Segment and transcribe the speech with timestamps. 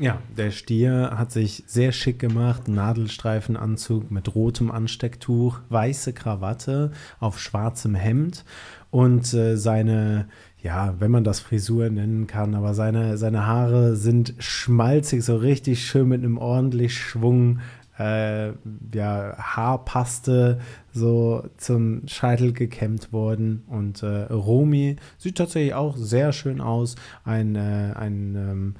[0.00, 7.40] Ja, der Stier hat sich sehr schick gemacht, Nadelstreifenanzug mit rotem Anstecktuch, weiße Krawatte auf
[7.40, 8.44] schwarzem Hemd
[8.92, 10.28] und äh, seine,
[10.62, 15.84] ja, wenn man das Frisur nennen kann, aber seine, seine Haare sind schmalzig, so richtig
[15.84, 17.58] schön mit einem ordentlich Schwung
[17.98, 18.52] äh,
[18.94, 20.60] ja, Haarpaste
[20.92, 23.64] so zum Scheitel gekämmt worden.
[23.66, 26.94] Und äh, Romy sieht tatsächlich auch sehr schön aus.
[27.24, 28.74] Ein, äh, ein ähm,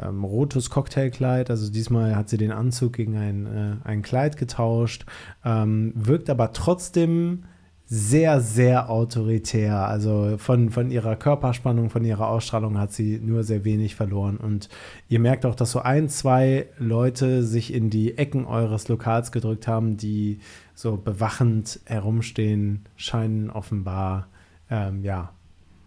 [0.00, 1.50] ähm, rotes Cocktailkleid.
[1.50, 5.06] Also diesmal hat sie den Anzug gegen ein, äh, ein Kleid getauscht.
[5.44, 7.44] Ähm, wirkt aber trotzdem
[7.86, 9.86] sehr, sehr autoritär.
[9.86, 14.38] Also von, von ihrer Körperspannung, von ihrer Ausstrahlung hat sie nur sehr wenig verloren.
[14.38, 14.68] Und
[15.08, 19.68] ihr merkt auch, dass so ein, zwei Leute sich in die Ecken eures Lokals gedrückt
[19.68, 20.40] haben, die
[20.74, 24.28] so bewachend herumstehen, scheinen offenbar,
[24.70, 25.32] ähm, ja,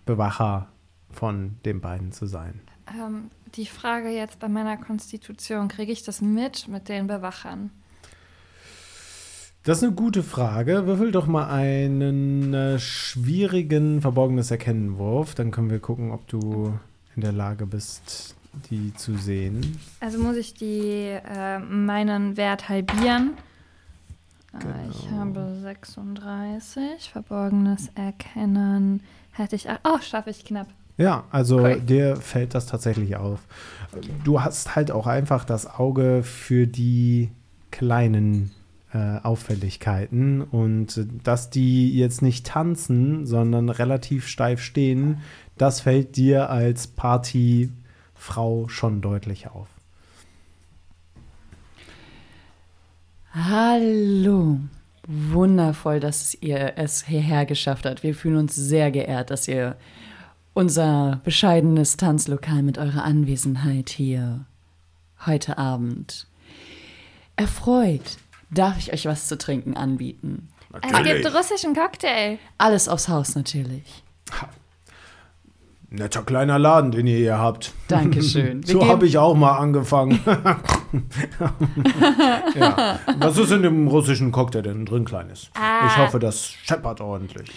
[0.05, 0.67] Bewacher
[1.09, 2.61] von den beiden zu sein.
[2.87, 7.71] Ähm, die Frage jetzt bei meiner Konstitution, kriege ich das mit mit den Bewachern?
[9.63, 10.87] Das ist eine gute Frage.
[10.87, 15.35] Würfel doch mal einen äh, schwierigen verborgenes Erkennenwurf.
[15.35, 16.79] Dann können wir gucken, ob du
[17.17, 18.35] in der Lage bist,
[18.69, 19.77] die zu sehen.
[19.99, 23.33] Also muss ich die äh, meinen Wert halbieren.
[24.53, 24.89] Äh, genau.
[24.89, 27.09] Ich habe 36.
[27.11, 29.67] Verborgenes Erkennen hätte ich.
[29.83, 30.67] Oh, schaffe ich knapp.
[30.97, 31.79] Ja, also okay.
[31.79, 33.39] dir fällt das tatsächlich auf.
[34.23, 37.29] Du hast halt auch einfach das Auge für die
[37.71, 38.51] kleinen
[38.93, 45.21] äh, Auffälligkeiten und dass die jetzt nicht tanzen, sondern relativ steif stehen,
[45.57, 49.67] das fällt dir als Partyfrau schon deutlich auf.
[53.33, 54.59] Hallo.
[55.07, 58.03] Wundervoll, dass ihr es hierher geschafft habt.
[58.03, 59.77] Wir fühlen uns sehr geehrt, dass ihr
[60.57, 64.45] unser bescheidenes Tanzlokal mit eurer Anwesenheit hier
[65.23, 66.25] heute Abend
[67.35, 68.17] erfreut
[68.49, 70.47] Darf ich euch was zu trinken anbieten?
[70.71, 70.95] Natürlich.
[70.95, 72.39] Es gibt russischen Cocktail.
[72.57, 74.03] Alles aufs Haus natürlich.
[75.89, 77.73] Netter kleiner Laden, den ihr hier habt.
[77.89, 78.63] Dankeschön.
[78.65, 80.19] so habe ich auch mal angefangen.
[82.55, 82.99] ja.
[83.19, 85.49] Was ist in dem russischen Cocktail denn drin, Kleines?
[85.53, 85.87] Ah.
[85.87, 87.51] Ich hoffe, das scheppert ordentlich.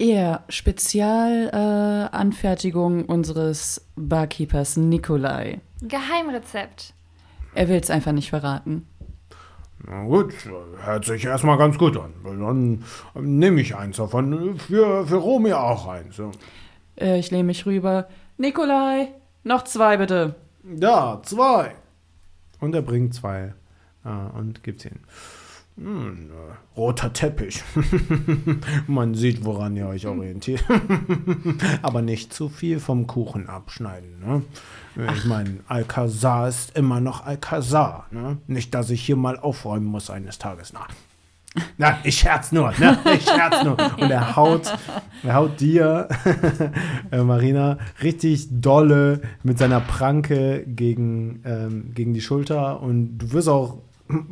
[0.00, 5.60] Eher Spezialanfertigung äh, unseres Barkeepers Nikolai.
[5.82, 6.94] Geheimrezept.
[7.54, 8.86] Er will es einfach nicht verraten.
[9.86, 10.32] Na gut,
[10.82, 12.14] hört sich erstmal ganz gut an.
[12.24, 12.82] Dann
[13.14, 14.58] nehme ich eins davon.
[14.58, 16.16] Für, für Romy auch eins.
[16.16, 16.30] Ja.
[16.96, 18.08] Äh, ich lehne mich rüber.
[18.38, 19.08] Nikolai,
[19.44, 20.34] noch zwei bitte.
[20.64, 21.74] Ja, zwei.
[22.58, 23.52] Und er bringt zwei
[24.06, 25.00] äh, und gibt ihn.
[25.76, 26.30] Hm,
[26.76, 27.62] roter Teppich.
[28.86, 30.64] Man sieht, woran ihr euch orientiert.
[31.82, 34.20] Aber nicht zu viel vom Kuchen abschneiden.
[34.20, 34.42] Ne?
[35.14, 38.06] Ich meine, Alcazar ist immer noch Alcazar.
[38.10, 38.38] Ne?
[38.46, 40.72] Nicht, dass ich hier mal aufräumen muss eines Tages.
[40.74, 40.86] Na,
[41.78, 42.72] na ich scherz nur.
[42.78, 42.98] Ne?
[43.14, 43.76] Ich scherz nur.
[43.98, 44.72] Und er haut,
[45.22, 46.08] er haut dir,
[47.10, 52.80] äh, Marina, richtig dolle mit seiner Pranke gegen, ähm, gegen die Schulter.
[52.80, 53.78] Und du wirst auch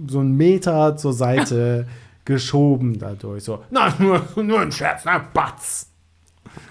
[0.08, 1.86] so einen Meter zur Seite
[2.24, 3.44] geschoben dadurch.
[3.44, 5.90] So, na, nur, nur ein Scherz, na, Batz.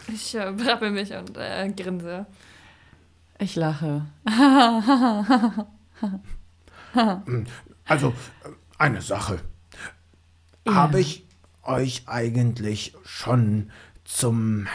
[0.08, 2.26] Ich äh, brabbel mich und äh, grinse.
[3.40, 4.06] Ich lache.
[7.86, 8.14] also,
[8.78, 9.40] eine Sache.
[10.66, 10.74] Ja.
[10.74, 11.26] Habe ich
[11.64, 13.72] euch eigentlich schon
[14.04, 14.68] zum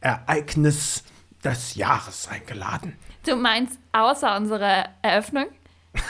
[0.00, 1.04] Ereignis
[1.44, 2.96] des Jahres eingeladen?
[3.24, 5.46] Du meinst außer unserer Eröffnung?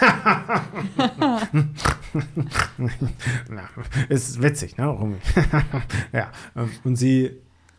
[3.48, 3.68] Na,
[4.08, 5.16] ist witzig, ne?
[6.12, 6.30] ja,
[6.84, 7.32] und sie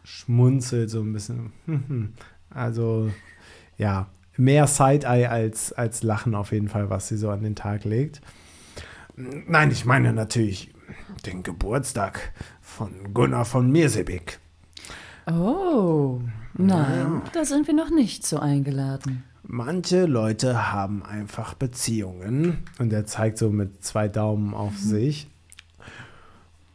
[0.04, 1.54] schmunzelt so ein bisschen.
[2.52, 3.12] Also,
[3.78, 7.84] ja, mehr Side-Eye als, als Lachen auf jeden Fall, was sie so an den Tag
[7.84, 8.22] legt.
[9.16, 10.74] Nein, ich meine natürlich
[11.28, 14.40] den Geburtstag von Gunnar von Mirsebik.
[15.28, 16.22] Oh,
[16.56, 17.32] nein, ja.
[17.34, 19.24] da sind wir noch nicht so eingeladen.
[19.52, 24.78] Manche Leute haben einfach Beziehungen und er zeigt so mit zwei Daumen auf mhm.
[24.78, 25.28] sich.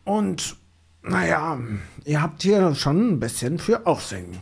[0.02, 0.56] Und
[1.00, 1.56] naja,
[2.04, 4.38] ihr habt hier schon ein bisschen für Aufsehen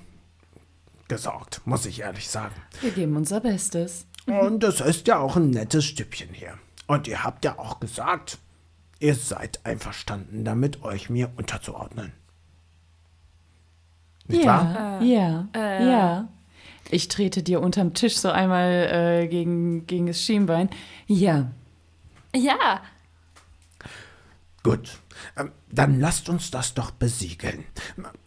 [1.09, 2.55] gesorgt, muss ich ehrlich sagen.
[2.81, 4.07] Wir geben unser Bestes.
[4.25, 6.55] Und es ist ja auch ein nettes Stüppchen hier.
[6.87, 8.39] Und ihr habt ja auch gesagt,
[8.99, 12.15] ihr seid einverstanden damit, euch mir unterzuordnen.
[14.27, 15.03] Nicht ja, wahr?
[15.03, 16.29] Ja, äh, ja.
[16.93, 20.69] Ich trete dir unterm Tisch so einmal äh, gegen, gegen das Schienbein.
[21.07, 21.51] Ja.
[22.37, 22.83] Ja.
[24.63, 24.99] Gut.
[25.39, 27.65] Ähm, dann lasst uns das doch besiegeln.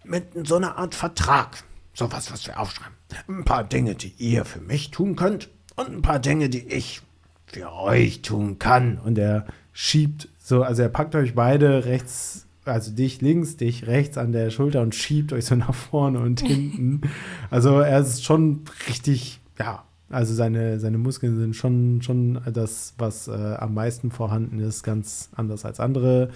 [0.03, 1.63] Mit so einer Art Vertrag.
[1.93, 2.95] Sowas, was wir aufschreiben.
[3.27, 7.03] Ein paar Dinge, die ihr für mich tun könnt und ein paar Dinge, die ich
[7.45, 8.97] für euch tun kann.
[8.97, 14.17] Und er schiebt so, also er packt euch beide rechts, also dich links, dich rechts
[14.17, 17.01] an der Schulter und schiebt euch so nach vorne und hinten.
[17.51, 23.27] Also er ist schon richtig, ja, also seine, seine Muskeln sind schon, schon das, was
[23.27, 26.29] äh, am meisten vorhanden ist, ganz anders als andere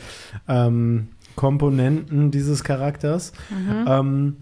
[0.47, 3.33] ähm, Komponenten dieses Charakters.
[3.87, 4.37] Ähm,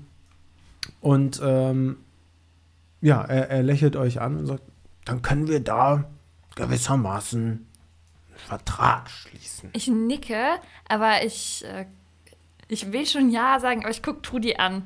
[1.02, 1.98] und ähm,
[3.02, 4.64] ja, er, er lächelt euch an und sagt,
[5.06, 6.06] dann können wir da
[6.56, 7.68] gewissermaßen einen
[8.36, 9.70] Vertrag schließen.
[9.74, 11.86] Ich nicke, aber ich, äh,
[12.68, 14.84] ich will schon Ja sagen, aber ich gucke Trudi an.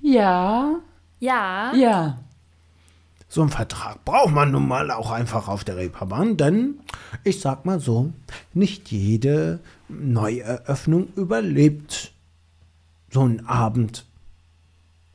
[0.00, 0.76] Ja,
[1.20, 1.72] Ja.
[1.74, 2.18] ja.
[3.28, 6.80] So einen Vertrag braucht man nun mal auch einfach auf der Reeperbahn, denn
[7.22, 8.12] ich sag mal so,
[8.54, 12.12] nicht jede Neueröffnung überlebt
[13.10, 14.04] so einen Abend.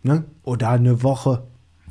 [0.03, 0.23] Ne?
[0.43, 1.43] Oder eine Woche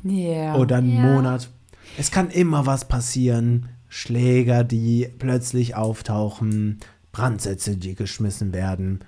[0.03, 0.55] Ja.
[0.55, 1.01] oder einen Ja.
[1.01, 1.49] Monat.
[1.97, 3.69] Es kann immer was passieren.
[3.89, 6.79] Schläger, die plötzlich auftauchen,
[7.11, 9.03] Brandsätze, die geschmissen werden,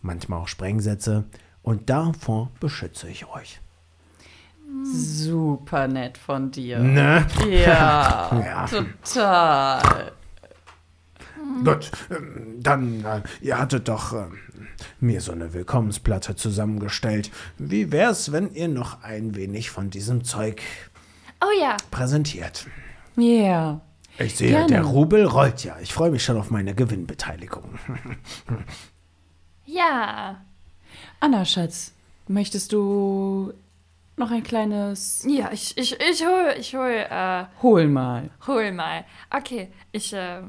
[0.00, 1.24] manchmal auch Sprengsätze.
[1.62, 3.60] Und davor beschütze ich euch.
[4.84, 6.78] Super nett von dir.
[6.80, 7.26] Ne?
[7.48, 8.66] Ja, Ja.
[8.66, 10.12] total.
[11.64, 14.38] Gut, ähm, dann, äh, ihr hattet doch ähm,
[15.00, 17.30] mir so eine Willkommensplatte zusammengestellt.
[17.58, 20.62] Wie wär's, wenn ihr noch ein wenig von diesem Zeug
[21.42, 21.76] Oh ja.
[21.90, 22.66] präsentiert?
[23.16, 23.80] Ja.
[24.18, 24.66] Ich sehe, Gerne.
[24.68, 25.76] der Rubel rollt ja.
[25.80, 27.78] Ich freue mich schon auf meine Gewinnbeteiligung.
[29.64, 30.40] Ja.
[31.20, 31.92] Anna, Schatz,
[32.28, 33.52] möchtest du
[34.16, 38.30] noch ein kleines Ja, ich, ich, ich hol, ich hol, äh, Hol mal?
[38.46, 39.04] hol mal.
[39.30, 40.42] Okay, ich, äh,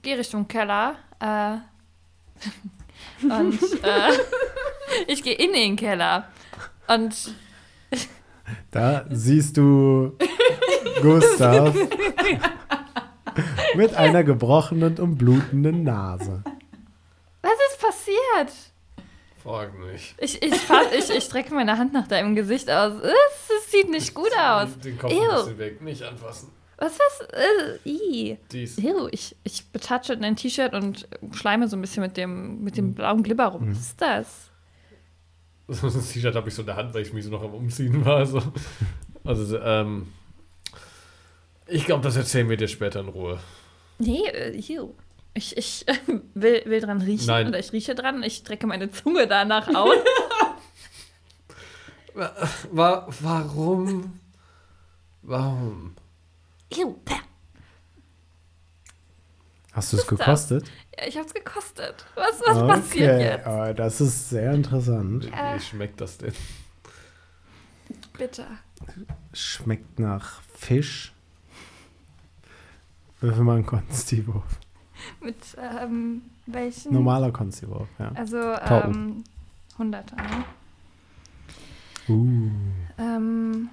[0.00, 1.56] gehe Richtung Keller, äh,
[3.24, 4.12] und, äh,
[5.06, 6.28] ich gehe in den Keller.
[6.88, 7.14] Und
[8.70, 10.16] Da siehst du
[11.02, 11.74] Gustav
[13.74, 16.42] mit einer gebrochenen und blutenden Nase.
[17.42, 18.72] was ist passiert?
[19.42, 20.14] Frag nicht.
[20.18, 22.92] Ich, ich, ich, ich strecke meine Hand nach deinem Gesicht aus.
[23.02, 24.78] Es, es sieht nicht gut aus.
[24.78, 25.36] Den Kopf ein Ew.
[25.36, 26.50] bisschen weg, nicht anfassen.
[26.78, 27.28] Was, was?
[27.30, 28.38] Äh, i.
[28.52, 28.78] Dies.
[28.78, 32.94] Ew, ich, ich betatsche dein T-Shirt und schleime so ein bisschen mit dem, mit dem
[32.94, 33.70] blauen Glibber rum.
[33.70, 34.48] Was ist das?
[35.68, 38.04] Das T-Shirt habe ich so in der Hand, weil ich mich so noch am Umziehen
[38.04, 38.26] war.
[38.26, 38.42] So.
[39.24, 40.08] Also, ähm.
[41.66, 43.38] Ich glaube, das erzählen wir dir später in Ruhe.
[43.98, 44.94] Nee, äh, ew.
[45.34, 45.94] Ich, ich äh,
[46.34, 47.48] will, will dran riechen Nein.
[47.48, 48.22] oder ich rieche dran.
[48.22, 49.96] Ich strecke meine Zunge danach aus.
[52.14, 54.20] Wa warum?
[55.22, 55.94] Warum?
[56.76, 56.94] ew.
[59.72, 60.70] Hast du es gekostet?
[60.98, 62.04] Ja, ich hab's gekostet.
[62.14, 63.46] Was, was passiert jetzt?
[63.46, 65.24] aber das ist sehr interessant.
[65.24, 65.54] Wie, Äh.
[65.56, 66.34] wie schmeckt das denn?
[68.18, 68.46] Bitte.
[69.32, 71.11] Schmeckt nach Fisch.
[73.22, 74.44] Würfel mal einen Konstiwurf.
[75.20, 76.92] Mit ähm, welchen?
[76.92, 78.10] Normaler Konstiwurf, ja.
[78.14, 79.24] Also ähm,
[79.78, 80.16] 100er.
[80.16, 80.44] Ne?
[82.08, 82.50] Uh,
[82.98, 83.68] Ähm,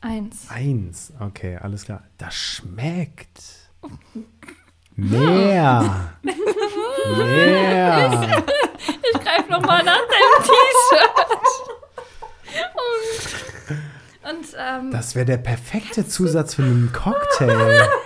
[0.00, 0.48] eins.
[0.50, 1.12] eins.
[1.20, 2.02] Okay, alles klar.
[2.18, 3.42] Das schmeckt.
[4.96, 6.14] Mehr.
[6.22, 8.42] Mehr.
[9.12, 11.26] Ich greife nochmal nach deinem T-Shirt.
[14.24, 17.88] Und, und ähm, Das wäre der perfekte Zusatz für einen Cocktail.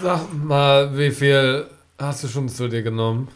[0.00, 3.28] Sag mal, wie viel hast du schon zu dir genommen?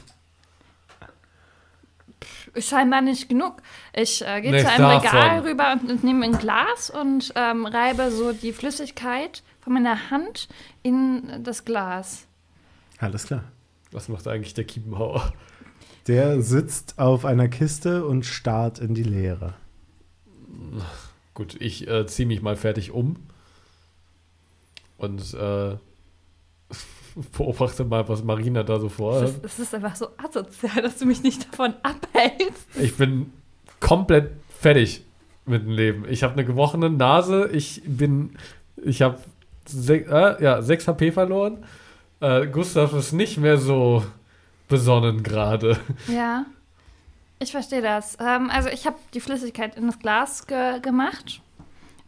[2.59, 3.63] scheinbar nicht genug.
[3.95, 5.49] Ich äh, gehe zu einem Regal davon.
[5.49, 10.49] rüber und, und nehme ein Glas und ähm, reibe so die Flüssigkeit von meiner Hand
[10.83, 12.27] in das Glas.
[12.99, 13.45] Alles klar.
[13.91, 15.33] Was macht eigentlich der Kiepenhauer?
[16.07, 19.55] Der sitzt auf einer Kiste und starrt in die Leere.
[21.35, 23.17] Gut, ich äh, ziehe mich mal fertig um
[24.99, 25.77] und äh,
[27.37, 29.29] beobachte mal, was Marina da so Es vorhat.
[29.29, 32.67] ist, es ist einfach so asozial, dass du mich nicht davon abhältst.
[32.81, 33.33] Ich bin
[33.81, 35.05] komplett fertig
[35.45, 36.05] mit dem Leben.
[36.09, 37.49] Ich habe eine gebrochene Nase.
[37.53, 38.37] Ich bin,
[38.83, 39.19] ich habe
[39.67, 41.65] sech, äh, ja, 6 HP verloren.
[42.21, 44.05] Äh, Gustav ist nicht mehr so
[44.69, 45.79] besonnen gerade.
[46.09, 46.47] Ja,
[47.41, 48.17] ich verstehe das.
[48.21, 51.41] Ähm, also ich habe die Flüssigkeit in das Glas ge gemacht.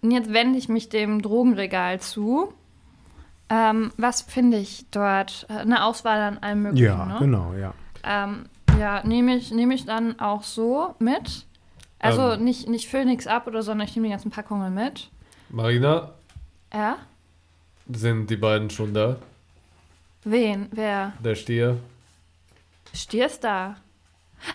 [0.00, 2.52] Und jetzt wende ich mich dem Drogenregal zu.
[3.50, 5.46] Ähm, was finde ich dort?
[5.48, 7.16] Äh, Eine Auswahl an allem Möglichen, Ja, ne?
[7.18, 7.74] genau, ja.
[8.02, 8.46] Ähm,
[8.78, 11.46] ja, nehme ich, nehm ich dann auch so mit.
[11.98, 12.44] Also Ähm.
[12.44, 15.10] nicht, nicht füll nichts ab oder so, sondern ich nehme die ganzen Packungen mit.
[15.50, 16.10] Marina,
[16.72, 16.96] Ja?
[17.92, 19.16] sind die beiden schon da?
[20.24, 20.68] Wen?
[20.72, 21.12] Wer?
[21.22, 21.78] Der Stier?
[22.94, 23.76] Stier ist da.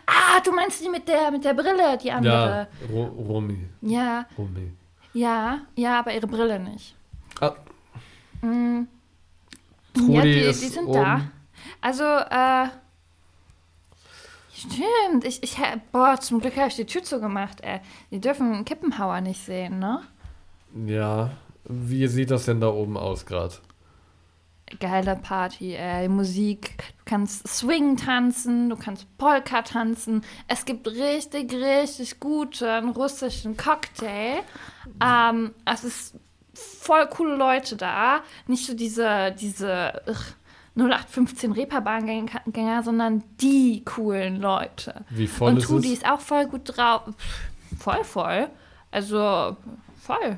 [0.06, 2.68] Ah, du meinst die mit der, mit der Brille, die andere.
[2.82, 3.68] Ja, Ro Romy.
[3.82, 4.26] Ja.
[4.38, 4.72] Romy.
[5.14, 6.96] Ja, ja, aber ihre Brille nicht.
[7.40, 7.54] Ah.
[8.42, 10.94] Trudi ja, die, die sind oben.
[10.94, 11.32] da.
[11.82, 12.68] Also, äh.
[14.54, 15.58] Stimmt, ich, ich,
[15.92, 17.80] boah, zum Glück habe ich die Tür zugemacht, ey.
[18.12, 20.02] Die dürfen Kippenhauer nicht sehen, ne?
[20.86, 21.32] Ja.
[21.64, 23.56] Wie sieht das denn da oben aus gerade?
[24.80, 26.10] Geile Party, ey.
[26.10, 26.78] Musik.
[26.78, 30.24] Du kannst Swing tanzen, du kannst Polka tanzen.
[30.48, 34.42] Es gibt richtig, richtig guten russischen Cocktail.
[35.02, 36.16] Ähm, es ist
[36.60, 38.22] voll coole Leute da.
[38.48, 40.36] Nicht so diese, diese ugh,
[40.76, 45.06] 0815 Reeperbahngänger, sondern die coolen Leute.
[45.10, 46.00] Wie voll Und ist Trudi es?
[46.00, 47.02] ist auch voll gut drauf.
[47.78, 48.48] Voll, voll.
[48.92, 49.56] Also,
[50.02, 50.38] voll.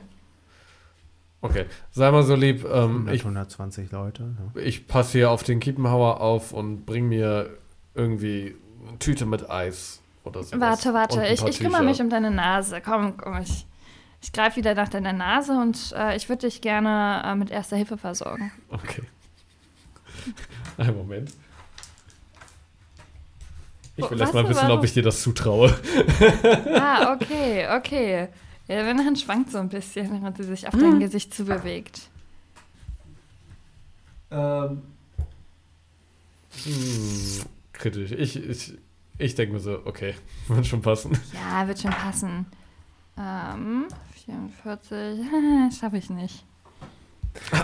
[1.41, 1.65] Okay.
[1.91, 2.65] Sei mal so lieb.
[2.65, 4.35] Ähm, 100, ich 120 Leute.
[4.55, 4.61] Ja.
[4.61, 7.57] ich passe hier auf den Kiepenhauer auf und bring mir
[7.95, 8.55] irgendwie
[8.87, 10.59] eine Tüte mit Eis oder so.
[10.59, 12.81] Warte, warte, ich, ich kümmere mich um deine Nase.
[12.81, 13.65] Komm, komm, ich,
[14.21, 17.75] ich greife wieder nach deiner Nase und äh, ich würde dich gerne äh, mit erster
[17.75, 18.51] Hilfe versorgen.
[18.69, 19.03] Okay.
[20.77, 21.31] Einen Moment.
[23.97, 24.85] Ich will erst mal wissen, ob warum?
[24.85, 25.77] ich dir das zutraue.
[26.73, 28.29] Ah, okay, okay.
[28.67, 32.09] Ja, deine Hand schwankt so ein bisschen, während sie sich auf dein Gesicht zubewegt.
[34.31, 34.81] Ähm.
[36.63, 37.41] Hm,
[37.73, 38.11] kritisch.
[38.11, 38.73] Ich, ich,
[39.17, 40.15] ich denke mir so, okay,
[40.47, 41.19] wird schon passen.
[41.33, 42.45] Ja, wird schon passen.
[43.17, 43.87] Ähm,
[44.25, 45.19] 44,
[45.79, 46.45] schaffe ich nicht.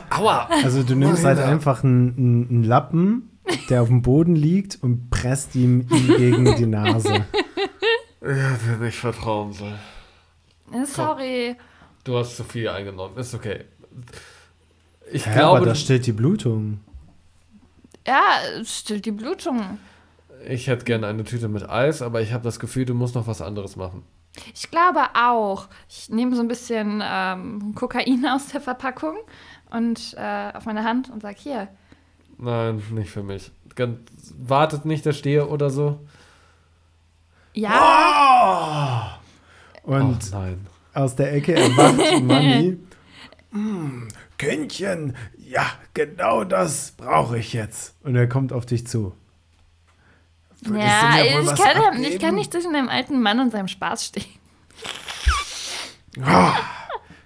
[0.10, 0.48] Aua!
[0.64, 3.30] Also du nimmst halt einfach einen, einen, einen Lappen,
[3.70, 7.26] der auf dem Boden liegt und presst ihm, ihm gegen die Nase.
[8.20, 9.76] Ja, dir nicht vertrauen soll.
[10.74, 11.56] Äh, Sorry.
[12.04, 13.16] Du hast zu viel eingenommen.
[13.16, 13.64] Ist okay.
[15.14, 16.80] Ich Ja, glaube, aber das stillt die Blutung.
[18.06, 18.24] Ja,
[18.60, 19.78] es stillt die Blutung.
[20.46, 23.28] ich hätte gerne eine Tüte mit Eis, aber ich habe das Gefühl, du musst noch
[23.28, 24.02] was anderes machen.
[24.54, 25.68] Ich glaube auch.
[25.90, 29.16] Ich nehme so ein bisschen ähm, Kokain aus der Verpackung
[29.72, 31.68] und äh, auf meine Hand und sage hier.
[32.38, 33.52] Nein, nicht für mich.
[33.76, 34.00] Ganz,
[34.38, 36.00] wartet nicht der Steher oder so.
[37.54, 39.20] Ja,
[39.84, 40.68] Und oh, nein.
[40.94, 42.78] aus der Ecke erwacht Manni.
[43.52, 47.96] "Mm, Kindchen, ja, genau das brauche ich jetzt.
[48.04, 49.14] Und er kommt auf dich zu.
[50.76, 52.04] Ja, wohl ich, kann, ja- abgeben?
[52.04, 54.26] ich kann nicht zwischen einem alten Mann und seinem Spaß stehen.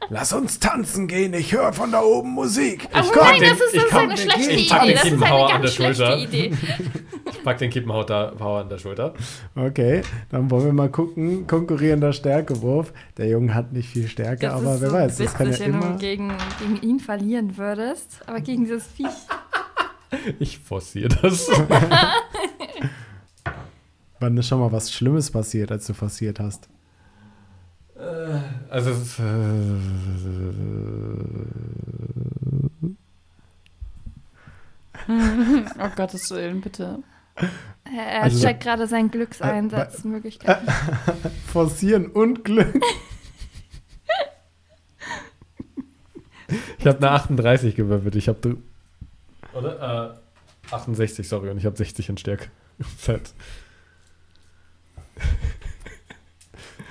[0.10, 2.86] Lass uns tanzen gehen, ich höre von da oben Musik.
[2.92, 4.70] Aber komm, nein, den- das ist, ich das ist eine schlechte ich Idee.
[4.70, 6.04] pack den Das ist eine an ganz schlechte.
[6.20, 6.52] Idee.
[7.32, 9.14] Ich pack den Kippenhauer an der Schulter.
[9.56, 11.48] Okay, dann wollen wir mal gucken.
[11.48, 12.92] Konkurrierender Stärkewurf.
[13.18, 15.92] Der Junge hat nicht viel Stärke, Das aber wer so weiß, das kann ja immer.
[15.92, 18.20] du gegen, gegen ihn verlieren würdest.
[18.28, 19.08] Aber gegen dieses Viech.
[20.40, 21.48] Ich forciere das.
[24.22, 26.70] Wann ist schon mal was Schlimmes passiert, als du forciert hast?
[28.70, 29.24] Also, es ist, äh,
[35.80, 37.00] Oh Gottes Willen, bitte.
[37.86, 40.68] Er, Also- checkt gerade seinen Glückseinsatzmöglichkeiten.
[41.52, 42.74] Forcieren und Glück.
[46.78, 48.16] ich habe eine 38 gewürfelt.
[48.16, 48.58] Ich habe.
[49.54, 50.20] Oder?
[50.72, 51.50] Äh, 68, sorry.
[51.50, 52.48] Und ich habe 60 in Stärke.
[52.98, 53.34] Fett.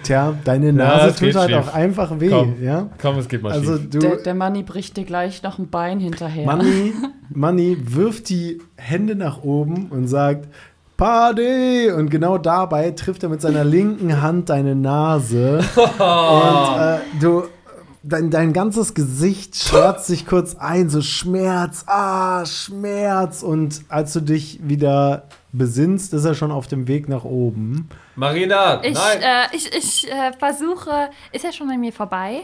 [0.03, 1.59] Tja, deine Ja, Nase geht tut halt schief.
[1.69, 2.63] auch einfach weh, Komm.
[2.63, 2.89] ja?
[3.01, 3.91] Komm, es geht mal Also schief.
[3.91, 6.47] du, Der, der Manni bricht dir gleich noch ein Bein hinterher.
[6.47, 6.95] Manni,
[7.29, 10.49] Manni wirft die Hände nach oben und sagt
[10.97, 11.91] Party!
[11.91, 15.59] Und genau dabei trifft er mit seiner linken Hand deine Nase.
[15.77, 17.45] und äh, du,
[18.03, 23.43] dein, dein ganzes Gesicht schwärzt sich kurz ein, so Schmerz, ah, Schmerz.
[23.43, 27.89] Und als du dich wieder besinnst, ist er schon auf dem Weg nach oben.
[28.17, 29.19] Marina, Ich, nein!
[29.21, 31.11] äh, ich, ich äh, versuche.
[31.33, 32.41] Ist er schon an mir vorbei?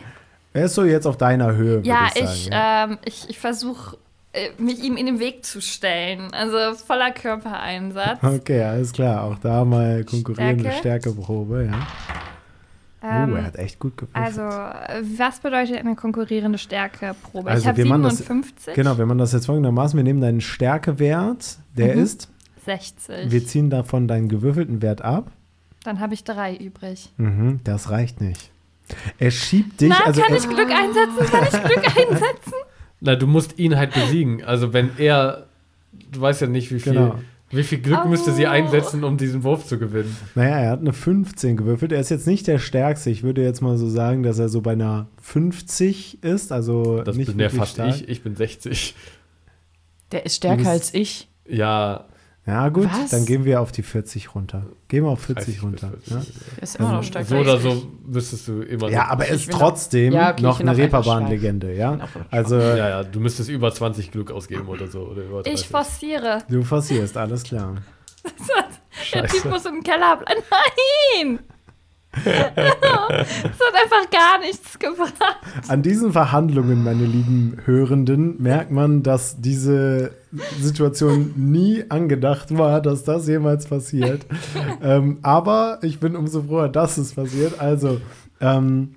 [0.53, 2.31] Er ist so jetzt auf deiner Höhe, würde Ja, ich sagen.
[2.35, 2.85] ich, ja.
[2.85, 3.99] ähm, ich, ich versuche,
[4.33, 6.33] äh, mich ihm in den Weg zu stellen.
[6.33, 8.23] Also voller Körpereinsatz.
[8.23, 9.23] Okay, alles klar.
[9.25, 11.11] Auch da mal konkurrierende Stärke.
[11.11, 11.87] Stärkeprobe, ja.
[13.03, 14.25] Ähm, oh, er hat echt gut gewürfelt.
[14.25, 17.49] also, was bedeutet eine konkurrierende Stärkeprobe?
[17.51, 20.21] Also, ich habe wir machen das- 57, Genau, wenn man das jetzt folgendermaßen, wir nehmen
[20.21, 22.03] deinen Stärkewert, der Mhm.
[22.03, 22.31] ist,
[22.67, 23.31] 60.
[23.31, 25.31] wir ziehen davon deinen gewürfelten Wert ab.
[25.85, 27.11] Dann habe ich drei übrig.
[27.17, 28.51] Mhm, das reicht nicht.
[29.19, 31.27] Er schiebt dich, Na, also kann ich Glück einsetzen?
[31.31, 32.53] Kann ich Glück einsetzen?
[33.01, 34.45] Na, du musst ihn halt besiegen.
[34.45, 35.47] Also, wenn er.
[36.13, 36.93] Du weißt ja nicht, wie viel.
[36.93, 37.19] Genau.
[37.51, 38.09] Wie viel Glück Oh.
[38.09, 40.17] müsste sie einsetzen, um diesen Wurf zu gewinnen?
[40.35, 41.93] naja, er hat eine 15 gewürfelt.
[41.93, 43.09] Er ist jetzt nicht der Stärkste.
[43.11, 47.17] Ich würde jetzt mal so sagen, dass er so bei einer 50 ist, also Das
[47.17, 47.95] nicht bin ja wirklich fast stark.
[47.95, 48.09] ich.
[48.09, 48.95] Ich bin 60.
[50.13, 51.29] Der ist stärker bist- als ich.
[51.49, 52.05] Ja,
[52.47, 53.11] Ja, gut, Was?
[53.11, 54.63] dann gehen wir auf die 40 runter.
[54.87, 55.89] Gehen wir auf 40 30 bis runter.
[56.05, 56.13] 40.
[56.15, 56.27] Ne?
[56.63, 57.27] Ist immer noch Also, stark.
[57.27, 60.61] So oder so müsstest du immer Ja, noch- aber es ist trotzdem Ja, okay, noch
[60.61, 61.97] eine noch Reeperbahn-Legende, ja?
[61.97, 65.01] noch Also, Ja, ja, du müsstest über 20 Glück ausgeben oder so.
[65.01, 65.55] Oder über 30.
[65.63, 66.39] Ich forciere.
[66.49, 67.79] du forcierst, alles klar.
[69.13, 70.41] Der Typ muss im Keller bleiben.
[71.23, 71.39] Nein!
[72.25, 75.15] Das hat einfach gar nichts gebracht.
[75.69, 80.13] An diesen Verhandlungen, meine lieben Hörenden, merkt man, dass diese
[80.61, 84.27] Situation nie angedacht war, dass das jemals passiert.
[84.83, 87.61] ähm, aber ich bin umso froher, dass es passiert.
[87.61, 88.01] Also,
[88.41, 88.95] ähm,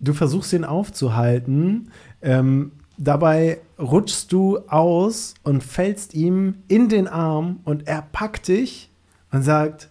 [0.00, 1.90] du versuchst ihn aufzuhalten.
[2.20, 8.90] Ähm, dabei rutschst du aus und fällst ihm in den Arm und er packt dich
[9.30, 9.88] und sagt,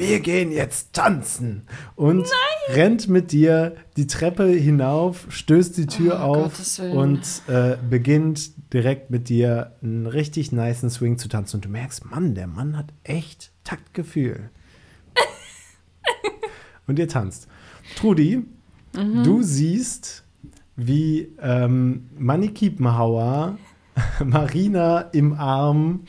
[0.00, 1.66] wir gehen jetzt tanzen.
[1.94, 2.26] Und
[2.70, 9.10] rennt mit dir die Treppe hinauf, stößt die Tür Oh, auf und äh, beginnt direkt
[9.10, 11.56] mit dir einen richtig niceen Swing zu tanzen.
[11.56, 14.50] Und du merkst, Mann, der Mann hat echt Taktgefühl.
[16.86, 17.46] und ihr tanzt.
[17.96, 18.44] Trudi,
[18.92, 20.24] du siehst,
[20.76, 23.58] wie ähm, Manny Kiepenhauer
[24.24, 26.04] Marina im Arm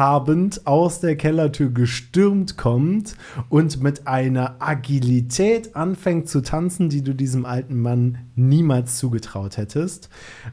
[0.00, 3.16] habend aus der Kellertür gestürmt kommt
[3.50, 10.08] und mit einer Agilität anfängt zu tanzen, die du diesem alten Mann niemals zugetraut hättest.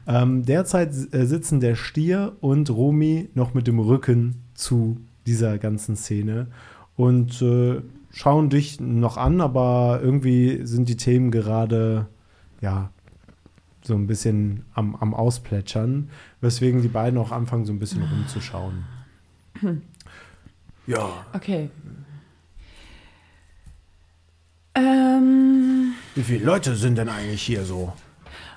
[0.06, 5.96] Ähm, derzeit äh, sitzen der Stier und Romy noch mit dem Rücken zu dieser ganzen
[5.96, 6.48] Szene
[6.96, 12.06] und äh, schauen dich noch an, aber irgendwie sind die Themen gerade,
[12.60, 12.90] ja,
[13.80, 16.10] so ein bisschen am, am Ausplätschern,
[16.42, 18.97] weswegen die beiden auch anfangen, so ein bisschen rumzuschauen.
[20.86, 21.26] Ja.
[21.32, 21.70] Okay.
[24.74, 25.94] Ähm.
[26.14, 27.92] Wie viele Leute sind denn eigentlich hier so?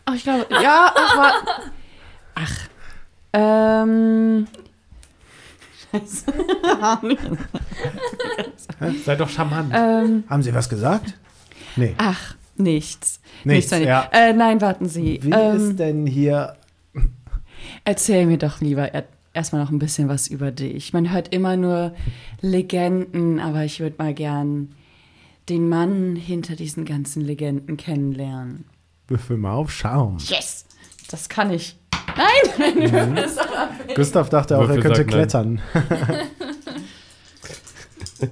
[0.05, 1.31] Ach, ich glaube, ja, ach, war,
[2.35, 2.57] ach,
[3.33, 4.47] ähm,
[9.05, 9.71] Sei doch charmant.
[9.75, 11.17] ähm, Haben Sie was gesagt?
[11.75, 11.95] Nee.
[11.97, 13.19] ach, nichts.
[13.43, 14.07] Nichts, Nichts, ja.
[14.11, 15.19] Äh, nein, warten Sie.
[15.21, 16.55] Wie ähm, ist denn hier.
[17.83, 20.93] Erzähl mir doch lieber er- erstmal noch ein bisschen was über dich.
[20.93, 21.93] Man hört immer nur
[22.41, 24.75] Legenden, aber ich würde mal gern
[25.49, 28.65] den Mann hinter diesen ganzen Legenden kennenlernen.
[29.07, 30.17] Würfel mal auf Charme.
[30.19, 30.65] Yes!
[31.09, 31.77] Das kann ich.
[32.15, 32.27] Nein!
[33.87, 33.95] Mhm.
[33.95, 35.61] Gustav dachte auch, er Würfel könnte sagt nein.
[35.79, 36.29] klettern.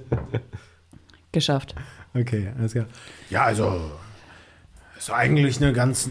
[1.32, 1.74] Geschafft.
[2.14, 2.86] Okay, alles klar.
[3.28, 3.90] Ja, also.
[4.98, 6.10] Ist eigentlich eine ganz,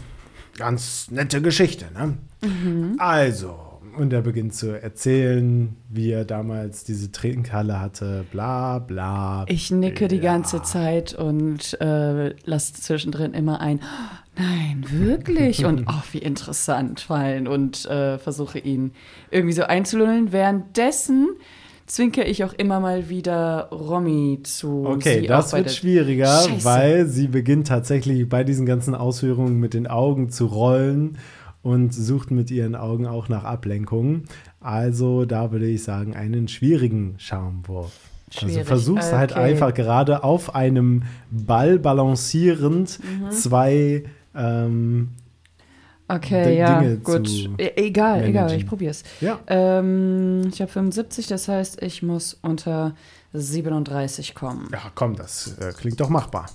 [0.56, 2.18] ganz nette Geschichte, ne?
[2.98, 3.69] Also.
[3.96, 9.44] Und er beginnt zu erzählen, wie er damals diese Trinkhalle hatte, bla bla.
[9.48, 10.22] Ich nicke die Ja.
[10.32, 13.80] ganze Zeit und äh, lasse zwischendrin immer ein
[14.38, 15.64] Nein, wirklich?
[15.66, 18.92] Und oh, wie interessant fallen und äh, versuche ihn
[19.30, 20.32] irgendwie so einzulullen.
[20.32, 21.28] Währenddessen
[21.86, 24.84] zwinker ich auch immer mal wieder Romy zu.
[24.86, 26.64] Okay, das auch wird schwieriger, Scheiße.
[26.64, 31.18] weil sie beginnt tatsächlich bei diesen ganzen Ausführungen mit den Augen zu rollen
[31.62, 34.24] und sucht mit ihren Augen auch nach Ablenkungen.
[34.60, 37.92] Also da würde ich sagen, einen schwierigen Charmwurf.
[38.34, 39.40] Also Schwierig, versuchst halt okay.
[39.40, 43.30] einfach gerade auf einem Ball balancierend Mhm.
[43.32, 45.08] zwei ähm,
[46.06, 47.28] Okay, D- ja, Dinge gut.
[47.28, 48.58] zu E egal, egal, managen.
[48.58, 49.04] ich probier's.
[49.20, 52.94] ja, Ähm, ich habe 75, das heißt, ich muss unter
[53.32, 54.68] 37 kommen.
[54.72, 56.46] ja, komm, das äh, klingt doch machbar.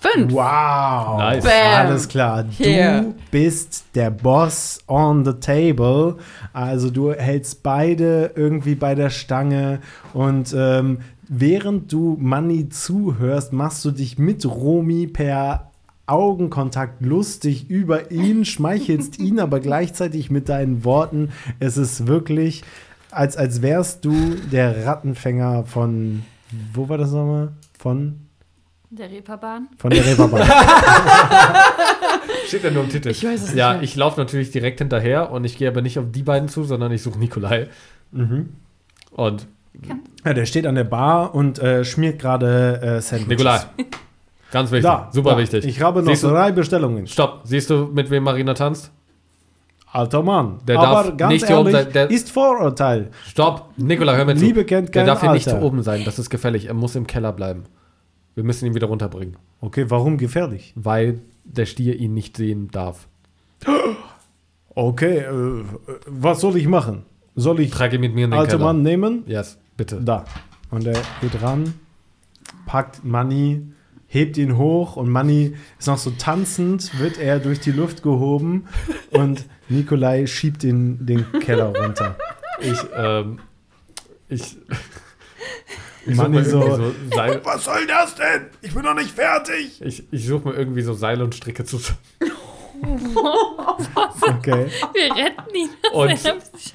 [0.00, 0.32] Fünf!
[0.32, 1.18] Wow.
[1.18, 1.44] Nice.
[1.44, 1.86] Bam.
[1.86, 2.44] Alles klar.
[2.44, 6.16] Du bist der Boss on the table.
[6.52, 9.80] Also du hältst beide irgendwie bei der Stange
[10.14, 15.70] und ähm, während du Manny zuhörst, machst du dich mit Romy per
[16.06, 21.30] Augenkontakt lustig über ihn, schmeichelst ihn aber gleichzeitig mit deinen Worten.
[21.58, 22.62] Es ist wirklich,
[23.10, 24.14] als, als wärst du
[24.50, 26.22] der Rattenfänger von,
[26.72, 27.50] wo war das nochmal?
[27.78, 28.27] Von,
[28.90, 29.68] Der Reeperbahn.
[29.78, 30.48] von der Reeperbahn.
[32.46, 33.08] Steht ja nur im Titel.
[33.10, 35.98] Ich weiß es nicht Ja, ich laufe natürlich direkt hinterher und ich gehe aber nicht
[35.98, 37.68] auf die beiden zu, sondern ich suche Nikolai.
[38.12, 38.50] mhm.
[39.10, 39.46] Und
[40.24, 43.28] Ja, der steht an der Bar und äh, schmiert gerade äh, Sandwiches.
[43.28, 43.60] Nikolai,
[44.50, 45.38] ganz wichtig, Da, super da.
[45.38, 45.64] wichtig.
[45.66, 47.06] Ich habe noch Siehst du- drei Bestellungen.
[47.06, 48.90] Stopp, siehst du, mit wem Marina tanzt?
[49.92, 50.58] Alter Mann.
[50.66, 53.10] Der Aber darf ganz nicht hier oben ehrlich, sein, der- ist Vorurteil.
[53.26, 54.44] Stopp, Nikolai, hör mir zu.
[54.44, 55.62] Liebe kennt Der kein darf hier nicht Alter.
[55.62, 56.66] oben sein, das ist gefährlich.
[56.66, 57.64] Er muss im Keller bleiben.
[58.38, 60.72] Wir müssen ihn wieder runterbringen, Okay, warum gefährlich?
[60.76, 63.08] weil der Stier ihn nicht sehen darf.
[64.68, 65.64] Okay, äh,
[66.06, 67.02] was soll ich machen?
[67.34, 68.64] Soll ich Trage ihn mit mir in den alter Keller.
[68.66, 69.24] Mann nehmen?
[69.26, 70.00] Yes, bitte.
[70.00, 70.24] Da.
[70.70, 71.74] Und er geht ran,
[72.64, 73.62] packt Manny,
[74.06, 78.66] hebt ihn hoch und Manny ist noch so tanzend, wird er durch die Luft gehoben
[79.10, 82.16] und Nikolai schiebt ihn den Keller runter.
[82.60, 83.40] Ich, ähm,
[84.28, 84.56] ich.
[86.06, 88.46] Ich Mann, suche mir so- so Seil, Was soll das denn?
[88.62, 89.80] Ich bin noch nicht fertig.
[89.82, 91.98] ich, ich suche mir irgendwie so Seile und Stricke zusammen.
[94.20, 95.68] Okay, Wir retten ihn.
[95.92, 96.20] Und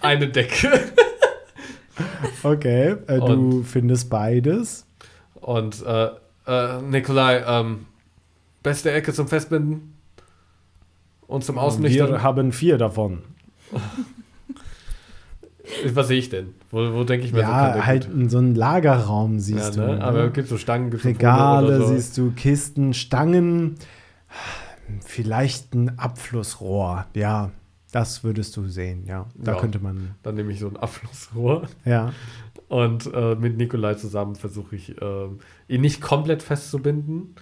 [0.01, 0.91] eine Decke.
[2.43, 2.95] okay.
[3.07, 4.85] Äh, du Und- findest beides.
[5.35, 6.09] Und äh,
[6.47, 7.85] äh, Nikolai, ähm,
[8.63, 9.93] beste Ecke zum Festbinden
[11.27, 12.21] und zum Wir Ausnüchtern.
[12.23, 13.23] haben vier davon.
[15.93, 16.53] Was sehe ich denn?
[16.71, 19.77] Wo, wo denke ich mir so, Ja, der halt in so einen Lagerraum Ja, siehst
[19.77, 19.85] ne?
[19.87, 19.93] du.
[19.95, 20.01] ne?
[20.03, 21.87] Aber gibt so Stangen, so Pole Regale so.
[21.95, 23.75] siehst du, Kisten, Stangen,
[25.05, 27.05] vielleicht ein Abflussrohr.
[27.15, 27.51] Ja,
[27.91, 29.25] das würdest du sehen, ja.
[29.35, 29.59] Da Ja.
[29.59, 32.11] könnte man, Dann nehme ich so ein Abflussrohr ja.
[32.67, 37.35] und äh, mit Nikolai zusammen versuche ich, ähm, ihn nicht komplett festzubinden,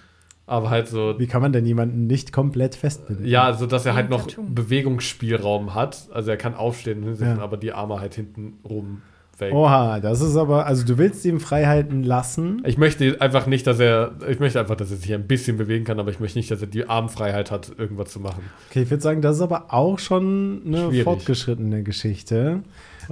[0.52, 3.26] aber halt so, Wie kann man denn jemanden nicht komplett festbinden?
[3.26, 4.42] ja, so dass er halt noch Tattoo.
[4.48, 6.08] Bewegungsspielraum hat.
[6.12, 7.42] Also er kann aufstehen und hinsetzen, Ja.
[7.42, 9.02] aber die Arme halt hinten rum
[9.38, 9.52] weg.
[9.54, 12.62] Oha, das ist aber, also du willst ihm Freiheiten lassen.
[12.64, 15.84] Ich möchte einfach nicht, dass er, ich möchte einfach, dass er sich ein bisschen bewegen
[15.84, 18.42] kann, aber ich möchte nicht, dass er die Armfreiheit hat, irgendwas zu machen.
[18.70, 21.04] Okay, ich würde sagen, das ist aber auch schon eine Schwierig.
[21.04, 22.60] fortgeschrittene Geschichte.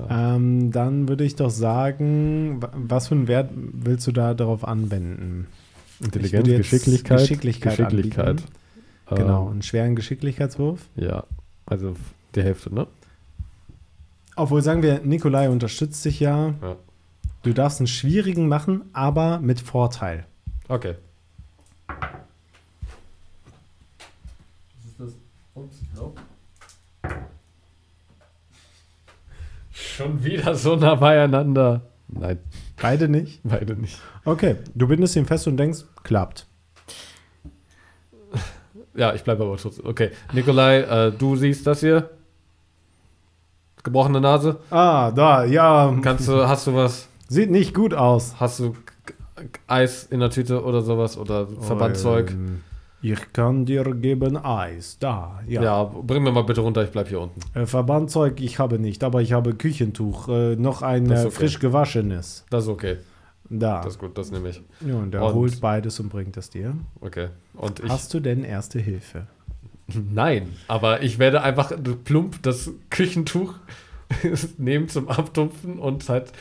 [0.09, 4.63] Ähm, dann würde ich doch sagen, wa- was für einen Wert willst du da darauf
[4.67, 5.47] anwenden?
[6.03, 7.19] Intelligenz, Geschicklichkeit.
[7.21, 8.27] Geschicklichkeit Geschicklichkeit.
[8.29, 8.49] anbieten.
[9.15, 10.81] Genau, Ähm, einen schweren Geschicklichkeitswurf.
[10.97, 11.25] ja,
[11.67, 11.95] also
[12.35, 12.87] die Hälfte, ne?
[14.37, 16.55] Obwohl, sagen wir, Nikolai unterstützt dich ja.
[16.63, 16.77] Ja.
[17.43, 20.27] Du darfst einen schwierigen machen, aber mit Vorteil.
[20.69, 20.95] Okay.
[21.89, 21.97] Was
[24.87, 25.13] ist das?
[25.55, 26.15] Ups, no.
[29.73, 31.83] Schon wieder so nah beieinander.
[32.09, 32.39] Nein,
[32.81, 33.41] Beide nicht?
[33.45, 33.99] beide nicht.
[34.25, 36.47] Okay, du bindest ihn fest und denkst, klappt.
[38.95, 39.87] Ja, ich bleibe aber trotzdem.
[39.87, 42.11] Okay, Nikolai, äh, du siehst das hier?
[43.83, 44.61] Gebrochene Nase?
[44.71, 45.97] Ah, da, ja.
[46.03, 47.09] Kannst du, hast du was?
[47.29, 48.35] Sieht nicht gut aus.
[48.39, 48.77] Hast du
[49.67, 51.17] Eis in der Tüte oder sowas?
[51.17, 52.33] Oder Verbandzeug?
[52.33, 52.63] Ähm,
[53.03, 54.99] ich kann dir geben Eis.
[54.99, 55.63] Da, ja.
[55.63, 55.85] Ja.
[55.85, 57.41] bring mir mal bitte runter, ich bleib hier unten.
[57.59, 60.29] Äh, Verbandzeug, ich habe nicht, aber ich habe Küchentuch.
[60.29, 61.31] Äh, noch ein äh, okay.
[61.31, 62.45] frisch gewaschenes.
[62.51, 62.99] Das ist okay.
[63.49, 63.81] Da.
[63.83, 64.63] Das ist gut, das nehme ich.
[64.87, 66.77] ja, und er Und- holt beides und bringt es dir.
[67.01, 67.29] Okay.
[67.55, 67.89] Und ich.
[67.91, 69.27] Hast du denn erste Hilfe?
[70.13, 71.73] Nein, aber ich werde einfach
[72.05, 73.55] plump das Küchentuch
[74.59, 76.33] nehmen zum Abtupfen und halt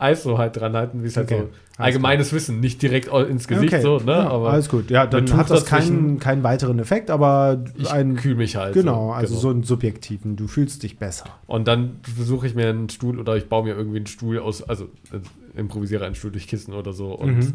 [0.00, 3.08] Eis so halt dran halten, wie es halt Okay, so alles allgemeines Wissen, nicht direkt
[3.08, 4.12] ins Gesicht Okay, so, ne?
[4.12, 4.90] ja, aber alles gut.
[4.90, 8.16] Ja, dann hat das keinen, keinen weiteren Effekt, aber ich ein.
[8.16, 8.74] kühl mich halt.
[8.74, 10.36] Genau, also so einen subjektiven.
[10.36, 11.26] Du fühlst dich besser.
[11.46, 14.62] Und dann versuche ich mir einen Stuhl oder ich baue mir irgendwie einen Stuhl aus,
[14.62, 17.54] also äh, improvisiere einen Stuhl durch Kissen oder so und Mhm.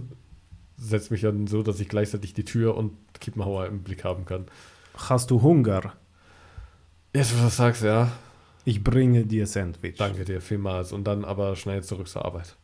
[0.77, 4.45] setze mich dann so, dass ich gleichzeitig die Tür und Kiepenhauer im Blick haben kann.
[4.97, 5.93] Hast du Hunger?
[7.13, 8.11] Jetzt, was du sagst, ja.
[8.65, 9.95] Ich bringe dir Sandwich.
[9.97, 10.91] Danke dir vielmals.
[10.91, 12.55] Und dann aber schnell zurück zur Arbeit.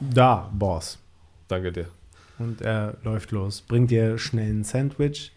[0.00, 0.98] Da, Boss.
[1.46, 1.86] Danke dir.
[2.38, 3.60] Und er läuft los.
[3.60, 5.32] Bringt dir schnell ein Sandwich.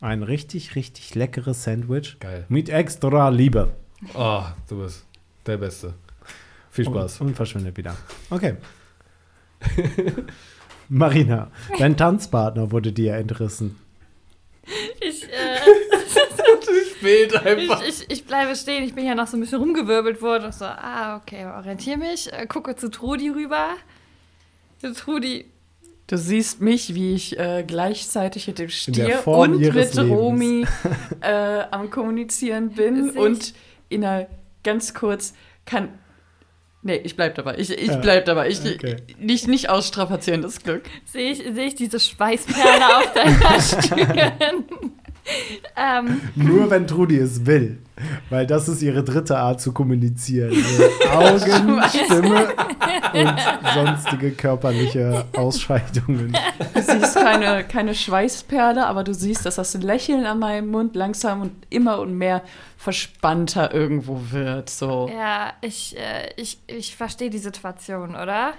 [0.00, 2.18] Ein richtig, richtig leckeres Sandwich.
[2.20, 2.44] Geil.
[2.48, 3.72] Mit extra Liebe.
[4.14, 5.06] Oh, du bist
[5.46, 5.94] der Beste.
[6.70, 7.20] Viel Spaß.
[7.20, 7.96] Und, und verschwindet wieder.
[8.28, 8.56] Okay.
[10.88, 13.76] Marina, dein Tanzpartner wurde dir entrissen.
[17.00, 18.84] Ich, äh, Spät ich, ich, ich bleibe stehen.
[18.84, 20.44] Ich bin ja noch so ein bisschen rumgewirbelt worden.
[20.44, 22.32] Und so, ah, okay, orientiere mich.
[22.32, 23.70] Äh, gucke zu Trudi rüber.
[24.80, 25.46] Zu Trudi.
[26.06, 29.96] Du siehst mich, wie ich äh, gleichzeitig mit dem Stier und mit Lebens.
[29.98, 30.66] Romy
[31.20, 33.10] äh, am Kommunizieren bin.
[33.10, 33.54] Und
[33.88, 34.26] in einer
[34.64, 35.34] ganz kurz
[35.66, 35.90] kann.
[36.82, 37.58] Nee, ich bleib dabei.
[37.58, 38.48] Ich, ich Ja, bleib dabei.
[38.48, 38.96] Ich, okay.
[39.18, 40.84] nicht, nicht ausstrapazieren, das Glück.
[41.04, 44.64] Sehe ich, sehe ich diese Schweißperle auf deiner Stirn.
[45.76, 47.78] Ähm, Nur wenn Trudi es will.
[48.30, 50.52] Weil das ist ihre dritte Art zu kommunizieren.
[51.12, 52.48] Augen, Stimme
[53.12, 53.40] und
[53.74, 56.36] sonstige körperliche Ausscheidungen.
[56.74, 61.42] Du siehst keine, keine Schweißperle, aber du siehst, dass das Lächeln an meinem Mund langsam
[61.42, 62.42] und immer und mehr
[62.76, 64.70] verspannter irgendwo wird.
[64.70, 65.10] So.
[65.12, 68.54] ja, ich, äh, ich, ich verstehe die Situation, oder?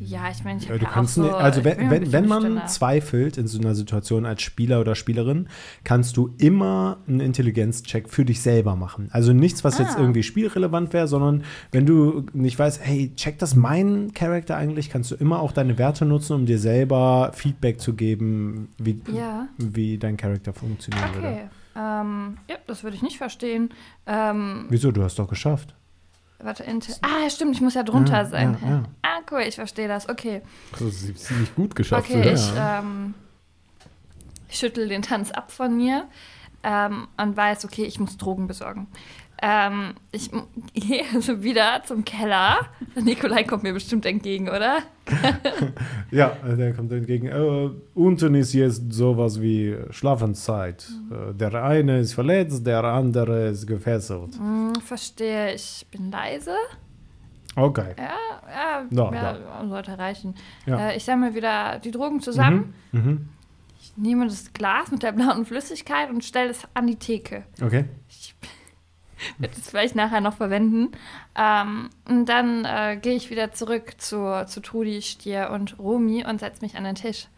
[0.00, 2.62] Ja, ich meine, ich Ja, habe du kannst so, also wenn, wenn, wenn man Stille.
[2.66, 5.48] zweifelt in so einer Situation als Spieler oder Spielerin,
[5.84, 9.08] kannst du immer einen Intelligenzcheck für dich selber machen.
[9.12, 10.00] Also nichts, was jetzt Ah.
[10.00, 15.10] irgendwie spielrelevant wäre, sondern wenn du nicht weißt, hey, check das mein Charakter eigentlich, kannst
[15.10, 19.48] du immer auch deine Werte nutzen, um dir selber Feedback zu geben, wie, Ja.
[19.58, 21.26] wie dein Charakter funktionieren würde.
[21.28, 21.40] Okay.
[21.76, 23.70] Ähm, ja, das würde ich nicht verstehen.
[24.06, 24.90] Ähm, Wieso?
[24.90, 25.74] Du hast doch geschafft.
[26.42, 26.94] Warte, Intel.
[27.02, 28.56] Ah, stimmt, ich muss ja drunter Ja, sein.
[28.62, 28.82] ja, ja.
[29.02, 30.08] Ah, cool, ich verstehe das.
[30.08, 30.42] Okay.
[30.72, 32.08] Das ist ziemlich gut geschafft.
[32.08, 33.14] Okay, ich, ähm,
[34.48, 36.04] ich schüttel den Tanz ab von mir
[36.62, 38.86] ähm, und weiß, okay, ich muss Drogen besorgen.
[39.42, 40.30] Ähm, ich
[40.74, 42.58] gehe also wieder zum Keller.
[42.94, 44.80] Nikolai kommt mir bestimmt entgegen, oder?
[46.12, 47.26] Ja, der kommt entgegen.
[47.28, 50.88] Äh, unten ist jetzt sowas wie Schlafenszeit.
[51.10, 54.36] Äh, der eine ist verletzt, der andere ist gefesselt.
[54.36, 56.54] Hm, verstehe, ich bin leise.
[57.56, 57.94] Okay.
[57.98, 60.34] Ja, ja, Ja, ja, sollte reichen.
[60.66, 60.90] Ja.
[60.90, 62.74] Äh, ich sammle wieder die Drogen zusammen.
[62.92, 63.00] Mhm.
[63.00, 63.28] Mhm.
[63.80, 67.44] Ich nehme das Glas mit der blauen Flüssigkeit und stelle es an die Theke.
[67.62, 67.86] Okay.
[69.38, 70.92] Werde es vielleicht nachher noch verwenden.
[71.36, 76.40] Ähm, und dann äh, gehe ich wieder zurück zu, zu Trudi, Stier und Romi und
[76.40, 77.28] setze mich an den Tisch.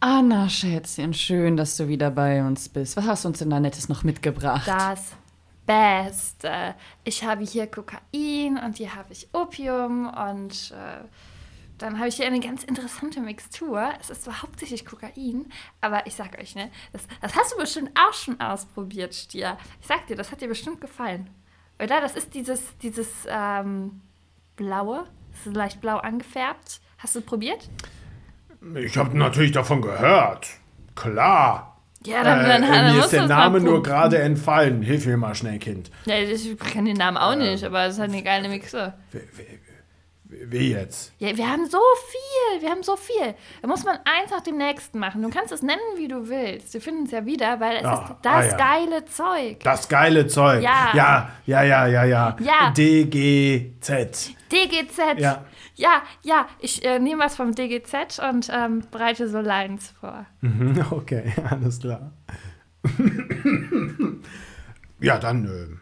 [0.00, 2.96] Anna, Schätzchen, schön, dass du wieder bei uns bist.
[2.96, 4.66] Was hast du uns denn da Nettes noch mitgebracht?
[4.66, 5.12] Das
[5.64, 6.74] Beste.
[7.04, 11.04] Ich habe hier Kokain und hier habe ich Opium und äh,
[11.82, 13.90] dann habe ich hier eine ganz interessante Mixtur.
[14.00, 15.46] Es ist zwar hauptsächlich Kokain,
[15.80, 19.58] aber ich sag euch, ne, das, das hast du bestimmt auch schon ausprobiert, Stier.
[19.80, 21.28] Ich sag dir, das hat dir bestimmt gefallen.
[21.82, 22.00] Oder?
[22.00, 24.00] Das ist dieses, dieses ähm,
[24.56, 25.04] Blaue.
[25.32, 26.80] Das ist leicht blau angefärbt.
[26.98, 27.68] Hast du probiert?
[28.76, 30.46] Ich habe natürlich davon gehört.
[30.94, 31.80] Klar.
[32.04, 34.82] Ja, dann, dann, äh, dann mir ist der Name nur gerade entfallen.
[34.82, 35.90] Hilf mir mal schnell, Kind.
[36.04, 38.92] Ja, ich kann den Namen auch nicht, aber es ist halt eine geile Mixtur.
[39.12, 39.58] Wie, wie,
[40.46, 41.12] wie jetzt?
[41.18, 41.78] Ja, wir haben so
[42.10, 43.34] viel, wir haben so viel.
[43.60, 45.22] Da muss man eins nach dem nächsten machen.
[45.22, 46.72] Du kannst es nennen, wie du willst.
[46.74, 48.56] Wir finden es ja wieder, weil es Ah, ist das ah, ja.
[48.56, 49.60] geile Zeug.
[49.64, 50.62] Das geile Zeug.
[50.62, 50.90] Ja.
[50.94, 52.36] Ja, ja, ja, ja, ja.
[52.40, 52.70] Ja.
[52.76, 54.32] DGZ.
[54.50, 54.98] DGZ.
[55.18, 55.44] Ja.
[55.74, 60.26] ja, ja, ich äh, nehme was vom DGZ und ähm, bereite so Lines vor.
[60.40, 62.12] Mhm, Okay, alles klar.
[65.00, 65.80] ja, dann ähm,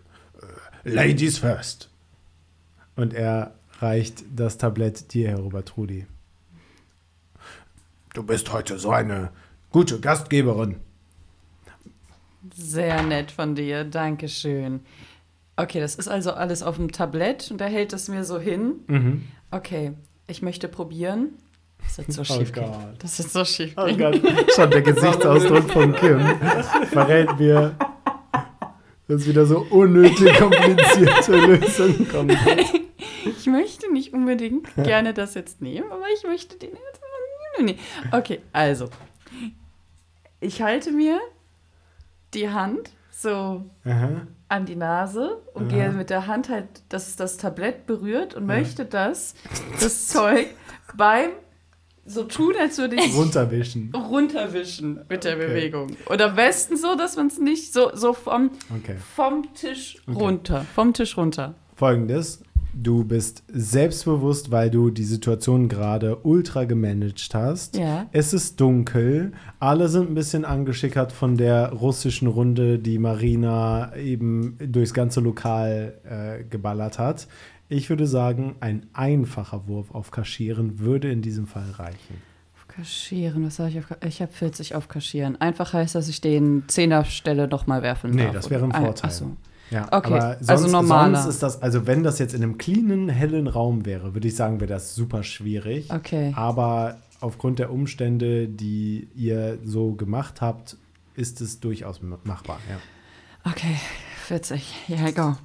[0.85, 1.91] äh, Ladies first.
[2.97, 6.07] Und er reicht das Tablett dir herüber, Trudi.
[8.15, 9.31] Du bist heute so eine
[9.71, 10.77] gute Gastgeberin.
[12.55, 14.81] Sehr nett von dir, Dankeschön.
[15.57, 18.81] Okay, das ist also alles auf dem Tablett und er hält es mir so hin.
[18.87, 19.29] Mhm.
[19.51, 19.93] Okay,
[20.27, 21.31] ich möchte probieren.
[21.83, 22.53] Das ist jetzt so Oh schief.
[22.53, 22.95] Gott.
[22.99, 23.75] Das ist so schief.
[23.77, 24.21] Oh Gott,
[24.55, 26.21] schon der Gesichtsausdruck von Kim
[26.91, 27.75] verrät mir,
[29.09, 32.37] dass wieder so unnötig komplizierte Lösungen kommen.
[33.25, 37.01] Ich möchte nicht unbedingt gerne das jetzt nehmen, aber ich möchte den jetzt.
[37.61, 37.77] Nee.
[38.13, 38.89] Okay, also.
[40.41, 41.19] Ich halte mir
[42.33, 44.27] die Hand so Aha.
[44.49, 45.71] an die Nase und Aha.
[45.71, 49.35] gehe mit der Hand halt, dass es das Tablett berührt und möchte das,
[49.81, 50.47] das Zeug
[50.97, 51.31] beim
[52.07, 53.93] so tun, als würde ich Runterwischen.
[53.95, 55.47] runterwischen mit der Okay.
[55.49, 55.97] Bewegung.
[56.07, 58.97] Und am besten so, dass man es nicht so, so vom, Okay.
[59.15, 60.19] vom Tisch Okay.
[60.19, 60.67] runter.
[60.75, 61.55] Vom Tisch runter.
[61.77, 62.43] Folgendes.
[62.73, 67.77] Du bist selbstbewusst, weil du die Situation gerade ultra gemanagt hast.
[67.77, 68.07] Ja.
[68.13, 69.33] Es ist dunkel.
[69.59, 75.95] Alle sind ein bisschen angeschickert von der russischen Runde, die Marina eben durchs ganze Lokal
[76.05, 77.27] äh, geballert hat.
[77.69, 82.17] Ich würde sagen, ein einfacher Wurf auf Kaschieren würde in diesem Fall reichen.
[82.57, 85.41] Auf Kaschieren, was habe ich auf Ich habe 40 auf Kaschieren.
[85.41, 88.33] Einfach heißt, dass ich den Zehnerstelle nochmal werfen Nee, darf.
[88.35, 88.81] das wäre ein oder?
[88.81, 89.11] Vorteil.
[89.11, 89.37] Ach so.
[89.71, 91.23] Ja, Okay, aber sonst, also normaler.
[91.23, 94.35] sonst ist das, also wenn das jetzt in einem cleanen, hellen Raum wäre, würde ich
[94.37, 95.91] sagen, wäre das super schwierig.
[95.93, 96.33] Okay.
[96.35, 100.77] Aber aufgrund der Umstände, die ihr so gemacht habt,
[101.15, 102.59] ist es durchaus machbar.
[102.69, 103.51] Ja.
[103.51, 103.77] Okay,
[104.27, 104.75] 40.
[104.89, 105.37] Ja, go.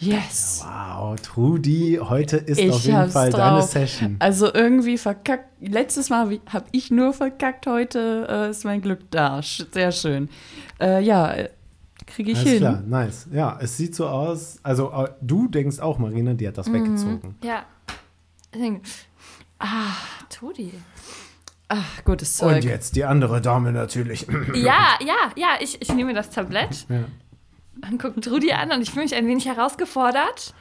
[0.00, 0.64] Yes.
[0.64, 3.70] Wow, Trudi, heute ist Ich auf jeden Fall deine drauf.
[3.70, 4.16] Session.
[4.20, 5.48] Also irgendwie verkackt.
[5.60, 7.66] Letztes Mal habe ich nur verkackt.
[7.66, 9.40] Heute äh, ist mein Glück da.
[9.42, 10.28] Sehr schön.
[10.80, 11.34] Äh, ja,
[12.06, 12.58] kriege ich Alles hin.
[12.60, 13.26] klar, nice.
[13.32, 14.58] Ja, es sieht so aus.
[14.62, 17.34] Also äh, du denkst auch, Marina, die hat das weggezogen.
[17.42, 17.64] Ja.
[18.52, 18.82] Ich denke,
[19.58, 19.66] ah,
[20.30, 20.72] Tudi.
[21.68, 22.64] Ach, gutes Und Zeug.
[22.64, 24.26] jetzt die andere Dame natürlich.
[24.54, 27.00] Ja, ja, ja, ich, ich nehme das Tablett ja.
[27.90, 30.54] Und gucke Trudi an und ich fühle mich ein wenig herausgefordert.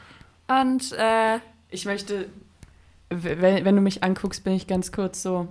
[0.48, 2.28] Und äh, Ich möchte,
[3.10, 5.48] wenn, wenn du mich anguckst, bin ich ganz kurz so.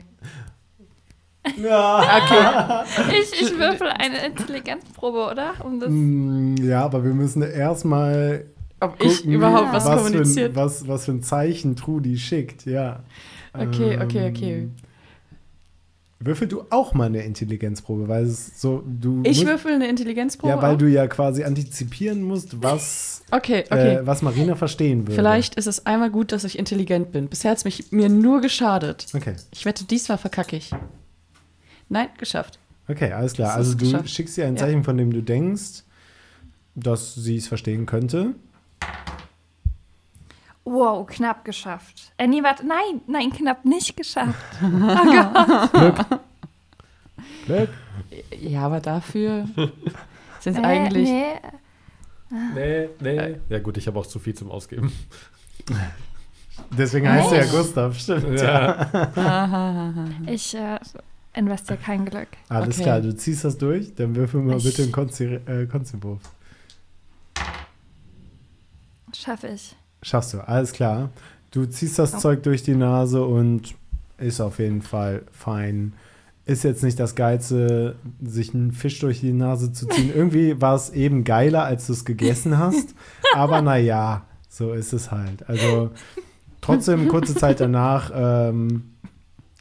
[1.57, 2.85] ja.
[3.11, 5.55] ich, ich würfel eine Intelligenzprobe, oder?
[5.65, 8.47] Um das Mm, ja, aber wir müssen erstmal
[8.81, 10.55] Ob ich gucken, überhaupt was, für ein, kommuniziert.
[10.57, 13.01] was, was für ein Zeichen Trudi schickt, ja.
[13.55, 14.69] Okay, okay, okay.
[16.27, 20.53] Würfel du auch mal eine Intelligenzprobe, weil es so, du Ich musst- würfel eine Intelligenzprobe.
[20.53, 20.79] Ja, weil auf?
[20.79, 23.95] du ja quasi antizipieren musst, was, Okay, okay.
[23.97, 25.15] äh, was Marina verstehen würde.
[25.15, 27.29] Vielleicht ist es einmal gut, dass ich intelligent bin.
[27.29, 29.07] Bisher hat es mich mir nur geschadet.
[29.15, 30.71] Okay, Ich wette, diesmal verkacke ich.
[31.89, 32.59] Nein, geschafft.
[32.89, 33.49] okay, alles klar.
[33.49, 34.11] Das Also du geschafft.
[34.11, 34.63] schickst ihr ein Ja.
[34.63, 35.85] Zeichen, von dem du denkst,
[36.75, 38.35] dass sie es verstehen könnte.
[40.69, 42.13] Wow, knapp geschafft.
[42.19, 44.35] Äh, nee, warte, nein, nein, knapp nicht geschafft.
[44.63, 46.21] Oh Gott.
[47.47, 47.69] Glück.
[48.41, 49.47] Ja, aber dafür.
[50.41, 51.09] Sind Äh, eigentlich.
[51.09, 51.35] nee.
[52.55, 53.37] Nee, nee.
[53.49, 54.93] Ja gut, ich habe auch zu viel zum Ausgeben.
[56.77, 57.51] Deswegen heißt er ja?
[57.53, 58.41] Gustav, stimmt.
[58.41, 58.91] Ja.
[59.15, 60.05] Ahahaha.
[60.27, 60.79] Ich äh,
[61.35, 62.29] investiere kein Glück.
[62.49, 62.83] Alles Okay.
[62.83, 66.21] klar, du ziehst das durch, dann würfel mal Ich- bitte einen Konzi äh, Konziwurf.
[69.15, 69.77] Schaffe ich.
[70.03, 71.11] Schaffst du, alles klar.
[71.51, 72.19] Du ziehst das Oh.
[72.19, 73.75] Zeug durch die Nase und
[74.19, 75.93] ist auf jeden Fall fein.
[76.45, 80.13] Ist jetzt nicht das Geilste, sich einen Fisch durch die Nase zu ziehen.
[80.15, 82.95] Irgendwie war es eben geiler, als du es gegessen hast.
[83.35, 85.49] Aber naja, so ist es halt.
[85.49, 85.91] Also
[86.61, 88.93] trotzdem, kurze Zeit danach, ähm,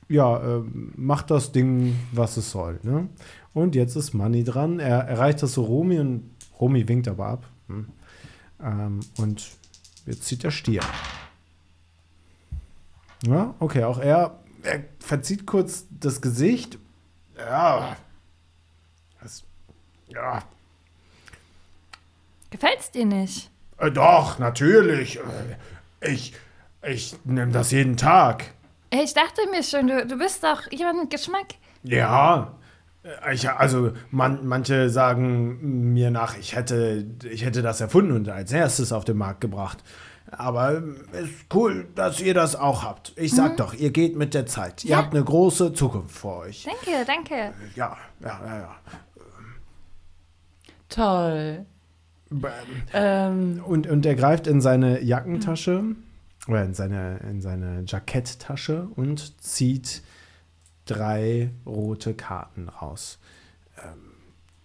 [0.08, 2.80] ja, ähm, macht das Ding, was es soll.
[2.84, 3.10] Ne?
[3.54, 4.80] Und jetzt ist Manny dran.
[4.80, 7.44] Er erreicht das so Romy und Romy winkt aber ab.
[7.68, 7.86] Hm.
[8.64, 9.48] Ähm, und
[10.06, 10.82] jetzt zieht der Stier.
[13.26, 16.78] Ja, okay, auch er, er verzieht kurz das Gesicht.
[17.38, 17.98] Ja.
[19.22, 19.44] Das,
[20.08, 20.44] ja,
[22.56, 23.52] Gefällt's dir nicht?
[23.80, 25.20] äh, doch, natürlich.
[26.00, 26.34] Ich,
[26.82, 28.54] ich nehme das jeden Tag.
[28.92, 31.56] Ich dachte mir schon, du, du bist doch jemand mit Geschmack.
[31.84, 32.54] Ja,
[33.32, 38.52] ich, also man, manche sagen mir nach, ich hätte, ich hätte das erfunden und als
[38.52, 39.84] erstes auf den Markt gebracht.
[40.32, 43.14] Aber es ist cool, dass ihr das auch habt.
[43.16, 44.84] Ich sag doch, ihr geht mit der Zeit.
[44.84, 44.98] Ihr Ja.
[44.98, 46.66] habt eine große Zukunft vor euch.
[46.66, 47.54] Danke, danke.
[47.76, 48.76] Ja, ja, ja, ja.
[50.90, 51.66] Toll.
[52.94, 55.84] Ähm, Und, und er greift in seine Jackentasche
[56.48, 60.02] oder in seine, in seine Jacketttasche und zieht
[60.86, 63.20] drei rote Karten raus.
[63.84, 64.12] Ähm,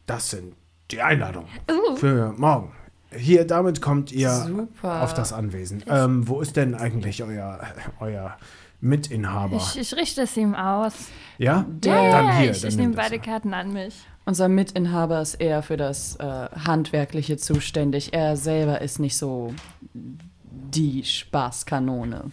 [0.07, 0.55] das sind
[0.91, 2.73] die Einladungen Uh, für morgen.
[3.13, 5.03] Hier, damit kommt ihr super.
[5.03, 5.83] auf das Anwesen.
[5.89, 7.61] Ähm, wo ist denn eigentlich euer,
[7.99, 8.37] euer
[8.81, 9.57] Mitinhaber?
[9.57, 10.95] ich, ich richte es ihm aus.
[11.39, 11.65] ja?
[11.69, 12.53] Der- dann hier.
[12.53, 13.05] ich dann ich nehme das.
[13.05, 13.95] beide Karten an mich.
[14.27, 16.25] Unser Mitinhaber ist eher für das äh,
[16.65, 18.13] Handwerkliche zuständig.
[18.13, 19.55] Er selber ist nicht so
[19.93, 22.31] die Spaßkanone.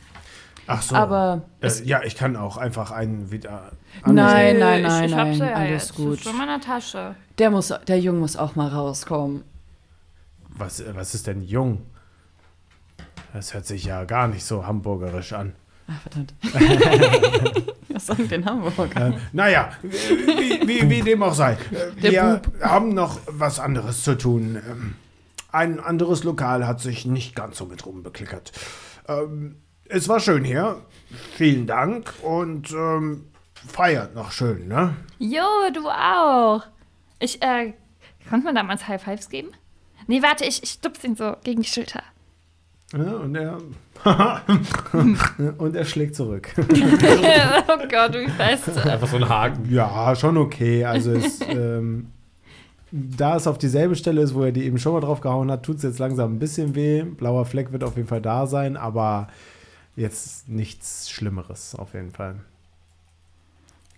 [0.67, 0.95] Ach so.
[0.95, 3.71] Aber äh, es, ja, ich kann auch einfach einen wieder.
[4.06, 5.95] Nein, nein, ich, nein, ich hab's nein, ja alles jetzt.
[5.95, 6.08] gut.
[6.12, 7.15] Das ist schon in meiner Tasche.
[7.38, 9.43] der, muss, der Junge muss auch mal rauskommen.
[10.49, 11.84] Was, äh, was ist denn jung?
[13.34, 15.53] Das hört sich ja gar nicht so hamburgerisch an.
[15.88, 16.34] Ach, verdammt.
[17.89, 18.95] Was sagen denn Hamburg?
[18.95, 21.53] Äh, naja, wie, wie, wie dem auch sei.
[21.53, 24.58] Äh, Der Wir haben noch was anderes zu tun.
[24.69, 24.95] Ähm,
[25.51, 28.51] Ein anderes Lokal hat sich nicht ganz so mit Ruhm bekleckert.
[29.08, 29.56] Ähm,
[29.89, 30.82] es war schön hier.
[31.36, 33.26] Vielen Dank und ähm,
[33.67, 34.95] feiert noch schön, ne?
[35.19, 36.63] Jo, du auch.
[37.19, 37.73] Ich, äh,
[38.30, 39.50] konnte man damals High Fives geben?
[40.08, 42.04] Nee, warte, ich, ich stups ihn so gegen die Schulter.
[42.93, 43.58] Ja, und er
[45.58, 46.54] und er schlägt zurück.
[46.58, 46.63] oh
[47.89, 48.78] Gott, wie fest.
[48.86, 49.67] Einfach so ein Haken.
[49.69, 50.86] Ja, schon okay.
[50.86, 52.08] Also es, ähm,
[52.91, 55.63] da es auf dieselbe Stelle ist, wo er die eben schon mal drauf gehauen hat,
[55.63, 57.04] tut es jetzt langsam ein bisschen weh.
[57.04, 59.28] Blauer Fleck wird auf jeden Fall da sein, aber
[59.97, 62.39] jetzt nichts Schlimmeres auf jeden Fall.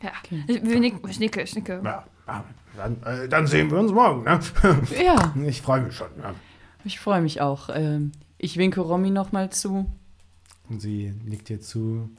[0.02, 0.44] Ja, Okay.
[0.48, 1.82] ich, ich nicke, ich nicke, ich nicke.
[1.84, 2.44] Ja, ja,
[2.76, 4.24] dann, äh, dann sehen wir uns morgen.
[4.24, 4.40] Ne?
[5.04, 6.08] Ja, Ich freue mich schon.
[6.22, 6.34] Ja.
[6.86, 7.70] ich freue mich auch.
[7.74, 9.92] Ähm, ich winke Romy nochmal zu.
[10.70, 12.10] Und sie nickt dir zu.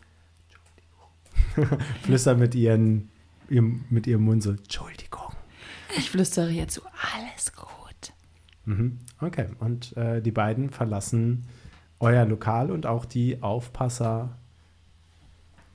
[2.03, 3.11] Flüstert mit, ihren,
[3.49, 5.33] ihrem, mit ihrem Mund so, Entschuldigung.
[5.97, 6.83] Ich flüstere ihr zu.
[7.16, 8.12] Alles gut.
[8.66, 8.99] Mhm.
[9.21, 11.47] Okay, und äh, die beiden verlassen
[12.01, 14.31] euer Lokal und auch die Aufpasser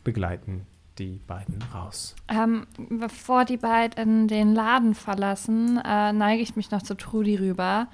[0.03, 0.65] begleiten
[0.97, 2.15] die beiden raus.
[2.27, 7.87] Ähm, bevor die beiden den Laden verlassen, äh, neige ich mich noch zu Trudi rüber.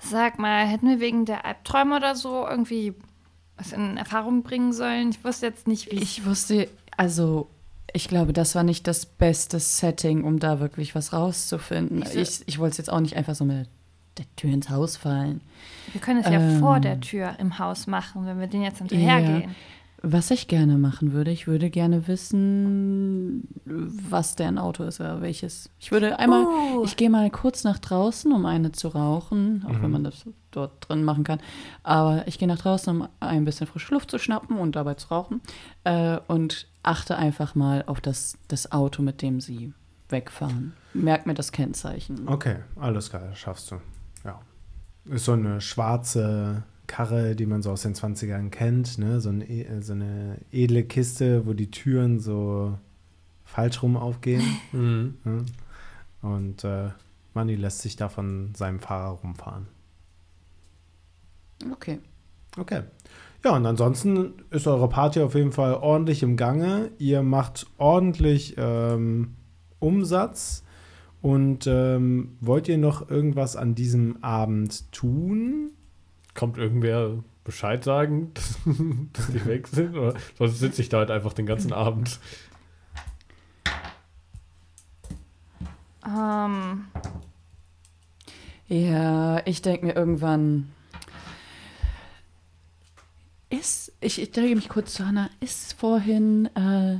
[0.00, 2.94] Sag mal, hätten wir wegen der Albträume oder so irgendwie
[3.56, 5.10] was in Erfahrung bringen sollen?
[5.10, 7.48] Ich wusste jetzt nicht, wie Ich wusste, also
[7.92, 12.02] ich glaube, das war nicht das beste Setting, um da wirklich was rauszufinden.
[12.02, 13.68] Ich Ich, ich wollte es jetzt auch nicht einfach so mit
[14.18, 15.40] der Tür ins Haus fallen.
[15.92, 16.60] Wir können es ja Ähm.
[16.60, 19.54] vor der Tür im Haus machen, wenn wir den jetzt hinterhergehen.
[20.02, 25.20] Was ich gerne machen würde, ich würde gerne wissen, was der ein Auto ist oder
[25.20, 25.70] welches.
[25.80, 26.84] Ich würde einmal, Uh.
[26.84, 30.88] ich gehe mal kurz nach draußen, um eine zu rauchen, auch wenn man das dort
[30.88, 31.40] drin machen kann.
[31.82, 35.08] Aber ich gehe nach draußen, um ein bisschen frische Luft zu schnappen und dabei zu
[35.08, 35.40] rauchen.
[35.84, 39.72] Äh, und achte einfach mal auf das, das Auto, mit dem sie
[40.08, 40.74] wegfahren.
[40.94, 42.28] Merk mir das Kennzeichen.
[42.28, 43.76] Okay, alles klar, schaffst du.
[45.10, 49.20] Ist so eine schwarze Karre, die man so aus den 20ern kennt, ne?
[49.20, 52.78] so, ein, e- so eine edle Kiste, wo die Türen so
[53.44, 54.42] falsch rum aufgehen.
[54.72, 55.14] Mhm.
[55.24, 55.44] ne?
[56.22, 56.90] Und äh,
[57.34, 59.66] Manni lässt sich da von seinem Fahrer rumfahren.
[61.70, 62.00] Okay.
[62.56, 62.82] Okay.
[63.44, 66.90] Ja, und ansonsten ist eure Party auf jeden Fall ordentlich im Gange.
[66.98, 69.36] Ihr macht ordentlich ähm,
[69.78, 70.64] Umsatz
[71.22, 75.72] Und ähm, wollt ihr noch irgendwas an diesem Abend tun?
[76.34, 78.32] Kommt irgendwer Bescheid sagen,
[79.12, 79.96] dass, die weg sind?
[79.96, 82.20] Oder sonst sitze ich da halt einfach den ganzen Abend.
[86.06, 86.84] Ähm,
[88.68, 90.72] Ja, ich denke mir irgendwann.
[93.48, 96.98] Ist, ich, ich drehe mich kurz zu Hannah, ist vorhin äh,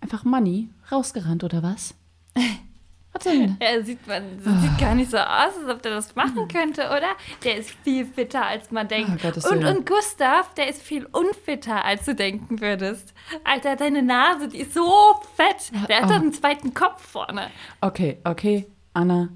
[0.00, 1.94] einfach Money rausgerannt oder was?
[3.12, 3.56] Was denn?
[3.60, 7.14] er sieht, man, sieht gar nicht so aus, als ob der das machen könnte, oder?
[7.44, 9.10] Der ist viel fitter, als man denkt.
[9.10, 13.14] Ah, Gottes und, und Gustav, der ist viel unfitter, als du denken würdest.
[13.42, 14.92] Alter, deine Nase, die ist so
[15.34, 15.72] fett.
[15.88, 16.08] Der hat Oh.
[16.08, 17.48] doch einen zweiten Kopf vorne.
[17.80, 19.30] Okay, okay, Anna,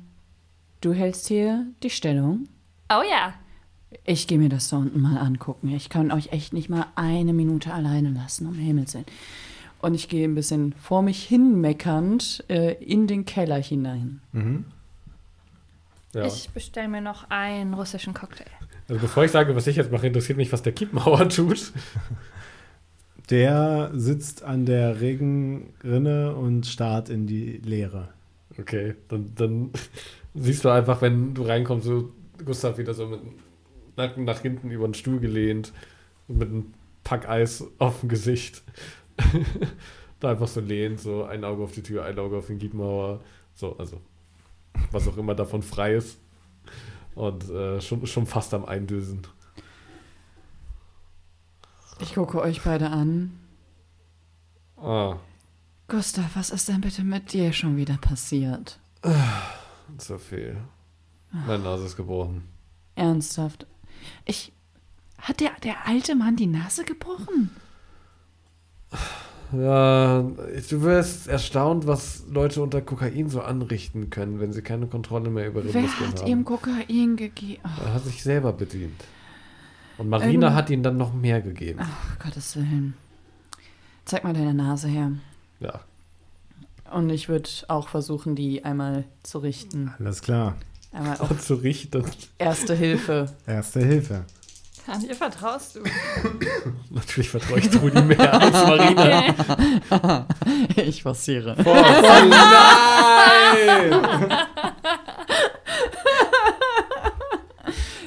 [0.83, 2.49] du hältst hier die Stellung.
[2.93, 3.33] Oh ja.
[4.05, 5.69] Ich gehe mir das da unten mal angucken.
[5.75, 9.07] Ich kann euch echt nicht mal eine Minute alleine lassen, um Himmels Willen.
[9.81, 14.21] Und ich gehe ein bisschen vor mich hin meckernd äh, in den Keller hinein.
[16.15, 16.27] Ja.
[16.27, 18.51] Ich bestelle mir noch einen russischen Cocktail.
[18.89, 21.73] Also bevor ich sage, was ich jetzt mache, interessiert mich, was der Kiepenhauer tut.
[23.31, 28.09] Der sitzt an der Regenrinne und starrt in die Leere.
[28.59, 29.71] Okay, dann, dann
[30.35, 32.13] siehst du einfach, wenn du reinkommst, so
[32.45, 33.35] Gustav wieder so mit dem
[33.97, 35.73] Nacken nach hinten über den Stuhl gelehnt
[36.27, 36.75] und mit einem
[37.05, 38.63] Pack Eis auf dem Gesicht.
[40.21, 43.21] Da einfach so lehnt, so ein Auge auf die Tür, ein Auge auf den Giebmauer.
[43.55, 44.01] So, also
[44.91, 46.19] was auch immer davon frei ist.
[47.15, 49.27] Und äh, schon, schon fast am Eindösen.
[52.01, 53.39] Ich gucke euch beide an.
[54.77, 55.17] Ah,
[55.91, 58.79] Gustav, was ist denn bitte mit dir schon wieder passiert?
[59.99, 60.57] so viel.
[61.33, 62.49] Meine Nase ist gebrochen.
[62.95, 63.67] Ernsthaft?
[64.25, 64.53] Ich.
[65.19, 67.51] Hat der, der alte Mann die Nase gebrochen?
[69.53, 75.29] Ja, du wirst erstaunt, was Leute unter Kokain so anrichten können, wenn sie keine Kontrolle
[75.29, 76.29] mehr über ihre Wer Muskeln hat haben.
[76.31, 77.63] ihm Kokain gegeben?
[77.85, 79.03] Er hat sich selber bedient.
[79.99, 81.81] Und Marina Irgend- hat ihm dann noch mehr gegeben.
[81.83, 82.95] ach, Gottes Willen.
[84.05, 85.13] Zeig mal deine Nase her.
[85.59, 85.81] Ja.
[86.93, 89.93] Und ich würde auch versuchen, die einmal zu richten.
[89.99, 90.57] Alles klar.
[90.93, 92.05] Einmal Und zu richten.
[92.39, 93.27] Erste Hilfe.
[93.47, 94.25] Erste Hilfe.
[94.87, 95.81] An dir vertraust du.
[96.91, 100.27] Natürlich vertraue ich Trudi mehr als Marina.
[100.77, 101.55] Ich passiere.
[101.65, 101.75] Oh,
[102.29, 104.01] nein!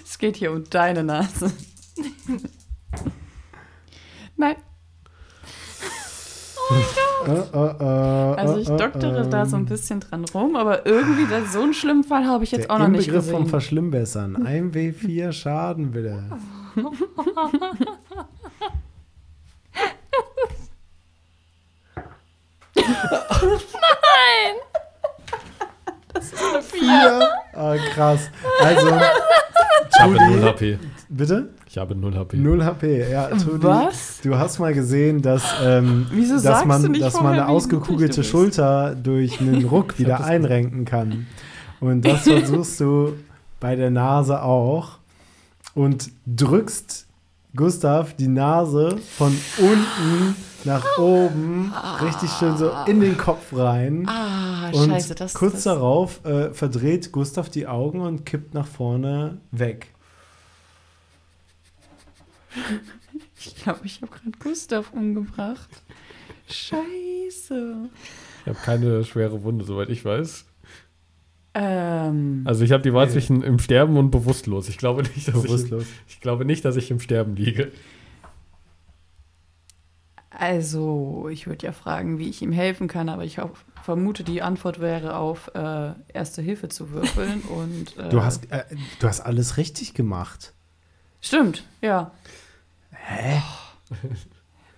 [0.03, 1.51] Es geht hier um deine Nase.
[4.37, 4.55] Nein,
[7.25, 7.83] Äh, äh, äh,
[8.35, 11.61] also ich äh, doktere äh, da so ein bisschen dran rum, aber irgendwie das, so
[11.61, 13.49] einen schlimmen Fall habe ich jetzt der auch noch nicht Inbegriff vom gesehen.
[13.49, 14.37] Verschlimmbessern.
[14.37, 16.23] 1W4 Schaden, bitte.
[23.55, 24.55] Nein!
[26.61, 27.29] Vier.
[27.53, 28.29] Ah, krass.
[28.61, 30.79] Also, Ich habe Trudi- 0 HP.
[31.09, 31.49] bitte?
[31.67, 32.37] Ich habe 0 HP.
[32.37, 33.09] 0 HP.
[33.11, 34.19] Ja, Trudi, Was?
[34.23, 37.47] Du hast mal gesehen, dass, ähm, Wieso dass sagst man, du nicht dass man eine
[37.47, 38.23] ausgekugelte?
[38.23, 41.27] Schulter durch einen Ruck wieder das- einrenken kann.
[41.79, 43.13] Und das versuchst du
[43.59, 44.99] bei der Nase auch
[45.75, 47.07] und drückst
[47.55, 54.07] Gustav die Nase von unten nach oben richtig schön so in den Kopf rein.
[54.07, 58.67] Ah, Und scheiße, das kurz das, darauf äh, verdreht Gustav die Augen und kippt nach
[58.67, 59.87] vorne weg.
[63.37, 65.69] Ich glaube, ich habe gerade Gustav umgebracht.
[66.49, 67.89] Scheiße.
[68.41, 70.45] Ich habe keine schwere Wunde, soweit ich weiß.
[71.55, 74.69] Ähm, Also ich habe die Wahl zwischen im Sterben und bewusstlos.
[74.69, 75.85] Ich glaube nicht, dass ich, Bewusstlos.
[76.07, 77.71] ich glaube nicht, dass ich im Sterben liege.
[80.35, 83.39] also, ich würde ja fragen, wie ich ihm helfen kann, aber ich
[83.83, 87.41] vermute, die Antwort wäre auf äh, Erste Hilfe zu würfeln.
[87.49, 88.63] und, äh, Du hast, äh,
[88.99, 90.53] du hast alles richtig gemacht.
[91.21, 92.11] Stimmt, ja.
[92.91, 93.41] Hä?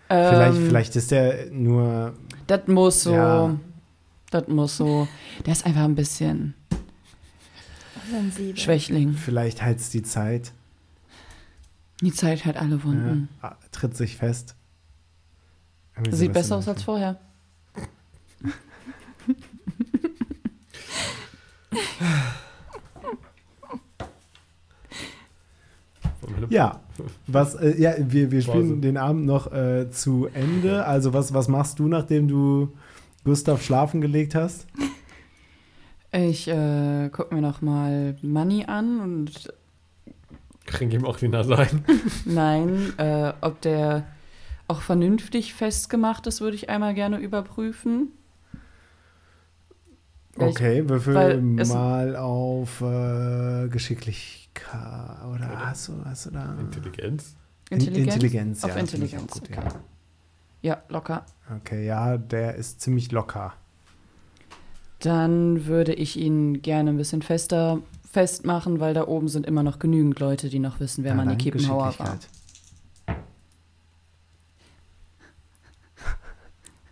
[0.09, 2.13] Ähm, Vielleicht, vielleicht ist der nur.
[2.47, 3.13] Das muss so.
[3.13, 3.55] Ja.
[4.29, 5.07] Das muss so.
[5.45, 6.53] Der ist einfach ein bisschen
[8.09, 8.57] Sensibel.
[8.57, 9.13] Schwächling.
[9.13, 10.51] Vielleicht heizt die Zeit.
[12.01, 13.29] Die Zeit hat alle Wunden.
[13.41, 14.55] Ja, tritt sich fest.
[15.95, 17.19] Irgendwie Sieht sowas besser aus als vorher.
[26.49, 26.81] Ja,
[27.27, 28.81] was, äh, ja wir, wir spielen Pause.
[28.81, 30.85] den Abend noch äh, zu Ende.
[30.85, 32.73] Also, was, was machst du, nachdem du
[33.23, 34.67] Gustav schlafen gelegt hast?
[36.17, 39.51] Ich äh, guck mir noch mal Money an und
[40.65, 41.83] Krieg ihm auch die Nase ein.
[42.25, 44.05] nein, äh, ob der
[44.67, 48.11] auch vernünftig festgemacht ist, würde ich einmal gerne überprüfen.
[50.37, 55.21] Ich- Okay, würfel weil es- mal auf äh, Geschicklichkeit.
[55.23, 56.55] Oder Oder- hast du, hast du da?
[56.59, 57.35] Intelligenz.
[57.69, 58.13] In- Intelligenz?
[58.15, 58.75] Intelligenz, Auf ja.
[58.77, 59.67] ich Intelligenz, gut, okay.
[60.61, 61.25] Ja, locker.
[61.49, 61.55] ja.
[61.57, 63.53] Okay, ja, der ist ziemlich locker.
[65.05, 67.79] Dann würde ich ihn gerne ein bisschen fester
[68.11, 71.29] festmachen, weil da oben sind immer noch genügend Leute, die noch wissen, wer Ja, Manni
[71.33, 72.17] dann Kiepenhauer war.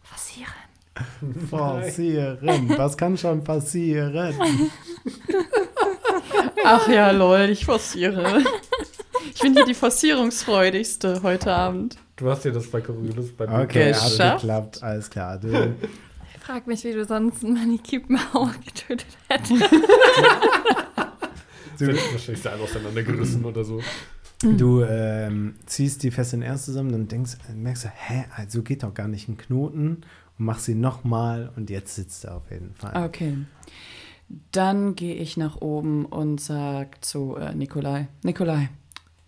[0.09, 0.51] Passieren.
[1.49, 2.77] Forcieren.
[2.77, 4.35] Was kann schon passieren?
[6.65, 8.41] Ach ja, lol, ich forciere.
[9.33, 11.97] Ich bin hier die forcierungsfreudigste heute Abend.
[12.17, 14.41] Du hast dir das bei Coriolis bei Okay, hat Geschafft.
[14.41, 14.83] geklappt.
[14.83, 15.37] Alles klar.
[15.39, 15.73] Du,
[16.53, 19.63] frag mich, wie du sonst einen Manni Kiepenhauer getötet hättest.
[21.79, 23.81] Du wahrscheinlich Seil auseinandergerissen oder so.
[24.43, 28.83] du ähm, ziehst die Fest in erst zusammen, dann denkst, merkst du, hä, also geht
[28.83, 30.03] doch gar nicht ein Knoten
[30.37, 33.05] und machst sie nochmal und jetzt sitzt er auf jeden Fall.
[33.05, 33.39] Okay.
[34.51, 38.69] Dann gehe ich nach oben und sag zu äh, Nikolai, Nikolai,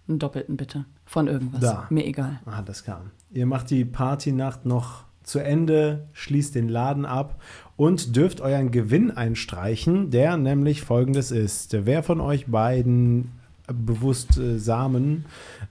[0.08, 0.86] einen doppelten bitte.
[1.04, 1.62] Von irgendwas.
[1.62, 1.88] Da.
[1.90, 2.42] Mir egal.
[2.46, 3.06] Alles klar.
[3.32, 7.42] Ihr macht die Partynacht noch zu Ende, schließt den Laden ab
[7.76, 11.76] und dürft euren Gewinn einstreichen, der nämlich folgendes ist.
[11.86, 13.32] Wer von euch beiden
[13.68, 15.26] äh, bewusst äh, Samen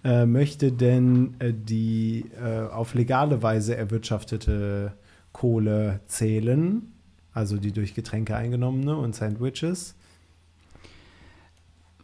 [0.04, 4.92] äh, möchte denn äh, die äh, auf legale Weise erwirtschaftete
[5.32, 6.92] Kohle zählen?
[7.32, 9.96] Also die durch Getränke eingenommene und Sandwiches.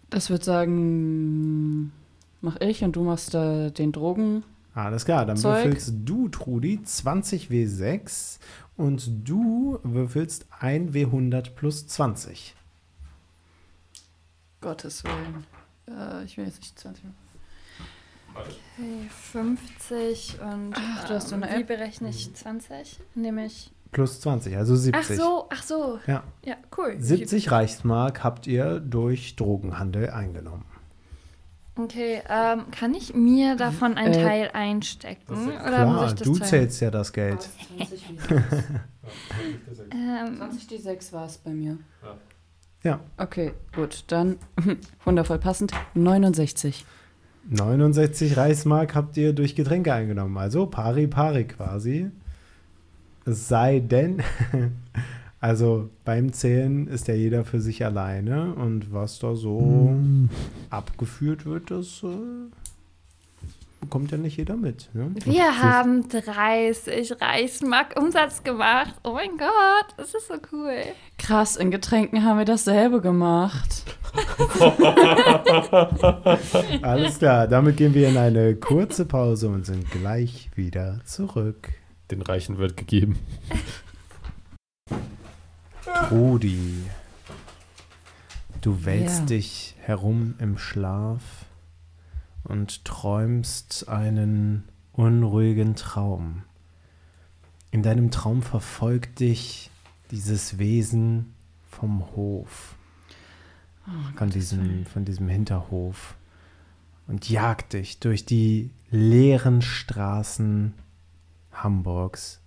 [0.08, 1.92] Das würde sagen,
[2.40, 4.42] mach ich und du machst äh, den Drogen.
[4.74, 5.64] Alles klar, dann Zeug.
[5.64, 8.38] würfelst du, Trudi, 20 W6
[8.76, 12.54] und du würfelst 1 W100 plus 20.
[14.60, 15.46] Gottes Willen.
[15.88, 17.04] Äh, ich will jetzt nicht 20.
[18.34, 21.66] Okay, 50 und Ach, du hast so ähm, eine wie App.
[21.66, 23.00] berechne ich 20?
[23.16, 23.72] Nämlich.
[23.90, 24.94] Plus 20, also 70.
[24.94, 25.98] Ach so, ach so.
[26.06, 26.22] Ja.
[26.44, 26.94] Ja, cool.
[26.96, 30.64] 70 Reichsmark habt ihr durch Drogenhandel eingenommen.
[31.84, 35.48] Okay, ähm, kann ich mir davon einen Äh, Teil einstecken?
[35.48, 36.48] Oder Klar, muss ich das du teilen?
[36.50, 37.48] zählst ja das Geld.
[37.78, 38.02] 20
[39.92, 41.78] Ähm, 20 die 6 war es bei mir.
[42.82, 43.00] Ja.
[43.18, 44.04] Okay, gut.
[44.08, 44.36] Dann
[45.04, 45.72] wundervoll passend.
[45.94, 46.84] 69.
[47.48, 50.36] 69 Reichsmark habt ihr durch Getränke eingenommen.
[50.38, 52.10] Also pari pari quasi.
[53.26, 54.22] Es sei denn,
[55.40, 59.96] also beim Zählen ist ja jeder für sich alleine und was da so
[60.68, 62.50] abgeführt wird, das äh,
[63.80, 64.94] bekommt ja nicht jeder mit.
[64.94, 65.12] Ne?
[65.24, 68.94] wir Und haben 30 Reichsmark Umsatz gemacht.
[69.02, 70.82] Oh mein Gott, das ist so cool.
[71.16, 73.84] Krass, in Getränken haben wir dasselbe gemacht.
[76.82, 81.70] Alles klar, damit gehen wir in eine kurze Pause und sind gleich wieder zurück.
[82.10, 83.18] Den Reichen wird gegeben.
[86.10, 86.84] Rudi,
[88.60, 89.26] du wälzt Ja.
[89.26, 91.22] dich herum im Schlaf
[92.44, 96.42] und träumst einen unruhigen Traum.
[97.70, 99.70] In deinem Traum verfolgt dich
[100.10, 101.34] dieses Wesen
[101.70, 102.74] vom Hof,
[104.16, 106.16] von diesem, von diesem Hinterhof
[107.06, 110.74] und jagt dich durch die leeren Straßen
[111.52, 112.39] Hamburgs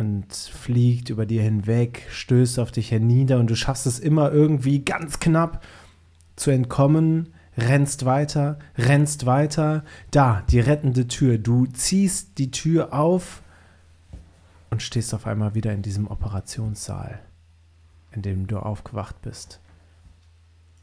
[0.00, 4.82] und fliegt über dir hinweg, stößt auf dich hernieder und du schaffst es immer irgendwie
[4.82, 5.62] ganz knapp
[6.36, 9.84] zu entkommen, rennst weiter, rennst weiter.
[10.10, 11.36] Da, die rettende Tür.
[11.36, 13.42] Du ziehst die Tür auf
[14.70, 17.20] und stehst auf einmal wieder in diesem Operationssaal,
[18.12, 19.60] in dem du aufgewacht bist.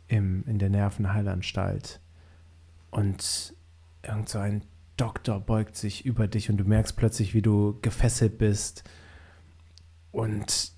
[0.07, 1.99] Im, in der Nervenheilanstalt.
[2.91, 3.55] Und
[4.03, 4.61] irgend so ein
[4.95, 8.83] Doktor beugt sich über dich und du merkst plötzlich, wie du gefesselt bist.
[10.11, 10.71] Und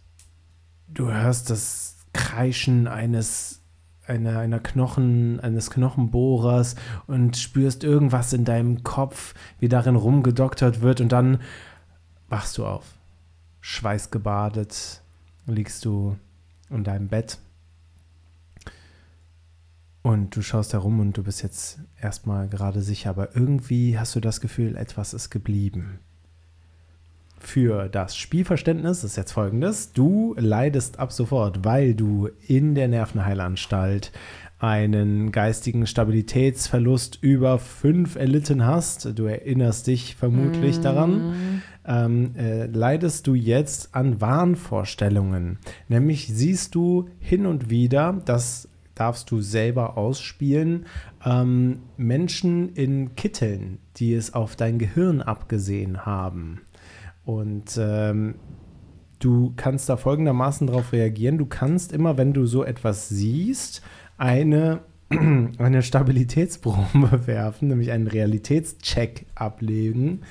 [0.87, 3.61] du hörst das Kreischen eines
[4.09, 6.75] einer, einer Knochen, eines Knochenbohrers
[7.07, 11.39] und spürst irgendwas in deinem Kopf, wie darin rumgedoktert wird und dann
[12.27, 12.85] wachst du auf.
[13.61, 15.01] Schweißgebadet
[15.45, 16.17] liegst du
[16.69, 17.37] in deinem Bett
[20.01, 24.19] und du schaust herum und du bist jetzt erstmal gerade sicher, aber irgendwie hast du
[24.19, 25.99] das Gefühl, etwas ist geblieben.
[27.39, 29.93] Für das Spielverständnis ist jetzt folgendes.
[29.93, 34.11] Du leidest ab sofort, weil du in der Nervenheilanstalt
[34.59, 39.17] einen geistigen Stabilitätsverlust über fünf erlitten hast.
[39.17, 41.61] Du erinnerst dich vermutlich daran.
[41.87, 45.59] Ähm, äh, leidest du jetzt an Wahnvorstellungen.
[45.87, 50.85] Nämlich siehst du hin und wieder, das darfst du selber ausspielen,
[51.25, 56.61] ähm, Menschen in Kitteln, die es auf dein Gehirn abgesehen haben.
[57.29, 58.39] Und ähm,
[59.19, 61.37] du kannst da folgendermaßen darauf reagieren.
[61.37, 63.83] Du kannst immer, wenn du so etwas siehst,
[64.17, 70.21] eine, eine Stabilitätsprobe werfen, nämlich einen Realitätscheck ablegen,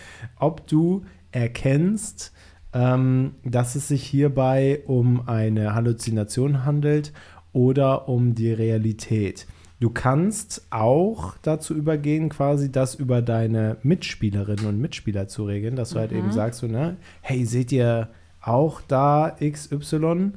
[0.41, 2.33] ob du erkennst,
[2.73, 7.13] ähm, dass es sich hierbei um eine Halluzination handelt
[7.53, 9.47] oder um die Realität.
[9.81, 15.91] Du kannst auch dazu übergehen, quasi das über deine Mitspielerinnen und Mitspieler zu regeln, dass
[15.91, 18.09] du halt eben sagst, so, ne, hey, seht ihr
[18.41, 20.33] auch da XY?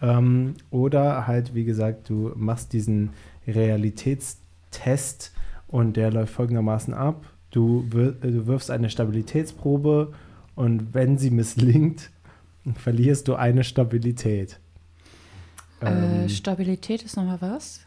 [0.00, 3.10] Ähm, oder halt, wie gesagt, du machst diesen
[3.46, 5.32] Realitätstest
[5.68, 7.26] und der läuft folgendermaßen ab.
[7.50, 10.12] Du, wir, du wirfst eine Stabilitätsprobe
[10.54, 12.10] und wenn sie misslingt,
[12.74, 14.58] verlierst du eine Stabilität.
[15.80, 17.85] Äh, Ähm, Stabilität ist nochmal was?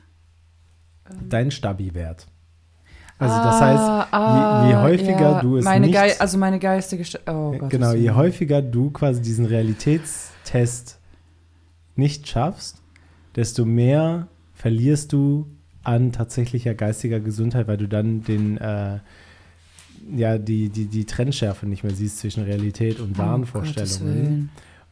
[1.28, 2.28] Dein Stabi-Wert.
[3.20, 6.58] Also das heißt, je, je ah, häufiger ja, du es meine nicht, Gei also meine
[6.58, 11.00] geistige Sta oh, Gott, genau, je häufiger du quasi diesen Realitätstest
[11.98, 12.82] nicht schaffst,
[13.36, 15.48] desto mehr verlierst du
[15.84, 19.00] an tatsächlicher geistiger Gesundheit, weil du dann den äh,
[20.16, 24.02] ja die, die, die Trennschärfe nicht mehr siehst zwischen Realität und Oh, Gottes Wahnvorstellungen.
[24.02, 24.50] Willen.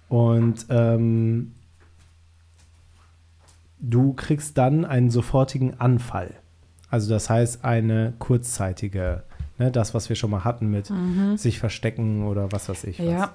[0.09, 1.51] Und ähm,
[3.79, 6.33] du kriegst dann einen sofortigen Anfall.
[6.89, 9.23] Also das heißt eine kurzzeitige,
[9.57, 10.91] ne, das, was wir schon mal hatten mit
[11.35, 12.99] sich verstecken oder was weiß ich.
[12.99, 13.05] Was.
[13.05, 13.11] Mhm.
[13.11, 13.33] Ja,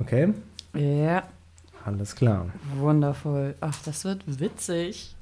[0.00, 0.32] Okay,
[0.74, 1.24] ja,
[1.84, 2.46] alles klar.
[2.76, 3.56] wundervoll.
[3.60, 5.16] Ach, das wird witzig.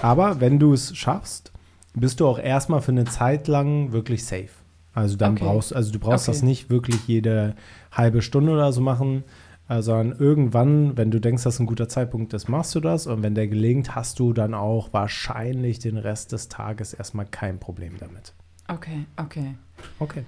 [0.00, 1.50] Aber wenn du es schaffst,
[1.94, 4.50] bist du auch erstmal für eine Zeit lang wirklich safe.
[4.98, 5.44] Also dann Okay.
[5.44, 6.36] brauchst, also du brauchst Okay.
[6.36, 7.54] das nicht wirklich jede
[7.92, 9.22] halbe Stunde oder so machen,
[9.68, 13.06] äh, sondern irgendwann, wenn du denkst, das ist ein guter Zeitpunkt ist, machst du das
[13.06, 17.58] und wenn der gelingt, hast du dann auch wahrscheinlich den Rest des Tages erstmal kein
[17.60, 18.34] Problem damit.
[18.66, 19.54] Okay, okay.
[20.00, 20.24] Okay.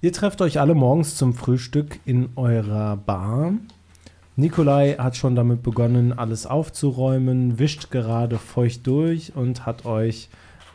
[0.00, 3.52] Ihr trefft euch alle morgens zum Frühstück in eurer Bar.
[4.34, 10.28] Nikolai hat schon damit begonnen, alles aufzuräumen, wischt gerade feucht durch und hat euch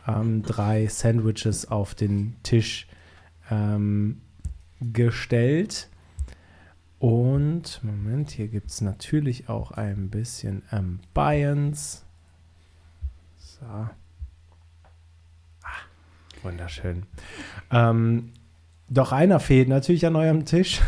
[0.06, 2.86] ähm, drei Sandwiches auf den Tisch
[3.50, 4.20] ähm,
[4.80, 5.88] gestellt.
[6.98, 12.04] Und, Moment, hier gibt es natürlich auch ein bisschen Ambience.
[13.38, 13.66] So.
[13.66, 13.90] Ah,
[16.42, 17.04] wunderschön.
[17.72, 18.32] Ähm,
[18.88, 20.80] doch einer fehlt natürlich an eurem Tisch.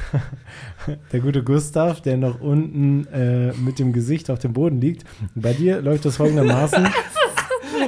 [1.13, 5.05] der gute Gustav, der noch unten äh, mit dem Gesicht auf dem Boden liegt.
[5.35, 6.87] Bei dir läuft das folgendermaßen.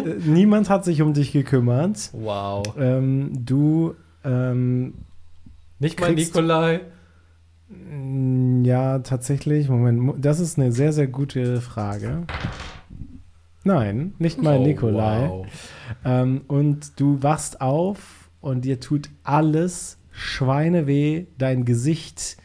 [0.27, 2.11] Niemand hat sich um dich gekümmert.
[2.13, 2.65] Wow.
[2.79, 3.95] Ähm, du,
[4.25, 4.95] ähm,
[5.79, 6.81] Nicht mal Nikolai.
[7.69, 12.23] mh, ja, tatsächlich, Moment, das ist eine sehr, sehr gute Frage.
[13.65, 15.29] Nein, nicht mal Oh, Nikolai.
[15.29, 15.47] wow.
[16.05, 21.27] Ähm, und du wachst auf und dir tut alles Schweineweh.
[21.37, 22.37] Dein Gesicht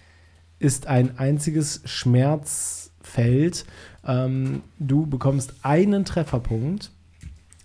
[0.57, 3.65] ist ein einziges Schmerzfeld.
[4.05, 6.91] Ähm, du bekommst einen Trefferpunkt.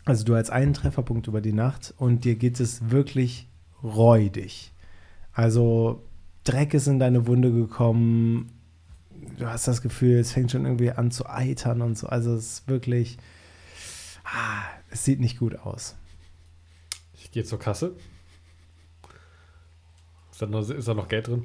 [0.07, 3.49] Also du hast einen Trefferpunkt über die Nacht und dir geht es wirklich
[3.83, 4.73] räudig.
[5.33, 6.03] Also
[6.45, 8.53] Dreck ist in deine Wunde gekommen.
[9.39, 12.07] Du hast das Gefühl, es fängt schon irgendwie an zu eitern und so.
[12.07, 13.19] Also es ist wirklich,
[14.25, 15.97] ah, es sieht nicht gut aus.
[17.15, 17.93] Ich gehe zur Kasse.
[20.31, 21.45] Ist da, noch, ist da noch Geld drin?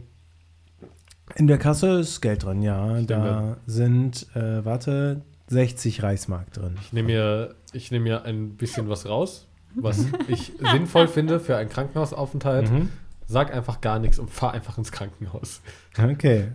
[1.36, 2.97] In der Kasse ist Geld drin, ja.
[2.99, 6.76] Ich Da nehme- sind, äh, warte, 60 Reichsmark drin.
[6.82, 11.57] Ich nehme mir, ich nehme mir ein bisschen was raus, was ich sinnvoll finde für
[11.57, 12.69] einen Krankenhausaufenthalt.
[12.72, 12.89] Mhm.
[13.28, 15.61] Sag einfach gar nichts und fahr einfach ins Krankenhaus.
[15.97, 16.51] Okay.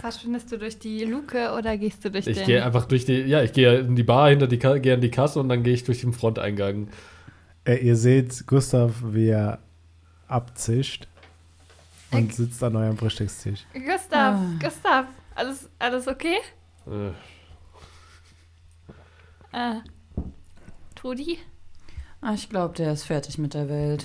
[0.00, 2.46] Verschwindest du durch die Luke oder gehst du durch Ich den?
[2.46, 5.10] gehe einfach durch die, ja, ich gehe in die Bar hinter die, gehe an die
[5.10, 6.88] Kasse und dann gehe ich durch den Fronteingang.
[7.64, 9.58] Äh, ihr seht Gustav, wie er
[10.28, 11.08] abzischt
[12.12, 13.64] und Ich- sitzt an eurem Frühstückstisch.
[13.74, 14.44] Gustav, Ah.
[14.62, 16.36] Gustav, alles, alles okay?
[16.86, 17.08] Äh,
[19.52, 19.80] Äh,
[21.06, 21.38] Trudi?
[22.20, 24.04] Ah, ich glaube, der ist fertig mit der Welt.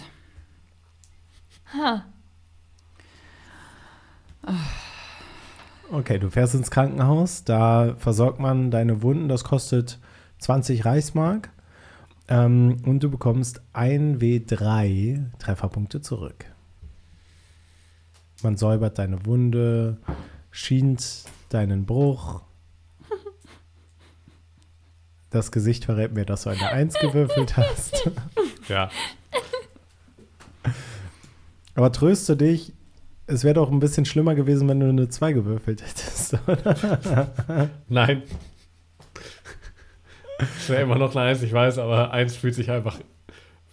[1.74, 2.06] Ha.
[5.92, 9.98] Okay, du fährst ins Krankenhaus, da versorgt man deine Wunden, das kostet
[10.42, 11.50] 20 Reichsmark.
[12.28, 16.46] Ähm, und du bekommst 1W3 Trefferpunkte zurück.
[18.44, 19.98] Man säubert deine Wunde,
[20.52, 22.44] schient deinen Bruch.
[25.32, 28.10] Das Gesicht verrät mir, dass du eine 1 gewürfelt hast.
[28.68, 28.90] ja,
[31.76, 32.74] Aber tröste dich,
[33.28, 36.38] es wäre doch ein bisschen schlimmer gewesen, wenn du eine 2 gewürfelt hättest.
[37.88, 38.24] nein.
[40.58, 43.00] Es wäre immer noch eine Eins, ich weiß, aber Eins fühlt sich einfach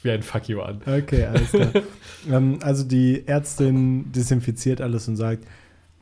[0.03, 0.81] wie ein Fuck you an.
[0.87, 1.73] Okay, alles klar.
[2.31, 5.45] ähm, also die Ärztin desinfiziert alles und sagt,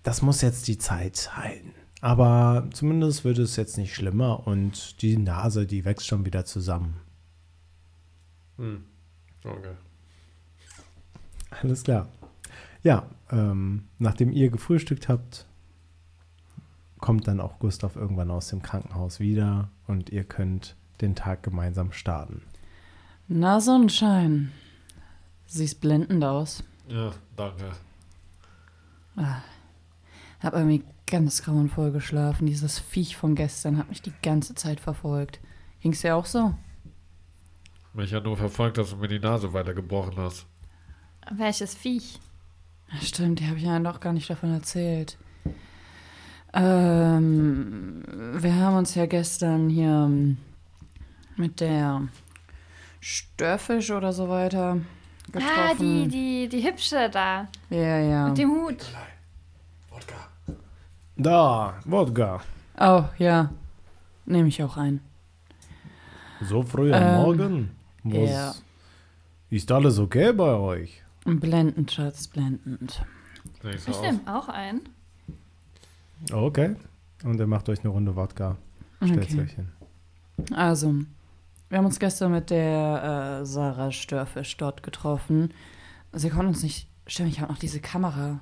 [0.03, 1.73] das muss jetzt die Zeit heilen.
[2.01, 6.97] Aber zumindest wird es jetzt nicht schlimmer und die Nase, die wächst schon wieder zusammen.
[8.57, 8.85] Hm.
[9.45, 9.75] Okay.
[11.63, 12.09] Alles klar.
[12.83, 15.47] Ja, ähm, nachdem ihr gefrühstückt habt,
[16.99, 21.93] kommt dann auch Gustav irgendwann aus dem Krankenhaus wieder und ihr könnt den Tag gemeinsam
[21.93, 22.43] starten.
[23.29, 24.53] Na, Sonnenschein.
[25.47, 26.63] Siehst blendend aus.
[26.89, 27.73] Ja, danke.
[30.41, 32.47] Hab irgendwie ganz grauenvoll geschlafen.
[32.47, 35.41] Dieses Viech von gestern hat mich die ganze Zeit verfolgt.
[35.81, 36.55] Ging's dir auch so?
[37.95, 40.47] Mich hat nur verfolgt, dass du mir die Nase weiter gebrochen hast.
[41.31, 42.21] Welches Viech?
[43.03, 45.17] Stimmt, die habe ich ja noch gar nicht davon erzählt.
[46.53, 48.03] Ähm,
[48.35, 50.11] wir haben uns ja gestern hier
[51.37, 52.09] mit der
[53.01, 54.79] Störfisch oder so weiter
[55.33, 55.49] getroffen.
[55.49, 57.49] Ah, die, die, die hübsche da.
[57.71, 58.29] Ja, ja.
[58.29, 58.87] Mit dem Hut.
[59.91, 60.26] Wodka.
[61.17, 62.41] Da, Wodka.
[62.79, 63.51] Oh, ja.
[64.27, 65.01] Nehme ich auch ein.
[66.43, 67.71] So früh am Ähm, Morgen?
[68.05, 68.55] Was, ja.
[69.51, 71.03] Ist alles okay bei euch?
[71.25, 73.03] Blendend, Schatz, blendend.
[73.63, 74.01] Ich aus.
[74.03, 74.89] nehme auch einen.
[76.33, 76.77] Okay.
[77.25, 78.57] Und er macht euch eine Runde Wodka.
[79.03, 79.41] Stellt's Okay.
[79.43, 79.69] euch hin.
[80.55, 80.95] Also,
[81.69, 85.53] wir haben uns gestern mit der äh, Sarah Störfisch dort getroffen.
[86.13, 88.41] Sie konnte uns nicht stimmt, ich habe noch diese Kamera.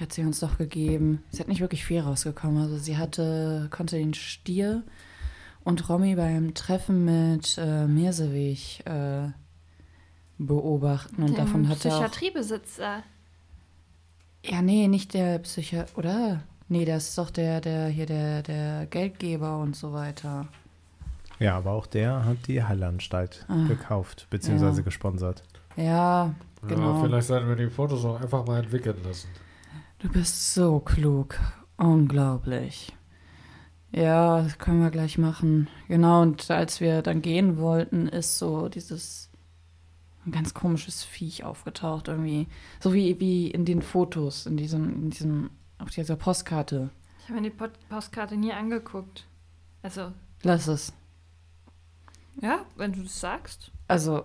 [0.00, 1.22] Hat sie uns doch gegeben.
[1.30, 2.62] Sie hat nicht wirklich viel rausgekommen.
[2.62, 4.84] Also sie hatte, konnte den Stier
[5.64, 9.28] und Romy beim Treffen mit äh, Mersewig äh,
[10.38, 11.22] beobachten.
[11.22, 11.90] Und dem davon hat er.
[11.90, 13.02] Psychiatriebesitzer.
[14.44, 16.40] Ja, nee, nicht der Psychiater, oder?
[16.68, 20.46] Nee, das ist doch der, der hier, der, der Geldgeber und so weiter.
[21.40, 23.66] Ja, aber auch der hat die Heilanstalt Ah.
[23.66, 24.84] gekauft, beziehungsweise Ja.
[24.84, 25.42] gesponsert.
[25.76, 26.34] Ja,
[26.66, 26.96] genau.
[26.96, 29.28] Ja, vielleicht sollten wir die Fotos auch einfach mal entwickeln lassen.
[29.98, 31.38] Du bist so klug.
[31.76, 32.94] Unglaublich.
[33.90, 35.68] Ja, das können wir gleich machen.
[35.88, 39.30] Genau, und als wir dann gehen wollten, ist so dieses
[40.26, 42.48] ein ganz komisches Viech aufgetaucht irgendwie.
[42.80, 46.90] So wie, wie in den Fotos, in diesem, in diesem, auf dieser Postkarte.
[47.20, 49.26] Ich habe mir die Pod Postkarte nie angeguckt.
[49.82, 50.92] Also, Lass es.
[52.42, 53.70] ja, wenn du das sagst.
[53.86, 54.24] Also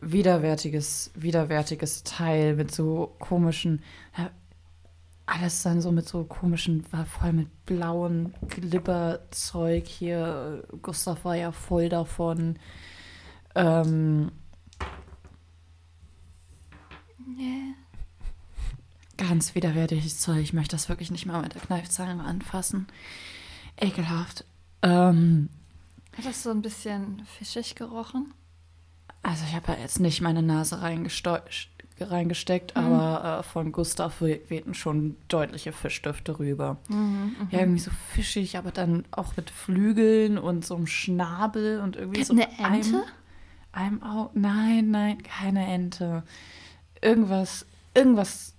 [0.00, 3.82] widerwärtiges, widerwärtiges Teil mit so komischen,
[5.32, 10.66] alles dann so mit so komischen, war voll mit blauen Glibberzeug hier.
[10.82, 12.58] Gustav war ja voll davon.
[13.54, 14.30] Ähm,
[17.38, 17.74] Yeah.
[19.16, 20.38] ganz widerwärtiges Zeug.
[20.42, 22.88] Ich möchte das wirklich nicht mal mit der Kneifzange anfassen.
[23.80, 24.44] Ekelhaft.
[24.82, 25.48] Ähm,
[26.16, 28.34] Hat das so ein bisschen fischig gerochen?
[29.22, 31.40] Also ich habe ja jetzt nicht meine Nase reingesteu-
[32.10, 32.82] reingesteckt, Mhm.
[32.84, 36.78] aber äh, von Gustav we- wehten schon deutliche Fischdüfte rüber.
[37.50, 42.24] Ja, irgendwie so fischig, aber dann auch mit Flügeln und so einem Schnabel und irgendwie
[42.24, 43.04] so Eine Ente?
[43.72, 46.22] Einem, einem Au Nein, nein, keine Ente.
[47.00, 48.54] Irgendwas, irgendwas.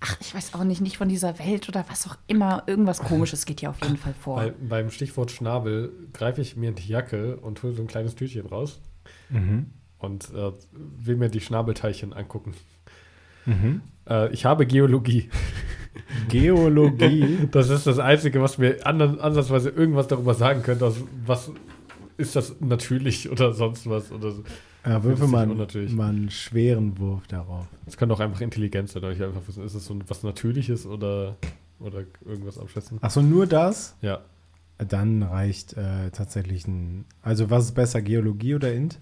[0.00, 2.62] Ach, ich weiß auch nicht, nicht von dieser Welt oder was auch immer.
[2.66, 4.36] Irgendwas Komisches geht hier auf jeden Fall vor.
[4.36, 8.14] Bei, beim Stichwort Schnabel greife ich mir in die Jacke und hole so ein kleines
[8.14, 8.80] Tütchen raus
[9.30, 9.70] Mhm.
[9.98, 12.54] Und äh, will mir die Schnabelteilchen angucken.
[13.46, 13.82] Mhm.
[14.08, 15.30] Äh, ich habe Geologie.
[16.28, 17.38] Geologie.
[17.50, 20.96] Das ist das Einzige, was mir ansatzweise irgendwas darüber sagen könnte, aus,
[21.26, 21.50] was
[22.16, 24.12] ist das natürlich oder sonst was.
[24.12, 24.42] Oder so.
[24.84, 27.66] ja, würfel ist mal, mal einen schweren Wurf darauf.
[27.86, 31.36] Es kann auch einfach Intelligenz sein, ich einfach wissen, ist es so was Natürliches oder,
[31.78, 32.98] oder irgendwas abschätzen.
[33.00, 33.96] Achso, nur das?
[34.02, 34.20] Ja.
[34.78, 37.04] Dann reicht äh, tatsächlich ein.
[37.22, 39.00] Also, was ist besser, Geologie oder Int?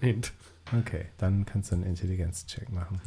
[0.00, 0.32] Int.
[0.72, 3.00] Okay, dann kannst du einen Intelligenzcheck machen.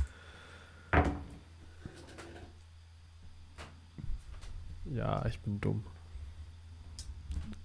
[4.86, 5.84] Ja, ich bin dumm.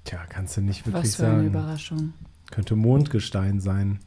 [0.05, 1.47] Tja, kannst du nicht wirklich was für eine sagen.
[1.47, 2.13] Überraschung.
[2.51, 4.01] Könnte Mondgestein sein.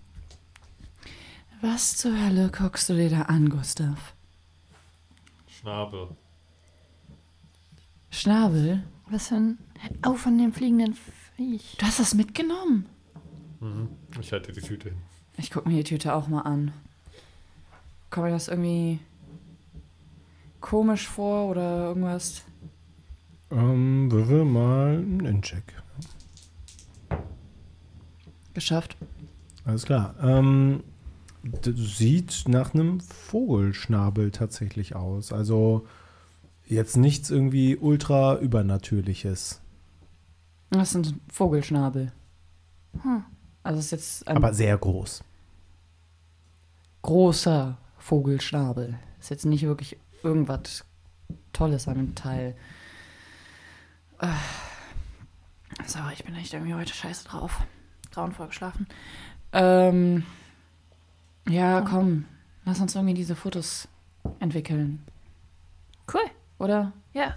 [1.61, 4.13] Was zur Hölle guckst du dir da an, Gustav?
[5.47, 6.09] Schnabel.
[8.09, 8.83] Schnabel?
[9.09, 9.57] Was für ein.
[10.05, 10.95] Oh, von dem fliegenden
[11.37, 11.77] Viech.
[11.77, 12.85] Du hast das mitgenommen?
[13.63, 13.87] Mhm.
[14.19, 14.97] Ich halte die Tüte hin.
[15.37, 16.73] Ich guck mir die Tüte auch mal an.
[18.09, 18.99] Kommt mir das irgendwie
[20.59, 22.43] komisch vor oder irgendwas?
[23.49, 25.63] Ähm, würfel mal einen Incheck.
[28.53, 28.97] Geschafft.
[29.65, 30.15] Alles klar.
[30.21, 30.83] Ähm,
[31.63, 35.31] sieht nach einem Vogelschnabel tatsächlich aus.
[35.31, 35.87] Also
[36.65, 39.61] jetzt nichts irgendwie ultra übernatürliches.
[40.69, 42.11] Das ist ein Vogelschnabel.
[43.01, 43.23] Hm.
[43.63, 45.23] Also es ist jetzt ein Aber sehr groß.
[47.01, 48.97] großer Vogelschnabel.
[49.19, 50.83] Ist jetzt nicht wirklich irgendwas
[51.53, 52.55] Tolles an dem Teil.
[54.19, 54.27] Äh,
[55.85, 57.63] Sorry, ich bin echt irgendwie heute scheiße drauf.
[58.11, 58.87] Grauenvoll geschlafen.
[59.53, 60.23] Ähm,
[61.47, 62.25] ja, komm.
[62.65, 63.87] Lass uns irgendwie diese Fotos
[64.39, 65.03] entwickeln,
[66.13, 66.21] Cool.
[66.59, 66.93] oder?
[67.13, 67.35] Ja.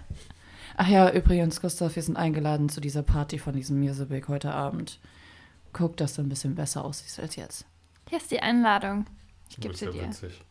[0.77, 4.99] Ach ja, übrigens, Gustav, wir sind eingeladen zu dieser Party von diesem Music heute Abend.
[5.77, 7.65] Guck, dass du ein bisschen besser aussiehst als jetzt.
[8.09, 9.05] Hier ist die Einladung.
[9.49, 10.07] Ich gebe sie ja dir.
[10.07, 10.41] witzig.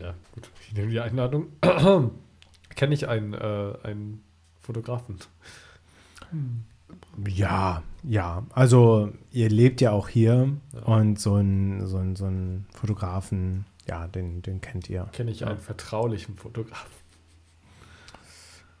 [0.00, 0.48] Ja, gut.
[0.60, 1.48] Ich nehme die Einladung.
[2.76, 4.22] Kenne ich einen, äh, einen
[4.60, 5.18] Fotografen?
[7.26, 8.44] Ja, ja.
[8.52, 10.80] Also ihr lebt ja auch hier Ja.
[10.82, 15.08] und so ein, so ein, so ein Fotografen, ja, den, den kennt ihr.
[15.12, 16.90] Kenne ich einen vertraulichen Fotografen?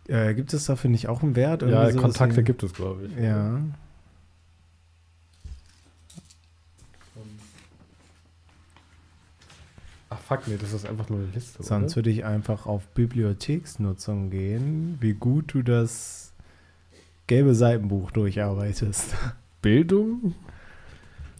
[0.08, 1.62] Äh, gibt es dafür nicht auch einen Wert?
[1.62, 3.16] Ja, Irgendwie sowas Kontakte gibt es, glaube ich.
[3.16, 3.60] Ja.
[10.10, 11.62] Ach fuck, nee, das ist einfach nur eine Liste.
[11.62, 11.96] Sonst oder?
[11.96, 16.32] würde ich einfach auf Bibliotheksnutzung gehen, wie gut du das
[17.26, 19.14] gelbe Seitenbuch durcharbeitest.
[19.62, 20.34] Bildung?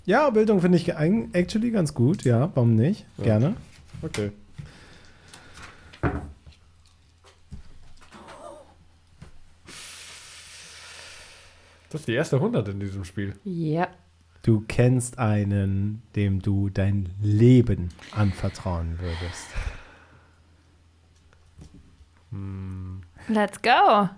[0.06, 3.06] Ja, Bildung finde ich actually ganz gut, ja, warum nicht?
[3.18, 3.24] Ja.
[3.24, 3.56] Gerne.
[4.02, 4.32] Okay.
[11.90, 13.34] Das ist die erste 100 in diesem Spiel.
[13.44, 13.88] Ja.
[14.44, 19.46] Du kennst einen, dem du dein Leben anvertrauen würdest.
[22.30, 23.00] Hm.
[23.28, 24.10] Let's go.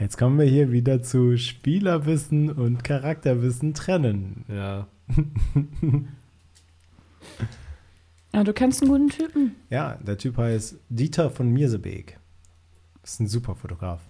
[0.00, 4.46] Jetzt kommen wir hier wieder zu Spielerwissen und Charakterwissen trennen.
[4.48, 4.88] Ja.
[8.32, 8.42] ja.
[8.42, 9.54] Du kennst einen guten Typen.
[9.68, 12.18] Ja, der Typ heißt Dieter von Mirsebeek.
[13.02, 14.00] Ist ein super Fotograf.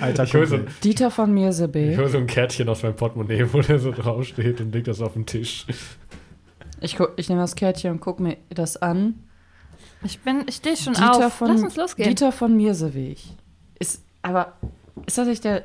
[0.00, 0.58] Alter Ich so.
[0.82, 1.96] Dieter von ich Mirsebeek.
[1.98, 5.12] hol so ein Kärtchen aus meinem Portemonnaie, wo der so draufsteht und leg das auf
[5.14, 5.66] den Tisch.
[6.80, 9.14] Ich, guck- ich nehme das Kärtchen und guck mir das an.
[10.02, 11.34] Ich bin, ich stehe schon Dieter auf.
[11.34, 12.08] von- Lass uns losgehen.
[12.08, 13.18] Dieter von Mirsebeek.
[13.78, 14.52] Ist, aber,
[15.06, 15.64] ist das nicht der.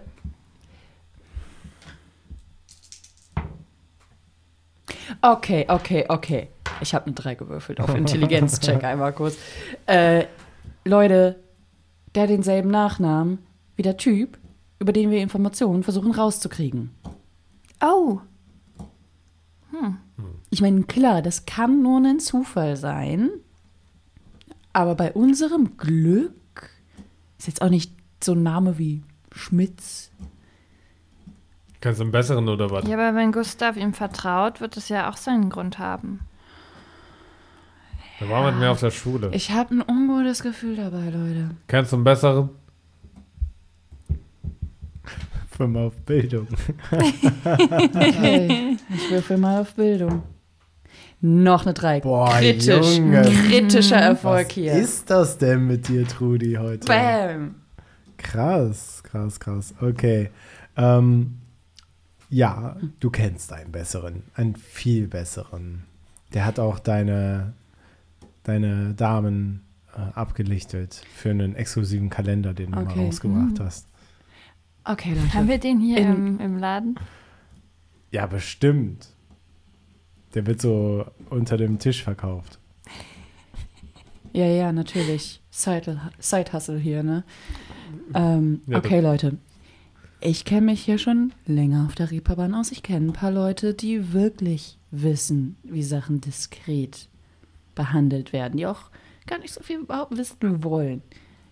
[5.21, 6.47] Okay, okay, okay.
[6.81, 9.37] Ich habe eine 3 gewürfelt auf Intelligenzcheck einmal kurz.
[9.85, 10.25] Äh,
[10.85, 11.37] Leute,
[12.15, 13.39] der denselben Nachnamen
[13.79, 14.37] wie der Typ,
[14.79, 16.89] über den wir Informationen versuchen rauszukriegen.
[17.81, 18.19] Oh,
[20.49, 23.29] Ich meine, klar, das kann nur ein Zufall sein.
[24.73, 26.69] Aber bei unserem Glück
[27.37, 29.01] ist jetzt auch nicht so ein Name wie
[29.31, 30.11] Schmitz.
[31.79, 32.85] Kannst du einen besseren oder was?
[32.85, 36.19] ja, aber wenn Gustav ihm vertraut, wird es ja auch seinen Grund haben.
[38.19, 39.29] Da war mit mir auf der Schule.
[39.31, 41.51] Ich habe ein ungutes Gefühl dabei, Leute.
[41.67, 42.49] Kennst du einen besseren?
[45.59, 46.47] Fünf auf Bildung.
[47.43, 50.23] Okay, ich würfel mal auf Bildung.
[51.19, 51.99] Noch eine 3.
[51.99, 52.95] Boah, Kritisch.
[52.97, 53.23] Junge.
[53.23, 54.71] Kritischer Erfolg Was hier.
[54.71, 56.87] ist das denn mit dir, Trudi, heute?
[56.87, 57.55] Bam.
[58.15, 59.73] Krass, krass, krass.
[59.81, 60.29] Okay.
[60.77, 61.39] Ähm,
[62.29, 65.83] ja, du kennst einen besseren, einen viel besseren.
[66.33, 67.51] Der hat auch deine,
[68.43, 73.07] deine Damen äh, abgelichtet für einen exklusiven Kalender, den du mal Okay.
[73.07, 73.88] rausgebracht hast.
[74.91, 75.47] Okay, Haben Leute.
[75.47, 76.95] wir den hier In- im, im Laden?
[78.11, 79.07] Ja, bestimmt.
[80.33, 82.59] Der wird so unter dem Tisch verkauft.
[84.33, 85.41] Ja, ja, natürlich.
[85.51, 87.23] Side, Side Hustle hier, ne?
[88.13, 89.37] Ähm, Ja, okay, Leute.
[90.21, 92.71] Ich kenne mich hier schon länger auf der Reeperbahn aus.
[92.71, 97.07] Ich kenne ein paar Leute, die wirklich wissen, wie Sachen diskret
[97.75, 98.89] behandelt werden, die auch
[99.27, 101.01] gar nicht so viel überhaupt wissen wollen.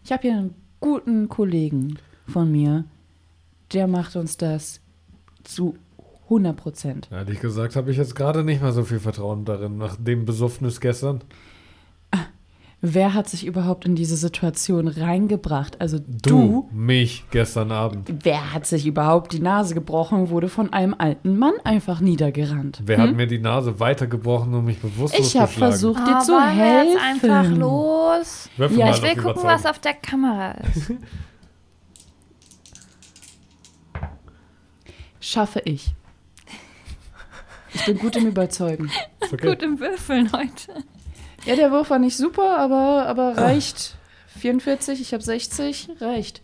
[0.04, 2.84] Ich habe hier einen guten Kollegen von mir,
[3.74, 4.80] der macht uns das
[5.44, 5.76] zu
[6.26, 7.08] 100 Prozent.
[7.12, 10.82] Ehrlich gesagt habe ich jetzt gerade nicht mehr so viel Vertrauen darin, nach dem Besoffenes
[10.82, 11.22] gestern.
[12.80, 15.82] Wer hat sich überhaupt in diese Situation reingebracht?
[15.82, 18.08] Also Du, mich gestern Abend.
[18.24, 22.84] Wer hat sich überhaupt die Nase gebrochen, wurde von einem alten Mann einfach niedergerannt?
[22.86, 25.26] Wer hat mir die Nase weitergebrochen und mich bewusstlos Hm?
[25.26, 26.92] Ich habe versucht, dir Ah, zu helfen.
[26.94, 28.50] jetzt einfach los?
[28.58, 29.48] Würfel Ja, Ich will gucken, Überzeugen.
[29.48, 30.92] was auf der Kamera ist.
[35.20, 35.94] Schaffe ich.
[37.74, 38.90] Ich bin gut im Überzeugen.
[39.22, 39.48] Okay.
[39.50, 40.84] Gut im Würfeln heute.
[41.46, 43.98] Ja, der Wurf war nicht super, aber, aber reicht.
[44.40, 46.42] 44, ich habe 60, reicht.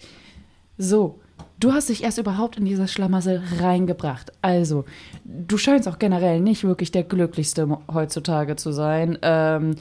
[0.77, 1.19] So,
[1.59, 4.31] du hast dich erst überhaupt in dieses Schlamassel reingebracht.
[4.41, 4.85] Also,
[5.23, 9.17] du scheinst auch generell nicht wirklich der Glücklichste heutzutage zu sein.
[9.21, 9.75] Ähm,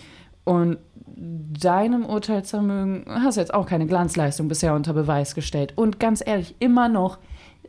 [0.45, 5.73] Und deinem Urteilsvermögen hast du jetzt auch keine Glanzleistung bisher unter Beweis gestellt.
[5.77, 7.19] Und ganz ehrlich, immer noch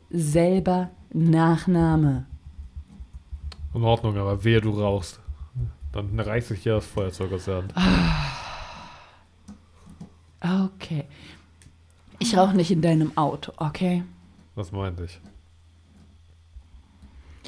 [0.09, 2.25] selber Nachname.
[3.73, 5.19] In Ordnung, aber wehe, du rauchst.
[5.91, 7.73] Dann reißt sich hier das Feuerzeug aus der Hand.
[10.41, 11.05] Okay.
[12.19, 14.03] Ich rauche nicht in deinem Auto, okay?
[14.55, 15.19] Was meinte ich?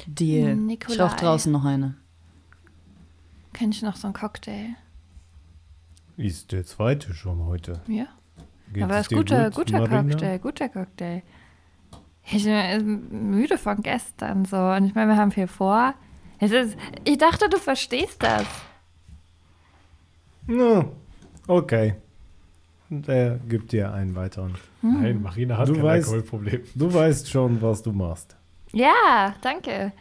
[0.06, 0.50] Deal.
[0.52, 1.02] Ich Nikolai.
[1.02, 1.94] rauche draußen noch eine.
[3.52, 4.76] Kenn ich noch so einen Cocktail?
[6.16, 7.80] Ist der zweite schon heute.
[7.88, 8.06] Ja.
[8.72, 10.02] Geht Aber es ist guter, gut, guter Marina?
[10.02, 11.22] Cocktail, guter Cocktail.
[12.30, 14.56] Ich bin müde von gestern so.
[14.56, 15.94] Und ich meine, wir haben viel vor.
[16.38, 18.44] Es ist, ich dachte, du verstehst das.
[20.46, 20.84] Na,
[21.46, 21.94] okay.
[22.88, 24.54] Der gibt dir einen weiteren.
[24.82, 26.62] Nein, Marina hat Du kein weißt- Alkoholproblem.
[26.74, 28.36] Du weißt schon, was du machst.
[28.72, 29.92] Ja, danke.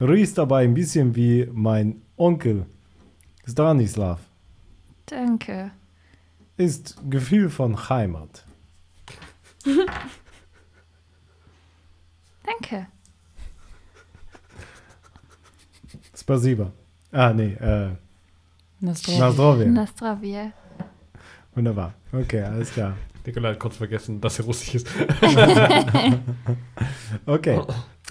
[0.00, 2.66] Riechst dabei ein bisschen wie mein Onkel.
[3.46, 4.20] Stanislav.
[5.06, 5.70] Danke.
[6.56, 8.44] Ist Gefühl von Heimat.
[12.50, 12.86] Danke.
[16.16, 16.72] Spasiba.
[17.12, 17.90] Ah, nee, äh,
[18.80, 19.66] Das ist na zdrowie.
[19.66, 20.52] Nastravie.
[21.54, 21.94] Wunderbar.
[22.12, 22.96] Okay, alles klar.
[23.26, 24.88] Nikolai hat kurz vergessen, dass er russisch ist.
[27.26, 27.60] Okay.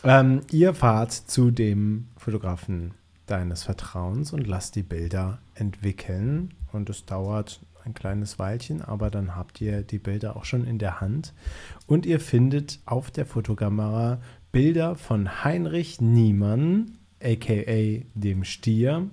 [0.03, 2.93] Ähm, ihr fahrt zu dem Fotografen
[3.25, 6.53] deines Vertrauens und lasst die Bilder entwickeln.
[6.71, 10.79] Und es dauert ein kleines Weilchen, aber dann habt ihr die Bilder auch schon in
[10.79, 11.33] der Hand.
[11.87, 14.19] Und ihr findet auf der Fotokamera
[14.51, 19.07] Bilder von Heinrich Niemann, aka dem Stier,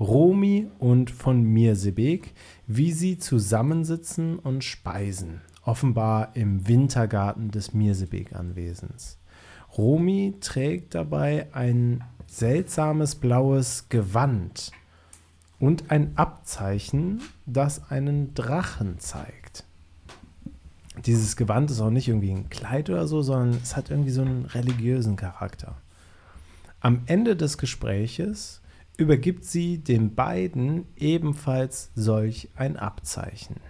[0.00, 2.34] Romi und von Mirsebek,
[2.66, 5.40] wie sie zusammensitzen und speisen.
[5.64, 9.18] Offenbar im Wintergarten des Mirsebek-Anwesens.
[9.76, 14.72] Romi trägt dabei ein seltsames blaues Gewand
[15.62, 19.62] und ein Abzeichen, das einen Drachen zeigt.
[21.06, 24.22] Dieses Gewand ist auch nicht irgendwie ein Kleid oder so, sondern es hat irgendwie so
[24.22, 25.76] einen religiösen Charakter.
[26.80, 28.60] Am Ende des Gespräches
[28.96, 33.60] übergibt sie den beiden ebenfalls solch ein Abzeichen.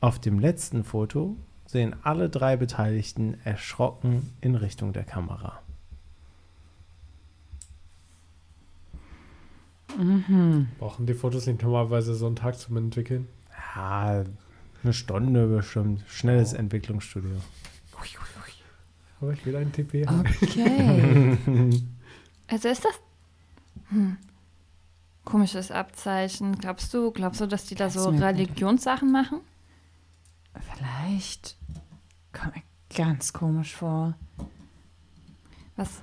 [0.00, 5.60] Auf dem letzten Foto sehen alle drei Beteiligten erschrocken in Richtung der Kamera.
[10.78, 13.28] Brauchen die Fotos nicht normalerweise so einen Tag zum Entwickeln?
[13.74, 14.24] Ja,
[14.82, 16.02] eine Stunde bestimmt.
[16.08, 17.36] Schnelles Entwicklungsstudio.
[19.20, 20.06] Aber ich will einen TP.
[20.06, 21.38] Okay.
[22.52, 22.98] Also ist das
[23.90, 24.16] hm.
[25.24, 26.58] komisches Abzeichen.
[26.58, 29.38] Glaubst du, glaubst du, dass die da Das so Religionssachen machen?
[30.74, 31.56] Vielleicht
[32.32, 32.62] kommt mir
[32.92, 34.14] ganz komisch vor.
[35.76, 36.02] Was?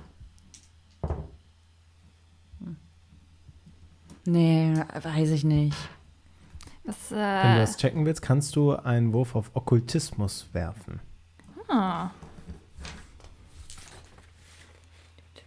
[4.30, 5.74] Nee, weiß ich nicht.
[6.84, 7.10] Was?
[7.10, 11.00] Wenn Äh, du das checken willst, kannst du einen Wurf auf Okkultismus werfen.
[11.68, 12.10] ah.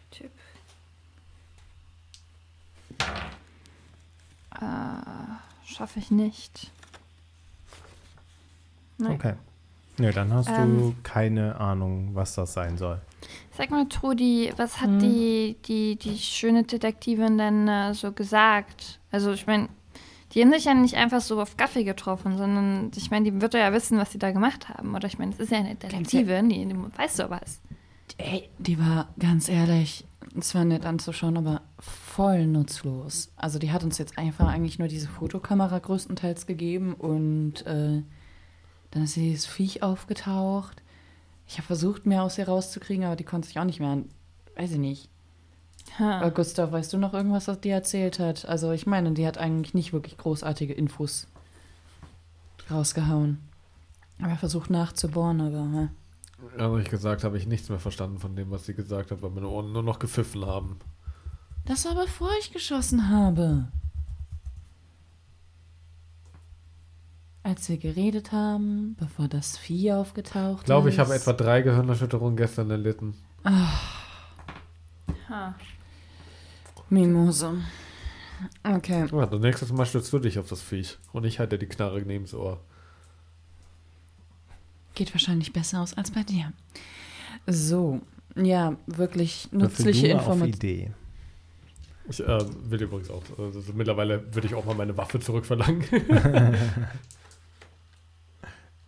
[0.10, 0.32] Typ.
[4.60, 4.64] Äh,
[5.66, 6.72] schaffe ich nicht.
[8.98, 9.12] Nein.
[9.14, 9.34] Okay.
[9.98, 10.96] Nö, dann hast du Ähm.
[11.04, 13.00] keine Ahnung, was das sein soll.
[13.62, 15.00] Sag mal, Trudi, was hat Hm.
[15.00, 19.00] die, die, die schöne Detektivin denn äh, so gesagt?
[19.12, 19.70] Also, ich meine,
[20.32, 23.54] die haben sich ja nicht einfach so auf Kaffee getroffen, sondern ich meine, die wird
[23.54, 24.96] ja wissen, was sie da gemacht haben.
[24.96, 27.62] Oder ich meine, es ist ja eine Detektivin, die, die weiß sowas.
[28.18, 30.06] Ey, die war ganz ehrlich,
[30.36, 33.32] es war nett anzuschauen, aber voll nutzlos.
[33.36, 38.02] Also die hat uns jetzt einfach eigentlich nur diese Fotokamera größtenteils gegeben und äh,
[38.90, 40.82] dann ist dieses Viech aufgetaucht.
[41.52, 44.06] Ich habe versucht, mehr aus ihr rauszukriegen, aber die konnte sich auch nicht mehr an.
[44.56, 45.10] Weiß ich nicht.
[46.00, 46.20] Ha.
[46.20, 48.46] Aber Gustav, weißt du noch irgendwas, was die erzählt hat?
[48.46, 51.28] Also ich meine, die hat eigentlich nicht wirklich großartige Infos
[52.70, 53.40] rausgehauen.
[54.22, 55.92] Aber versucht nachzubohren, aber ne?
[56.58, 59.50] Ehrlich gesagt habe ich nichts mehr verstanden von dem, was sie gesagt hat, weil meine
[59.50, 60.80] Ohren nur noch gepfiffen haben.
[61.66, 63.68] Das war bevor ich geschossen habe.
[67.44, 71.00] Als wir geredet haben, bevor das Vieh aufgetaucht Ich glaube, ich ist.
[71.00, 73.16] habe etwa drei Gehirnerschütterungen gestern erlitten.
[73.44, 75.56] Ha.
[76.90, 77.54] Mimose.
[78.64, 79.08] Okay.
[79.12, 81.74] Ja, das nächste Mal stürzt du dich auf das Viech und ich halte dir die
[81.74, 82.60] Knarre neben das Ohr.
[84.94, 86.52] Geht wahrscheinlich besser aus als bei dir.
[87.48, 88.02] So.
[88.36, 90.54] Ja, wirklich nützliche du mal auf Informationen.
[90.54, 90.92] Idee.
[92.10, 92.40] Ich äh,
[92.70, 95.84] will übrigens auch, also mittlerweile würde ich auch mal meine Waffe zurückverlangen.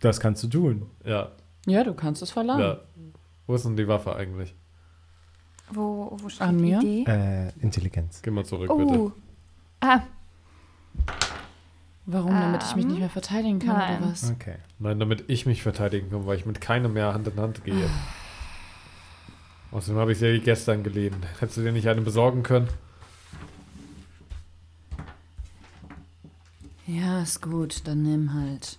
[0.04, 0.90] Das kannst du tun.
[1.02, 1.30] ja,
[1.66, 2.60] Ja, du kannst es verlangen.
[2.62, 2.78] ja.
[3.46, 4.54] Wo ist denn die Waffe eigentlich?
[5.70, 6.78] Wo, wo steht An die mir?
[6.80, 7.04] Idee?
[7.10, 8.20] Äh, Intelligenz.
[8.20, 8.98] Geh mal zurück, bitte.
[8.98, 9.12] Oh.
[9.80, 10.00] Ah.
[12.04, 12.32] Warum?
[12.32, 14.02] Damit ich mich Ähm, nicht mehr verteidigen kann nein.
[14.02, 14.30] oder was?
[14.30, 14.56] Okay.
[14.78, 17.88] Nein, damit ich mich verteidigen kann, weil ich mit keinem mehr Hand in Hand gehe.
[19.72, 21.16] Außerdem habe ich sie gestern geliehen.
[21.40, 22.68] Hättest du dir nicht eine besorgen können?
[26.86, 28.78] Ja, ist gut, dann nimm halt.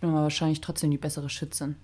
[0.00, 1.76] Ich bin aber wahrscheinlich trotzdem die bessere Schützin.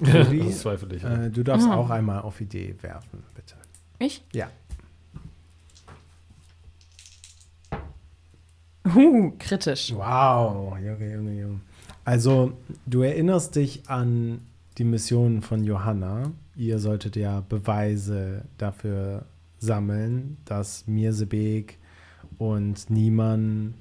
[0.00, 1.04] Das zweifle ich.
[1.04, 1.76] Äh, du darfst Ah.
[1.76, 3.54] auch einmal auf Idee werfen, bitte.
[4.00, 4.24] Ich?
[4.32, 4.48] Ja.
[8.84, 9.92] Uh, kritisch.
[9.94, 11.60] Wow, Junge, Junge, Junge.
[12.04, 12.52] Also,
[12.86, 14.40] du erinnerst dich an
[14.78, 16.32] die Mission von Johanna.
[16.56, 19.24] Ihr solltet ja Beweise dafür
[19.60, 21.78] sammeln, dass Mirsebek
[22.38, 23.74] und Niemann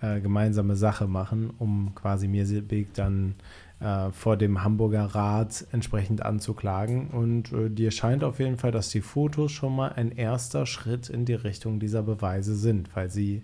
[0.00, 3.34] äh, gemeinsame Sache machen, um quasi Mirsebek dann
[3.80, 7.08] äh, vor dem Hamburger Rat entsprechend anzuklagen.
[7.08, 11.08] Und äh, dir scheint auf jeden Fall, dass die Fotos schon mal ein erster Schritt
[11.08, 13.42] in die Richtung dieser Beweise sind, weil sie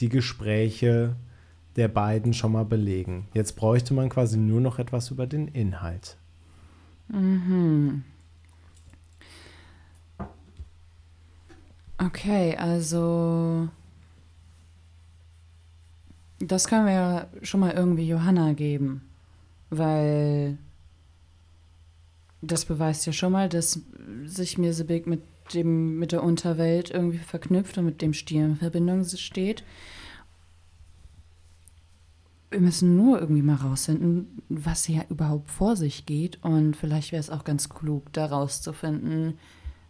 [0.00, 1.16] die Gespräche
[1.76, 3.28] der beiden schon mal belegen.
[3.34, 6.16] Jetzt bräuchte man quasi nur noch etwas über den Inhalt.
[7.08, 8.04] Mhm.
[11.98, 13.68] Okay, also.
[16.40, 19.02] Das können wir ja schon mal irgendwie Johanna geben.
[19.70, 20.58] Weil.
[22.40, 23.80] Das beweist ja schon mal, dass
[24.24, 25.22] sich Mirsebek mit
[25.54, 29.64] dem, mit der Unterwelt irgendwie verknüpft und mit dem Stier in Verbindung steht.
[32.50, 36.42] Wir müssen nur irgendwie mal rausfinden, was hier überhaupt vor sich geht.
[36.42, 39.38] Und vielleicht wäre es auch ganz klug, da rauszufinden,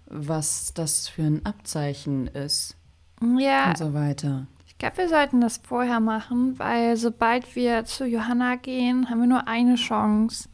[0.07, 2.77] was das für ein Abzeichen ist
[3.21, 4.47] Ja, und so weiter.
[4.79, 9.27] Ich glaube, wir sollten das vorher machen, weil sobald wir zu Johanna gehen, haben wir
[9.27, 10.49] nur eine Chance.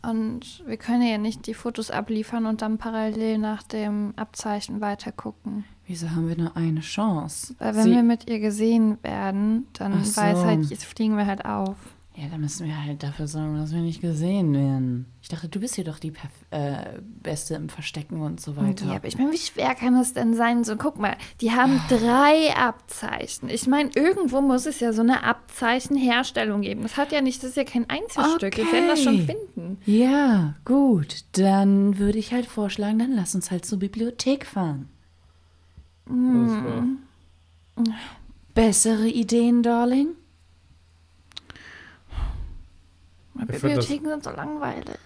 [0.00, 5.10] Und wir können ja nicht die Fotos abliefern und dann parallel nach dem Abzeichen weiter
[5.10, 5.64] gucken.
[5.88, 7.54] Wieso haben wir nur eine Chance?
[7.58, 10.20] Weil wenn Sie- wir mit ihr gesehen werden, dann Ach so.
[10.20, 11.74] weiß halt, jetzt fliegen wir halt auf.
[12.14, 15.06] Ja, dann müssen wir halt dafür sorgen, dass wir nicht gesehen werden.
[15.22, 18.84] Ich dachte, du bist hier doch die Perf äh, Beste im Verstecken und so weiter.
[18.86, 20.62] Ja, aber ich meine, wie schwer kann es denn sein?
[20.62, 23.48] So, guck mal, die haben drei Abzeichen.
[23.48, 26.82] Ich meine, irgendwo muss es ja so eine Abzeichenherstellung geben.
[26.82, 28.58] Das hat ja nicht, das ist ja kein Einzelstück.
[28.58, 29.36] Wir werden das schon Okay.
[29.54, 29.78] finden.
[29.86, 31.24] Ja, gut.
[31.32, 34.88] Dann würde ich halt vorschlagen, dann lass uns halt zur Bibliothek fahren.
[36.06, 36.86] War-
[38.54, 40.08] Bessere Ideen, Darling?
[43.34, 44.98] Das- Bibliotheken sind so langweilig.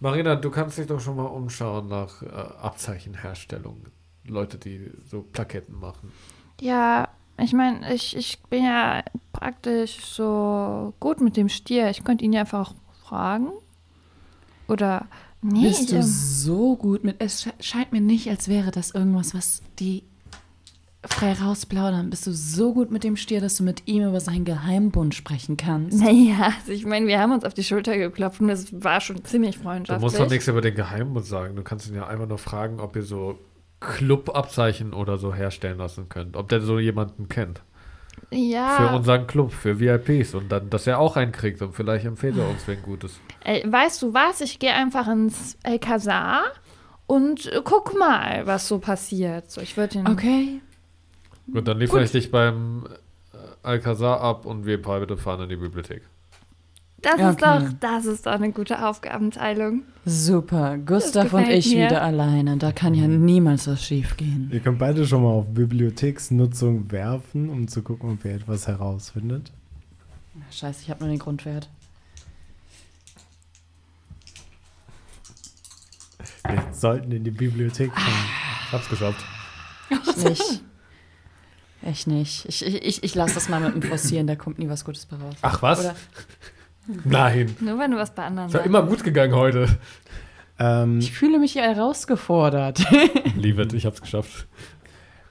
[0.00, 3.86] Marina, du kannst dich doch schon mal umschauen nach äh, Abzeichenherstellung.
[4.26, 6.12] Leute, die so Plaketten machen.
[6.60, 7.08] Ja,
[7.38, 9.02] ich meine, ich, ich bin ja
[9.32, 11.90] praktisch so gut mit dem Stier.
[11.90, 12.74] Ich könnte ihn ja einfach
[13.04, 13.48] fragen.
[14.68, 15.06] Oder,
[15.42, 17.16] nee, Bist du ähm, so gut mit.
[17.20, 20.04] Es sche- scheint mir nicht, als wäre das irgendwas, was die
[21.06, 22.10] frei rausplaudern.
[22.10, 25.56] Bist du so gut mit dem Stier, dass du mit ihm über seinen Geheimbund sprechen
[25.56, 25.98] kannst?
[25.98, 29.24] naja, also ich meine, wir haben uns auf die Schulter geklopft und das war schon
[29.24, 30.02] ziemlich Du freundschaftlich.
[30.02, 31.56] musst doch nichts über den Geheimbund sagen.
[31.56, 33.38] Du kannst ihn ja einfach nur fragen, ob ihr so
[33.80, 36.36] Clubabzeichen oder so herstellen lassen könnt.
[36.36, 37.62] Ob der so jemanden kennt.
[38.30, 38.76] Ja.
[38.76, 40.34] Für unseren Club, für VIPs.
[40.34, 41.62] Und dann, dass er auch einen kriegt.
[41.62, 43.18] Und vielleicht empfiehlt er uns wen Gutes.
[43.42, 44.40] Ey, weißt du was?
[44.40, 46.42] Ich gehe einfach ins El Casar
[47.06, 49.50] und guck mal, was so passiert.
[49.50, 50.06] So, ich würde ihn.
[50.06, 50.60] Okay.
[51.52, 52.86] Gut, dann liefere ich dich beim
[53.32, 56.02] äh, Alcazar ab und wir beide fahren in die Bibliothek.
[57.02, 57.58] Das Ja, ist okay.
[57.64, 59.82] doch, das ist doch eine gute Aufgabenteilung.
[60.04, 60.76] Super.
[60.76, 61.86] Gustav und ich mir.
[61.86, 62.58] wieder alleine.
[62.58, 64.50] Da kann ja niemals was schiefgehen.
[64.52, 69.50] Ihr könnt beide schon mal auf Bibliotheksnutzung werfen, um zu gucken, ob ihr etwas herausfindet.
[70.50, 71.70] Scheiße, ich habe nur den Grundwert.
[76.46, 78.30] Wir sollten in die Bibliothek fahren.
[78.66, 79.24] Ich hab's geschafft.
[79.90, 80.62] Ich nicht.
[81.82, 82.44] Ich nicht.
[82.46, 85.16] Ich, ich, ich, lasse das mal mit dem Forcieren, da kommt nie was Gutes bei
[85.16, 85.34] raus.
[85.42, 85.80] Ach was?
[85.80, 85.94] Oder?
[87.04, 87.56] Nein.
[87.60, 88.66] Nur wenn du was bei anderen Ist ja sagst.
[88.68, 89.68] immer gut gegangen heute.
[90.58, 92.80] Ähm, Ich fühle mich hier herausgefordert.
[93.36, 94.46] Leave it, ich hab's geschafft.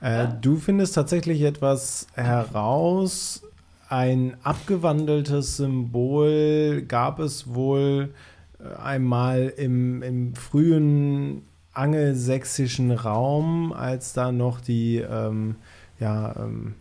[0.01, 3.43] Äh, du findest tatsächlich etwas heraus.
[3.89, 8.13] Ein abgewandeltes Symbol gab es wohl
[8.59, 11.43] äh, einmal im, im frühen
[11.73, 15.55] angelsächsischen Raum, als da noch die, ähm,
[15.99, 16.75] ja, ähm,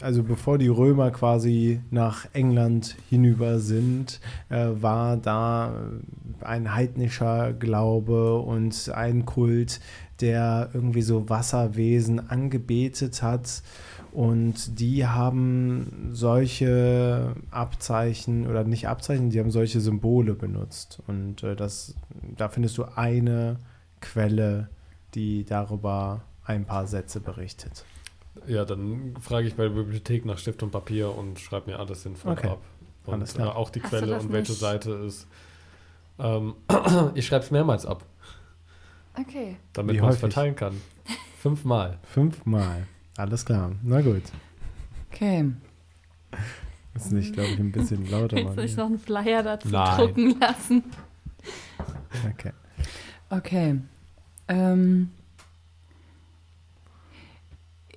[0.00, 5.72] also bevor die Römer quasi nach England hinüber sind, äh, war da
[6.40, 9.80] äh, ein heidnischer Glaube und ein Kult,
[10.20, 13.62] der irgendwie so Wasserwesen angebetet hat.
[14.12, 21.00] Und die haben solche Abzeichen oder nicht Abzeichen, die haben solche Symbole benutzt.
[21.06, 21.94] Und äh, das,
[22.36, 23.56] da findest du eine
[24.00, 24.68] Quelle,
[25.14, 27.84] die darüber ein paar Sätze berichtet.
[28.46, 32.02] Ja, dann frage ich bei der Bibliothek nach Stift und Papier und schreibe mir alles
[32.02, 32.48] sinnvoll Okay.
[32.48, 32.60] ab.
[33.06, 33.48] Und Alles klar.
[33.48, 35.26] äh, auch die Hast Quelle das und welche nicht- Seite ist.
[36.18, 36.54] Ähm,
[37.14, 38.04] ich schreibe es mehrmals ab,
[39.18, 39.56] Okay.
[39.72, 40.80] damit man es verteilen kann.
[41.38, 41.98] Fünfmal.
[42.02, 42.86] Fünfmal.
[43.16, 43.72] Alles klar.
[43.82, 44.22] Na gut.
[45.10, 45.50] Okay.
[46.94, 48.36] Ist nicht, glaube ich, ein bisschen lauter.
[48.36, 48.76] Willst du hier.
[48.76, 49.96] noch einen Flyer dazu Nein.
[49.98, 50.84] drucken lassen?
[52.32, 52.52] Okay.
[53.30, 53.80] Okay.
[54.48, 55.10] Ähm,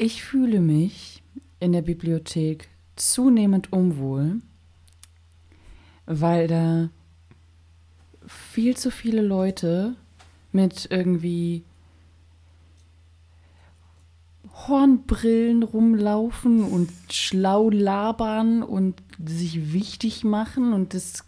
[0.02, 1.22] ich fühle mich
[1.60, 4.42] in der Bibliothek zunehmend unwohl,
[6.08, 6.90] weil da
[8.26, 9.96] viel zu viele Leute
[10.52, 11.64] mit irgendwie
[14.68, 21.26] Hornbrillen rumlaufen und schlau labern und sich wichtig machen und das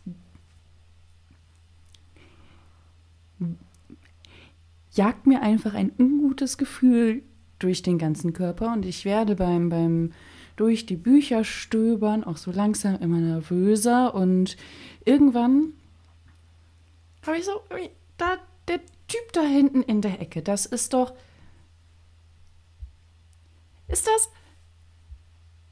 [4.93, 7.21] jagt mir einfach ein ungutes Gefühl
[7.59, 10.11] durch den ganzen Körper und ich werde beim, beim
[10.55, 14.57] durch die Bücher stöbern auch so langsam immer nervöser und
[15.05, 15.73] irgendwann
[17.25, 17.61] habe ich so,
[18.17, 21.13] da, der Typ da hinten in der Ecke, das ist doch,
[23.87, 24.29] ist das,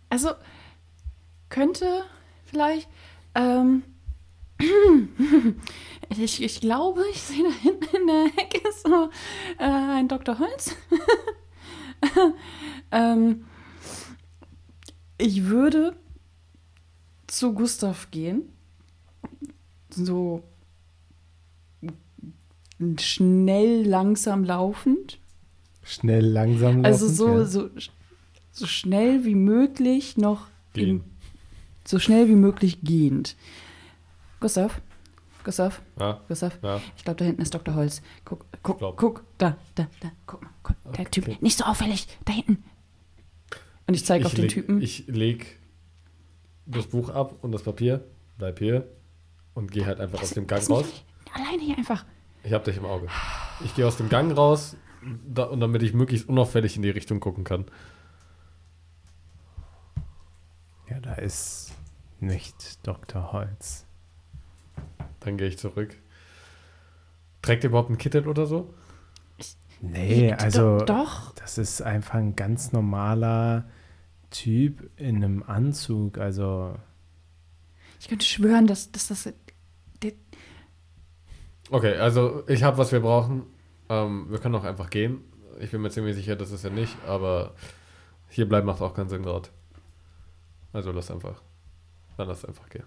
[0.10, 0.32] also
[1.50, 2.04] könnte
[2.46, 2.88] vielleicht,
[3.36, 3.84] ähm,
[6.10, 9.10] ich, ich glaube, ich sehe da hinten in der Ecke so
[9.58, 10.40] äh, ein Dr.
[10.40, 10.76] Holz.
[12.92, 13.46] ähm,
[15.18, 15.96] ich würde
[17.28, 18.44] zu Gustav gehen.
[19.90, 20.44] So
[23.00, 25.20] schnell, langsam laufend.
[25.84, 27.46] Schnell, langsam Also laufend, so, ja.
[27.46, 27.70] so,
[28.52, 30.90] so schnell wie möglich noch Gehen.
[30.90, 31.04] im-
[31.86, 33.36] so schnell wie möglich gehend.
[34.40, 34.82] Gustav,
[35.44, 36.80] Gustav, Ja, Gustav, ja.
[36.98, 37.74] ich glaube, da hinten ist Dr.
[37.76, 38.02] Holz.
[38.26, 38.98] Guck, guck, Glaub.
[38.98, 41.06] guck, da, da, da, guck mal, guck, der Okay.
[41.10, 42.64] Typ, nicht so auffällig, da hinten.
[43.88, 44.82] Und ich zeige auf den leg, Typen.
[44.82, 45.58] Ich leg
[46.66, 48.04] das Buch ab und das Papier,
[48.38, 48.88] bleib hier
[49.54, 50.86] und gehe halt einfach aus Lass- dem Gang raus.
[51.34, 52.06] Alleine hier einfach.
[52.44, 53.08] Ich hab dich im Auge.
[53.64, 54.76] Ich gehe aus dem Gang raus
[55.28, 57.66] da, und damit ich möglichst unauffällig in die Richtung gucken kann.
[60.90, 61.72] ja, da ist
[62.20, 63.32] nicht Dr.
[63.32, 63.86] Holz.
[65.22, 65.98] Dann gehe ich zurück.
[67.42, 68.74] Trägt ihr überhaupt einen Kittel oder so?
[69.82, 71.34] Nee, also Do- Doch.
[71.36, 73.66] das ist einfach ein ganz normaler
[74.30, 76.20] Typ in einem Anzug.
[76.20, 76.76] Also
[78.00, 79.34] Ich könnte schwören, dass, dass das.
[80.04, 80.12] Der,
[81.72, 83.44] Okay, also ich habe, was wir brauchen.
[83.90, 85.22] Ähm, wir können auch einfach gehen.
[85.60, 87.56] Ich bin mir ziemlich sicher, das ist ja nicht, aber
[88.30, 89.50] hier bleiben macht auch keinen Sinn gerade.
[90.74, 91.42] Also lass einfach.
[92.18, 92.84] Dann lass einfach gehen.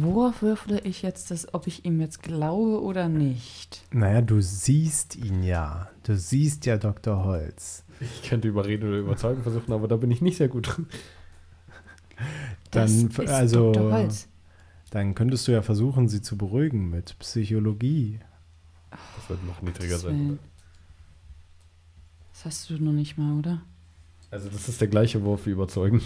[0.00, 3.82] Worauf würfle ich jetzt das, ob ich ihm jetzt glaube oder nicht?
[3.90, 5.90] Naja, du siehst ihn ja.
[6.04, 7.24] Du siehst ja Dr.
[7.24, 7.84] Holz.
[8.00, 10.86] Ich könnte überreden oder überzeugen versuchen, aber da bin ich nicht sehr gut drin.
[12.70, 13.92] Dann, das ist also, Dr.
[13.92, 14.28] Holz.
[14.90, 18.20] dann könntest du ja versuchen, sie zu beruhigen mit Psychologie.
[18.90, 20.28] Das wird noch niedriger Das, sein.
[20.30, 20.38] will-
[22.32, 23.62] das hast du noch nicht mal, oder?
[24.30, 26.00] Also das ist der gleiche Wurf wie überzeugen.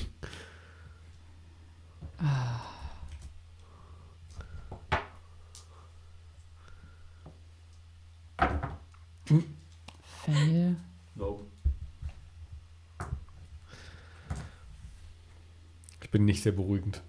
[16.37, 17.03] Ich sehr beruhigend.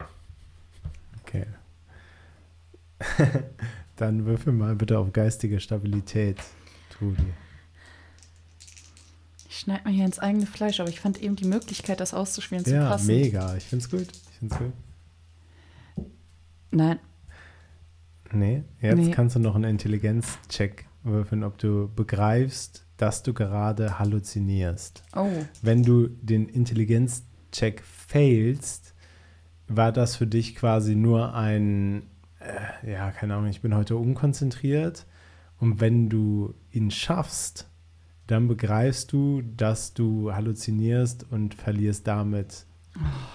[1.22, 1.46] Okay.
[3.98, 6.38] dann würfel mal bitte auf geistige Stabilität,
[6.90, 7.22] Trudi.
[9.50, 12.64] Ich schneide mir hier ins eigene Fleisch, aber ich fand eben die Möglichkeit, das auszuspielen,
[12.64, 13.08] zu Ja, passen.
[13.08, 13.56] mega.
[13.58, 14.08] Ich find's gut.
[14.32, 14.74] Ich find's gut.
[16.72, 17.00] Nein,
[18.32, 19.12] Nee, jetzt Nee.
[19.12, 25.04] kannst du noch einen Intelligenzcheck würfeln, ob du begreifst, dass du gerade halluzinierst.
[25.16, 25.30] oh,
[25.62, 28.94] Wenn du den Intelligenzcheck failst,
[29.68, 32.04] war das für dich quasi nur ein,
[32.40, 35.06] äh, ja, keine Ahnung, ich bin heute unkonzentriert.
[35.60, 37.68] Und wenn du ihn schaffst,
[38.28, 42.66] dann begreifst du, dass du halluzinierst und verlierst damit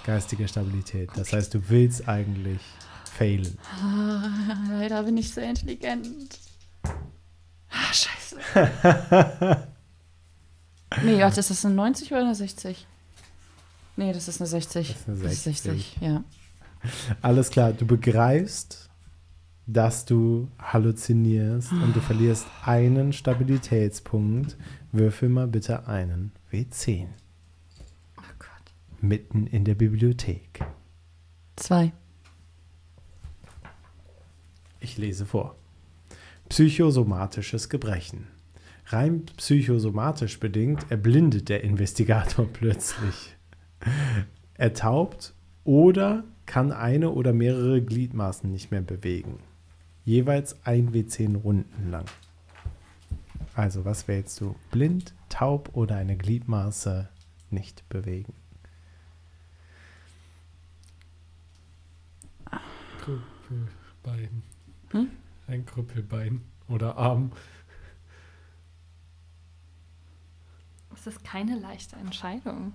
[0.05, 1.11] geistige Stabilität.
[1.17, 2.61] Das heißt, du willst eigentlich
[3.05, 3.59] failen.
[3.81, 4.29] Ah,
[4.71, 6.09] leider bin ich sehr intelligent.
[7.71, 8.37] Ah, scheiße.
[11.05, 12.87] nee, warte, ist das eine 90 oder eine 60?
[13.97, 14.89] Nee, das ist eine 60.
[14.89, 16.25] Das ist eine Das ist 60, ja.
[17.21, 18.91] Alles klar, du begreifst,
[19.67, 24.57] dass du halluzinierst und du verlierst einen Stabilitätspunkt.
[24.91, 27.07] Würfel mal bitte einen W10.
[28.19, 28.75] Oh Gott.
[29.01, 30.65] Mitten in der Bibliothek.
[31.57, 31.93] Zwei.
[34.81, 35.57] Ich lese vor.
[36.49, 38.27] Psychosomatisches Gebrechen.
[38.87, 43.37] Rein psychosomatisch bedingt erblindet der Investigator plötzlich.
[44.55, 45.35] Er taubt
[45.65, 49.41] oder kann eine oder mehrere Gliedmaßen nicht mehr bewegen.
[50.05, 52.05] Jeweils ein W10 Runden lang.
[53.55, 54.55] Also, was wählst du?
[54.71, 57.09] Blind, taub oder eine Gliedmaße
[57.51, 58.35] nicht bewegen?
[63.01, 64.43] Krüppelbein.
[64.91, 65.11] Hm?
[65.49, 67.33] Ein Krüppelbein oder Arm.
[70.91, 72.73] Das ist keine leichte Entscheidung.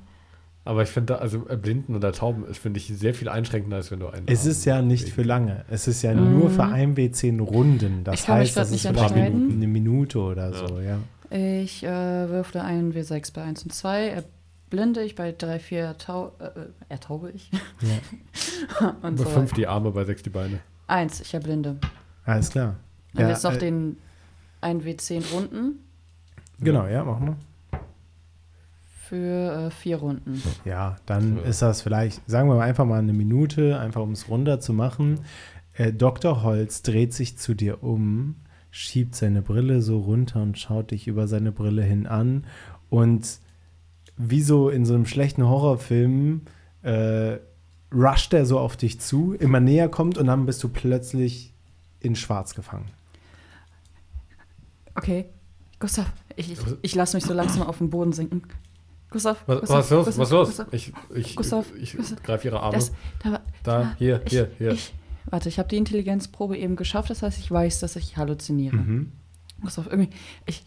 [0.67, 3.77] Aber ich finde, da- also äh, Blinden oder Tauben ist, finde ich, sehr viel einschränkender,
[3.77, 5.65] als wenn du einen Es Arm ist ja nicht bewegen für lange.
[5.69, 6.39] Es ist ja Mhm.
[6.39, 8.03] nur für ein W10 Runden.
[8.03, 9.51] Das Ich heißt, das nicht ist vielleicht eine, entscheiden.
[9.53, 10.67] eine Minute oder Ja.
[10.67, 10.97] so, ja.
[11.29, 11.87] Ich äh,
[12.29, 14.07] würfle einen W6 bei 1 und 2.
[14.07, 14.23] Er
[14.69, 16.51] blinde ich bei 3, 4 tau äh, äh,
[16.89, 17.49] ertaube ich.
[17.81, 18.87] ja.
[19.01, 19.29] und Bei so.
[19.29, 20.59] fünf die Arme, bei sechs die Beine.
[20.87, 21.77] Eins, ich erblinde.
[22.25, 22.75] Alles klar.
[23.13, 23.97] Dann Ja, jetzt noch äh, den
[24.61, 25.79] 1 W10 Runden
[26.59, 27.37] Genau, ja, machen wir.
[29.09, 30.41] Für äh, vier Runden.
[30.65, 31.43] Ja, dann Ja.
[31.43, 34.73] ist das vielleicht, sagen wir mal einfach mal eine Minute, einfach um es runter zu
[34.73, 35.19] machen.
[35.73, 36.43] Äh, Dr.
[36.43, 38.35] Holz dreht sich zu dir um,
[38.71, 42.45] schiebt seine Brille so runter und schaut dich über seine Brille hin an.
[42.89, 43.39] Und
[44.17, 46.41] wie so in so einem schlechten Horrorfilm
[46.81, 47.37] äh,
[47.93, 51.53] rusht er so auf dich zu, immer näher kommt und dann bist du plötzlich
[51.99, 52.85] in Schwarz gefangen.
[54.95, 55.25] Okay.
[55.79, 58.41] Gustav, ich, ich, ich lasse mich so langsam auf den Boden sinken.
[59.09, 60.05] Gustav, Was, Gustav, was ist los?
[60.05, 60.47] Gustav, was ist los?
[60.47, 62.73] Gustav, Ich, ich, Gustav, ich Gustav, greife ihre Arme.
[62.77, 62.91] das,
[63.23, 64.71] da, da, hier, ich, hier, hier.
[64.71, 64.93] Ich,
[65.25, 68.75] warte, ich habe die Intelligenzprobe eben geschafft, das heißt, ich weiß, dass ich halluziniere.
[68.75, 69.11] Mhm.
[69.61, 70.09] Gustav, irgendwie,
[70.45, 70.63] ich,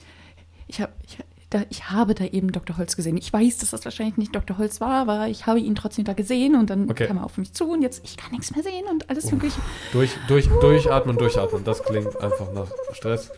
[0.69, 1.19] ich, hab, ich,
[1.51, 2.79] da, ich habe da eben Dr.
[2.79, 3.17] Holz gesehen.
[3.17, 4.57] Ich weiß, dass das wahrscheinlich nicht Dr.
[4.57, 7.07] Holz war, aber ich habe ihn trotzdem da gesehen und dann Okay.
[7.09, 9.33] kam er auf mich zu und jetzt, ich kann nichts mehr sehen und alles Uff.
[9.33, 9.61] mögliche.
[9.93, 11.63] Durch, durch, durchatmen, durchatmen.
[11.65, 13.31] Das klingt einfach nach Stress.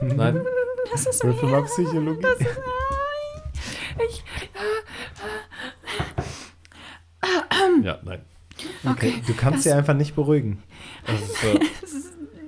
[0.00, 0.16] Nein.
[0.16, 0.40] Nein?
[0.92, 2.24] Das ist Würfel mal Psychologie.
[4.08, 4.24] Ich,
[7.82, 8.24] Ja, nein.
[8.84, 9.22] Okay.
[9.26, 10.62] Du kannst sie einfach nicht beruhigen.
[11.06, 11.60] Das ist, äh,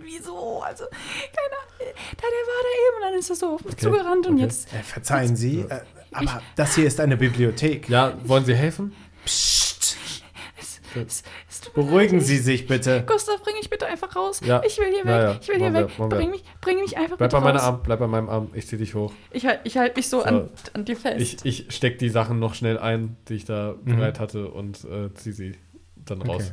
[0.00, 0.60] wieso?
[0.62, 1.72] Also, keine Ahnung.
[1.78, 4.34] Da, der war da eben und dann ist er so auf mich Okay, zugerannt und
[4.34, 4.42] okay.
[4.42, 5.80] jetzt, Äh, verzeihen Sie, äh,
[6.12, 7.88] aber das hier ist eine Bibliothek.
[7.88, 8.94] ja, wollen Sie helfen?
[9.24, 9.96] Psst.
[10.58, 11.22] es, es
[11.62, 12.26] tut mir Beruhigen leid.
[12.26, 13.04] Sie sich bitte.
[13.06, 14.40] Gustav, bring mich bitte einfach raus.
[14.44, 14.62] Ja.
[14.66, 15.06] Ich will hier weg.
[15.06, 15.38] Ja, ja.
[15.40, 15.88] Ich will hier weg.
[15.96, 16.08] wir.
[16.08, 17.68] Bring mich, bring mich einfach Bleib bitte bei meiner raus.
[17.68, 18.48] Arm, bleib bei meinem Arm.
[18.54, 19.12] Ich zieh dich hoch.
[19.30, 20.24] Ich halte ich halt mich so, So.
[20.26, 21.20] An, an dir fest.
[21.20, 23.96] Ich, ich steck die Sachen noch schnell ein, die ich da Mhm.
[23.96, 25.56] bereit hatte und äh, zieh sie
[26.04, 26.42] dann raus.
[26.42, 26.52] Okay.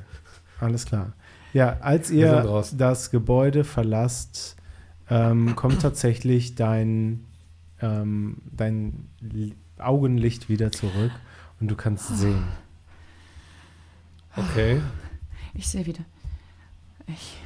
[0.65, 1.14] Alles klar.
[1.53, 2.76] Ja, als ihr raus.
[2.77, 4.56] das Gebäude verlasst,
[5.10, 7.26] ähm, kommt tatsächlich dein,
[7.81, 11.11] ähm, dein Li- Augenlicht wieder zurück
[11.60, 12.44] und du kannst sehen.
[14.40, 14.82] Okay.
[15.53, 16.06] Ich sehe wieder.
[17.07, 17.38] Ich.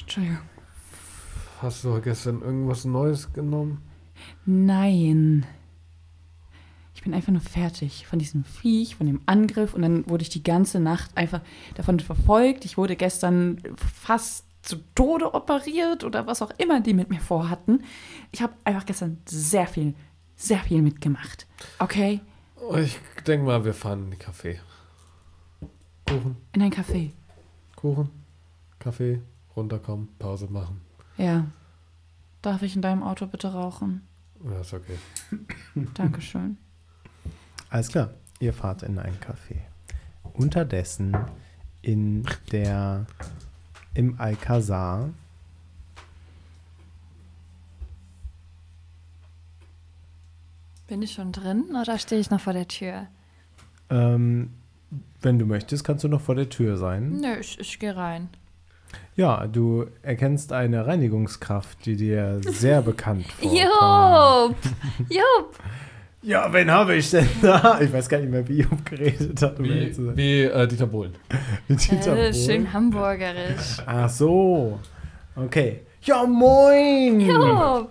[0.00, 0.38] Entschuldigung.
[1.60, 3.82] Hast du gestern irgendwas Neues genommen?
[4.44, 5.46] Nein.
[6.94, 10.28] Ich bin einfach nur fertig von diesem Viech, von dem Angriff und dann wurde ich
[10.28, 11.40] die ganze Nacht einfach
[11.74, 12.64] davon verfolgt.
[12.64, 17.82] Ich wurde gestern fast zu Tode operiert oder was auch immer die mit mir vorhatten.
[18.32, 19.94] Ich habe einfach gestern sehr viel,
[20.36, 21.46] sehr viel mitgemacht.
[21.78, 22.20] Okay?
[22.76, 24.58] Ich denke mal, wir fahren in den Café.
[26.06, 27.10] Kuchen, In ein Café.
[27.76, 28.10] Kuchen,
[28.78, 29.20] Kaffee,
[29.56, 30.80] runterkommen, Pause machen.
[31.16, 31.46] Ja.
[32.42, 34.06] Darf ich in deinem Auto bitte rauchen?
[34.44, 34.98] Ja, ist okay.
[35.94, 36.58] Dankeschön.
[37.70, 38.10] Alles klar,
[38.40, 39.56] ihr fahrt in ein Café.
[40.34, 41.16] Unterdessen
[41.82, 43.06] in der
[43.94, 45.10] im Alcazar
[50.86, 53.06] Bin ich schon drin oder stehe ich noch vor der Tür?
[53.90, 54.50] ähm,
[55.22, 57.20] wenn du möchtest, kannst du noch vor der Tür sein.
[57.20, 58.28] Nö, ich, ich gehe rein.
[59.16, 64.56] Ja, du erkennst eine Reinigungskraft, die dir sehr bekannt vorkommt.
[64.56, 64.56] Job!
[65.10, 65.58] Job!
[66.26, 67.78] Ja, wen habe ich denn da?
[67.82, 69.58] Ich weiß gar nicht mehr, wie Job geredet hat.
[69.58, 70.16] Um Wie, sein.
[70.16, 71.12] wie äh, Dieter Bohlen.
[71.68, 72.32] Mit Dieter Äh, Bohlen?
[72.34, 73.76] schön hamburgerisch.
[73.84, 74.78] Ach so.
[75.36, 75.82] Okay.
[76.00, 77.20] Ja, moin.
[77.20, 77.90] Job!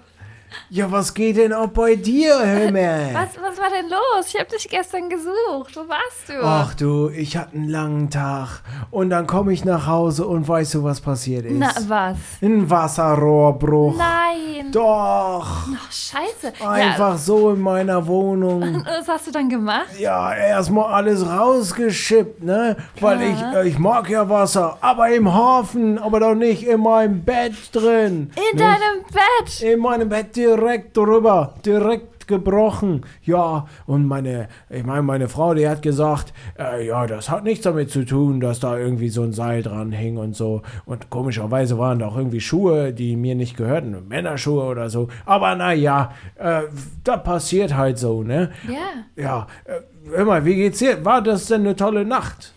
[0.69, 3.13] Ja, was geht denn ab bei dir, Hömer?
[3.13, 4.27] Was, was war denn los?
[4.27, 5.75] Ich habe dich gestern gesucht.
[5.75, 6.33] Wo warst du?
[6.43, 8.61] Ach du, ich hatte einen langen Tag.
[8.91, 11.57] Und dann komme ich nach Hause und weißt du, was passiert ist?
[11.57, 12.17] Na, was?
[12.41, 13.95] Ein Wasserrohrbruch.
[13.97, 14.71] Nein!
[14.71, 15.67] Doch.
[15.75, 16.53] Ach, scheiße.
[16.65, 18.63] Einfach so in meiner Wohnung.
[18.83, 19.87] Ja, was hast du dann gemacht?
[19.99, 22.75] Ja, erstmal alles rausgeschippt, ne?
[22.99, 27.23] Weil ich, äh, ich mag ja Wasser, aber im Hafen, aber doch nicht in meinem
[27.23, 28.31] Bett drin.
[28.35, 28.59] In Nicht?
[28.59, 29.61] deinem Bett!
[29.61, 33.05] In meinem Bett direkt drüber, direkt gebrochen.
[33.23, 37.63] Ja, und meine, ich meine, meine Frau, die hat gesagt, äh, ja, das hat nichts
[37.63, 40.61] damit zu tun, dass da irgendwie so ein Seil dran hing und so.
[40.85, 45.07] Und komischerweise waren da auch irgendwie Schuhe, die mir nicht gehörten, Männerschuhe oder so.
[45.25, 46.63] Aber naja, äh,
[47.03, 48.51] da passiert halt so, ne?
[48.67, 49.23] Ja.
[49.23, 49.79] Ja, äh,
[50.09, 51.03] hör mal, wie geht's dir?
[51.05, 52.53] War das denn eine tolle Nacht?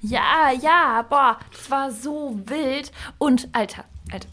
[0.00, 2.92] Ja, ja, boah, das war so wild.
[3.18, 4.28] Und, Alter, Alter,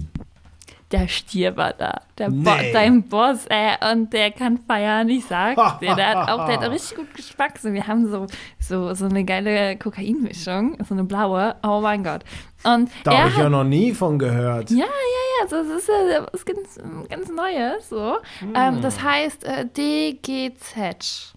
[0.99, 2.01] der Stier war da.
[2.17, 2.71] Der Bo Nee.
[2.71, 5.93] dein Boss, ey, und der kann feiern, ich sag's dir.
[5.95, 7.57] Der hat auch, der hat auch richtig gut Geschmack.
[7.59, 8.27] So, wir haben so,
[8.59, 11.55] so, so eine geile Kokainmischung, so eine blaue.
[11.63, 12.23] Oh mein Gott.
[12.63, 14.69] Und Da habe ich ja noch nie von gehört.
[14.71, 18.17] ja, ja, ja, so, das ist ja was ganz, ganz Neues, so.
[18.55, 21.33] Ähm, das heißt äh, DGZ.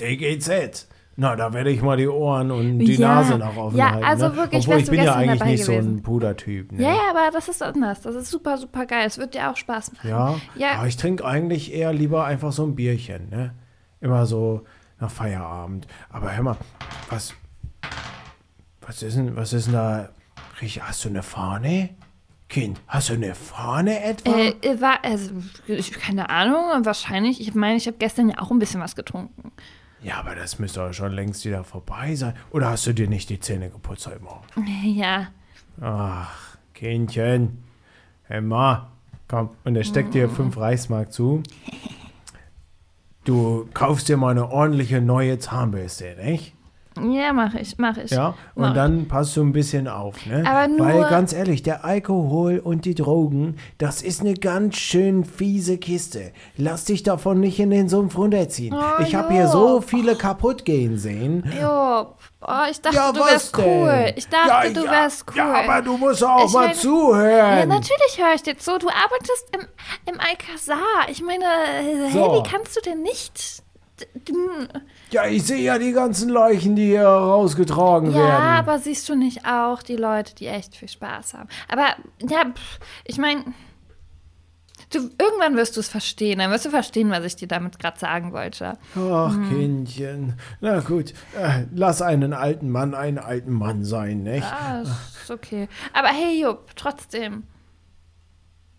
[0.00, 0.88] DGZ.
[1.14, 3.16] Na, da werde ich mal die Ohren und die Ja.
[3.16, 4.04] Nase nach offen Ja, halten.
[4.04, 4.36] also ne?
[4.36, 5.96] wirklich, Obwohl ich bin ja eigentlich nicht so gewesen.
[5.96, 6.72] ein Pudertyp.
[6.72, 6.82] Ne?
[6.82, 8.00] Ja, ja, aber das ist anders.
[8.00, 9.06] Das ist super, super geil.
[9.06, 10.08] Es wird dir auch Spaß machen.
[10.08, 10.78] Ja, Ja.
[10.78, 13.52] aber ich trinke eigentlich eher lieber einfach so ein Bierchen, ne?
[14.00, 14.64] Immer so
[15.00, 15.86] nach Feierabend.
[16.08, 16.56] Aber hör mal,
[17.10, 17.34] was,
[18.80, 20.08] was ist denn, was ist denn da?
[20.80, 21.90] Hast du eine Fahne?
[22.48, 24.30] Kind, hast du eine Fahne etwa?
[24.30, 25.30] Äh, äh, war, also,
[25.66, 27.40] ich, keine Ahnung, wahrscheinlich.
[27.40, 29.52] Ich meine, ich habe gestern ja auch ein bisschen was getrunken.
[30.02, 32.34] Ja, aber das müsste doch schon längst wieder vorbei sein.
[32.50, 34.46] Oder hast du dir nicht die Zähne geputzt heute Morgen?
[34.84, 35.28] Ja.
[35.80, 37.62] Ach, Kindchen.
[38.28, 38.90] Emma,
[39.28, 39.50] komm.
[39.64, 41.42] Und er steckt dir fünf Reichsmark zu.
[43.24, 46.54] Du kaufst dir mal eine ordentliche neue Zahnbürste, nicht?
[47.00, 48.10] Ja, mache ich, mache ich.
[48.10, 48.74] Ja, und Mach.
[48.74, 50.44] dann passt du ein bisschen auf, ne?
[50.46, 55.24] Aber nur- Weil ganz ehrlich, der Alkohol und die Drogen, das ist eine ganz schön
[55.24, 56.32] fiese Kiste.
[56.58, 58.74] Lass dich davon nicht in den Sumpf runterziehen.
[58.76, 61.50] Oh, ich habe hier so viele kaputt gehen sehen.
[61.60, 62.08] Jo,
[62.42, 63.64] oh, ich dachte, ja, du wärst denn?
[63.64, 64.12] cool.
[64.16, 65.36] Ich dachte, ja, du wärst cool.
[65.38, 67.58] Ja, aber du musst auch Ich mal meine- zuhören.
[67.58, 68.78] Ja, natürlich höre ich dir zu.
[68.78, 71.08] Du arbeitest im, im Alcazar.
[71.08, 72.34] Ich meine, äh, hey, So.
[72.44, 73.62] wie kannst du denn nicht?
[75.12, 78.44] Ja, ich sehe ja die ganzen Leichen, die hier rausgetragen Ja, werden.
[78.58, 81.48] aber siehst du nicht auch die Leute, die echt viel Spaß haben?
[81.68, 81.86] Aber
[82.28, 83.44] ja, pff, ich meine,
[84.90, 86.38] du irgendwann wirst du es verstehen.
[86.38, 88.78] Dann wirst du verstehen, was ich dir damit gerade sagen wollte.
[88.96, 89.48] Ach, Mhm.
[89.48, 90.38] Kindchen.
[90.60, 94.46] Na gut, äh, lass einen alten Mann einen alten Mann sein, nicht?
[94.50, 95.68] Ah, ist okay.
[95.92, 97.44] Aber hey, Jupp, trotzdem.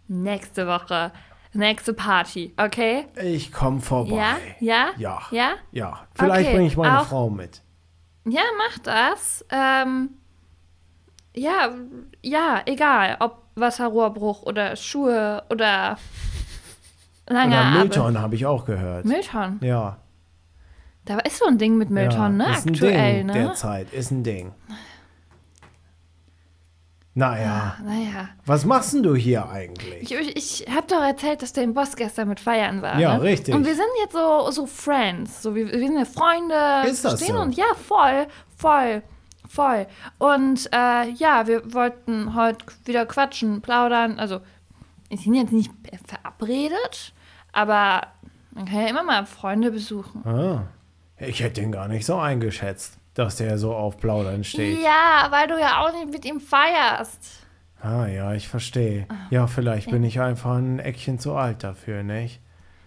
[0.08, 1.12] Nächste Woche,
[1.54, 3.06] nächste Party, okay?
[3.22, 4.16] Ich komm vorbei.
[4.16, 4.38] Ja?
[4.60, 4.88] Ja?
[4.98, 5.22] Ja.
[5.32, 5.52] Ja?
[5.72, 7.62] Ja, vielleicht Okay, bringe ich meine auch- Frau mit.
[8.26, 9.46] Ja, mach das.
[9.52, 10.10] Ähm,
[11.36, 11.70] ja,
[12.22, 15.98] ja, egal, ob Wasserrohrbruch oder Schuhe oder
[17.28, 17.70] lange Oder.
[17.72, 19.06] Mülltonnen habe ich auch gehört.
[19.06, 19.60] Mülltonnen.
[19.62, 19.98] Ja.
[21.06, 22.54] Da ist so ein Ding mit Mülltonnen, ja, ne?
[22.58, 23.34] Ist Aktuell, ein Ding ne?
[23.34, 24.54] derzeit, ist ein Ding.
[27.16, 28.30] Naja, Naja.
[28.46, 30.12] was machst denn du hier eigentlich?
[30.12, 33.00] Ich, ich, ich habe doch erzählt, dass dein Boss gestern mit feiern war.
[33.00, 33.24] Ja, ne?
[33.24, 33.54] richtig.
[33.54, 35.44] Und wir sind jetzt so, so Friends.
[35.44, 36.90] So, wir, wir sind ja Freunde.
[36.90, 37.40] Ist das so?
[37.40, 37.56] uns.
[37.56, 38.26] Ja, voll,
[38.58, 39.04] voll,
[39.48, 39.86] voll.
[40.18, 44.18] Und äh, ja, wir wollten heute wieder quatschen, plaudern.
[44.18, 44.40] Also,
[45.10, 45.72] wir sind jetzt nicht
[46.08, 47.14] verabredet,
[47.52, 48.08] aber
[48.52, 50.26] man kann ja immer mal Freunde besuchen.
[50.26, 50.64] Ah,
[51.18, 54.80] ich hätte den gar nicht so eingeschätzt, dass der so auf Plaudern steht.
[54.82, 57.42] Ja, weil du ja auch nicht mit ihm feierst.
[57.82, 59.08] Ah ja, ich verstehe.
[59.30, 62.40] Ja, vielleicht bin ich einfach ein Eckchen zu alt dafür, nicht?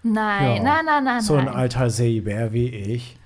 [0.02, 0.62] Nein, Ja.
[0.62, 1.20] nein, nein, nein.
[1.20, 1.54] So ein nein.
[1.54, 3.16] alter Seebär wie ich,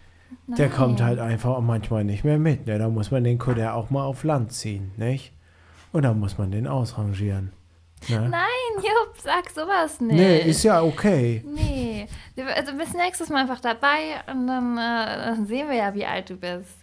[0.46, 2.66] der kommt halt einfach auch manchmal nicht mehr mit.
[2.66, 2.78] Ne?
[2.78, 5.32] Da muss man den Kutter auch mal auf Land ziehen, nicht?
[5.92, 7.52] Und dann muss man den ausrangieren.
[8.08, 8.28] Ne?
[8.30, 10.16] Nein, Jupp, sag sowas nicht.
[10.16, 11.44] Nee, ist ja okay.
[11.54, 12.08] Nee,
[12.56, 16.30] also bis nächstes Mal einfach dabei und dann, äh, dann sehen wir ja, wie alt
[16.30, 16.79] du bist.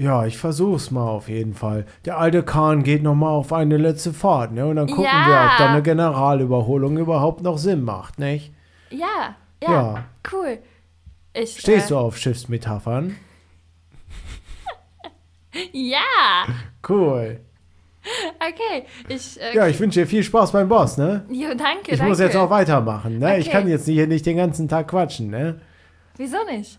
[0.00, 1.84] Ja, ich versuch's mal auf jeden Fall.
[2.04, 4.64] Der alte Kahn geht noch mal auf eine letzte Fahrt, ne?
[4.64, 5.26] Und dann gucken Ja.
[5.26, 8.52] wir, ob da eine Generalüberholung überhaupt noch Sinn macht, nicht?
[8.90, 10.04] Ja, ja, Ja.
[10.32, 10.58] cool.
[11.34, 13.16] Ich, Stehst äh, du auf Schiffsmetaphern?
[15.72, 16.46] Ja,
[16.88, 17.40] Cool.
[18.36, 18.84] okay.
[19.08, 21.24] Ich, äh, Ja, ich wünsche dir viel Spaß beim Boss, ne?
[21.30, 22.04] jo, danke, Ich danke.
[22.10, 23.38] muss jetzt auch weitermachen, ne?
[23.38, 23.58] Ich Okay.
[23.58, 25.60] kann jetzt hier nicht den ganzen Tag quatschen, ne?
[26.16, 26.78] Wieso nicht?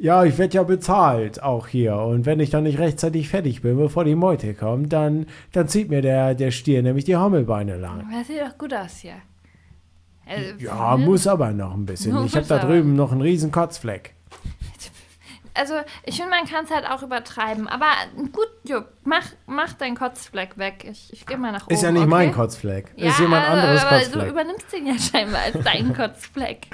[0.00, 1.96] Ja, ich werde ja bezahlt, auch hier.
[1.96, 5.90] Und wenn ich dann nicht rechtzeitig fertig bin, bevor die Meute kommt, dann, dann zieht
[5.90, 8.08] mir der, der Stier nämlich die Hammelbeine lang.
[8.12, 9.14] Das sieht doch gut aus hier.
[10.24, 11.04] Also, Ja, ne?
[11.04, 12.14] muss aber noch ein bisschen.
[12.14, 12.68] Muss Ich habe da aber.
[12.68, 14.14] drüben noch einen riesen Kotzfleck.
[15.54, 17.66] Also, ich finde, man kann es halt auch übertreiben.
[17.66, 17.86] Aber
[18.30, 20.86] gut, Jupp, mach, mach deinen Kotzfleck weg.
[20.88, 21.74] Ich, ich gehe mal nach oben.
[21.74, 22.10] Ist ja nicht okay?
[22.10, 22.92] mein Kotzfleck.
[22.94, 24.28] Ja, ist jemand anderes aber du Kotzfleck.
[24.30, 26.68] übernimmst den ja scheinbar als deinen Kotzfleck.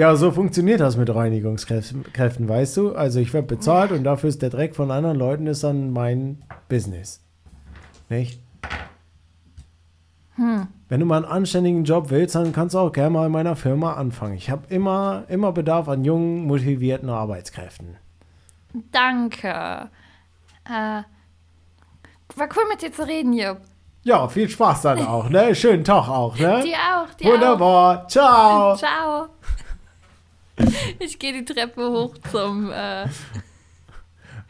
[0.00, 2.94] Ja, so funktioniert das mit Reinigungskräften, Kräften, weißt du?
[2.94, 6.42] Also ich werde bezahlt und dafür ist der Dreck von anderen Leuten ist dann mein
[6.70, 7.20] Business.
[8.08, 8.40] Nicht?
[10.38, 13.56] Wenn du mal einen anständigen Job willst, dann kannst du auch gerne mal in meiner
[13.56, 14.36] Firma anfangen.
[14.36, 17.98] Ich habe immer, immer Bedarf an jungen, motivierten Arbeitskräften.
[18.92, 19.90] Danke.
[20.64, 21.02] Äh,
[22.36, 23.58] war cool mit dir zu reden, Jupp.
[24.02, 25.54] Ja, viel Spaß dann auch, ne?
[25.54, 26.62] Schönen Tag auch, ne?
[26.64, 28.08] Dir auch, dir Wunderbar.
[28.08, 28.72] Ciao.
[28.72, 28.78] auch.
[28.78, 29.28] Ciao.
[30.98, 33.06] Ich gehe die Treppe hoch zum, äh,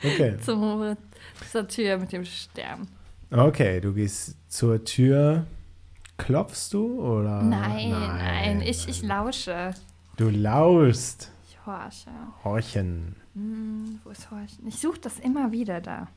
[0.03, 0.37] Okay.
[0.41, 0.97] zum,
[1.51, 2.89] zur Tür mit dem Stern.
[3.31, 5.47] Okay, du gehst zur Tür.
[6.17, 7.43] Klopfst du oder?
[7.43, 9.75] Nein, nein, ich, ich lausche.
[10.17, 11.31] Du lauschst.
[11.49, 12.11] Ich horche.
[12.45, 13.17] Horchen.
[13.35, 14.67] Hm, wo ist Horchen?
[14.67, 16.09] Ich suche das immer wieder da.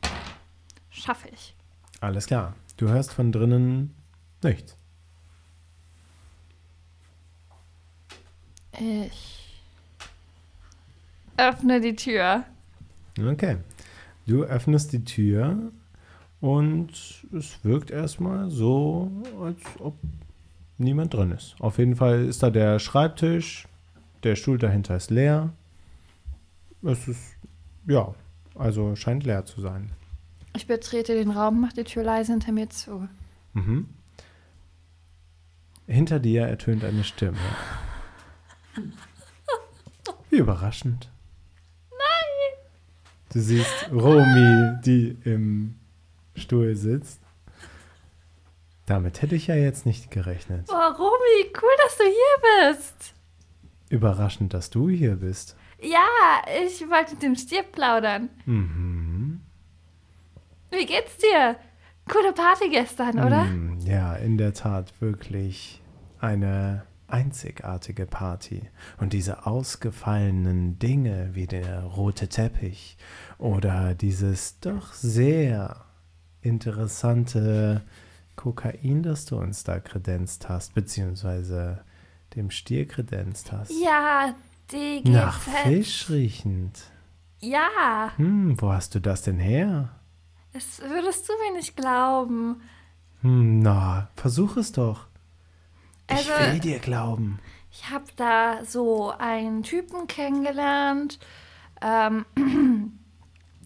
[0.90, 1.56] Schaffe ich.
[2.02, 2.54] Alles klar.
[2.78, 3.94] Du hörst von drinnen
[4.42, 4.76] nichts.
[8.80, 9.43] Ich
[11.38, 12.44] öffne die Tür.
[13.20, 13.58] Okay.
[14.26, 15.72] Du öffnest die Tür
[16.40, 16.92] und
[17.36, 19.12] es wirkt erstmal so,
[19.42, 19.96] als ob
[20.78, 21.56] niemand drin ist.
[21.60, 23.68] Auf jeden Fall ist da der Schreibtisch,
[24.24, 25.52] der Stuhl dahinter ist leer.
[26.82, 27.36] Es ist,
[27.88, 28.14] ja,
[28.56, 29.92] also scheint leer zu sein.
[30.56, 33.08] Ich betrete den Raum, mache die Tür leise hinter mir zu.
[33.54, 33.90] Mhm.
[35.88, 37.38] Hinter dir ertönt eine Stimme.
[40.30, 41.10] Wie überraschend.
[43.34, 45.76] Du siehst Romy, die im
[46.36, 47.20] Stuhl sitzt.
[48.86, 50.68] Damit hätte ich ja jetzt nicht gerechnet.
[50.70, 53.14] Oh, Romy, cool, dass du hier bist.
[53.90, 55.56] Überraschend, dass du hier bist.
[55.82, 56.06] Ja,
[56.66, 58.30] ich wollte mit dem Stier plaudern.
[58.46, 59.42] Mhm.
[60.72, 61.56] Wie geht's dir?
[62.12, 63.46] Coole Party gestern, oder?
[63.46, 65.82] Mm, Ja, in der Tat wirklich
[66.20, 66.84] eine
[67.14, 68.70] einzigartige Party.
[68.98, 72.98] Und diese ausgefallenen Dinge wie der rote Teppich
[73.38, 75.86] oder dieses doch sehr
[76.42, 77.82] interessante
[78.36, 81.84] Kokain, das du uns da kredenzt hast, beziehungsweise
[82.36, 83.72] dem Stier kredenzt hast.
[83.84, 84.34] Ja,
[84.72, 85.52] die Nach GZ.
[85.64, 86.92] Fisch riechend.
[87.40, 89.90] Ja, Hm, wo hast du das denn her?
[90.54, 92.62] das würdest du mir nicht glauben.
[93.22, 95.08] Hm, na, versuch es doch.
[96.10, 97.40] Ich Also- will dir glauben.
[97.72, 101.18] Ich habe da so einen Typen kennengelernt.
[101.82, 102.26] Ähm,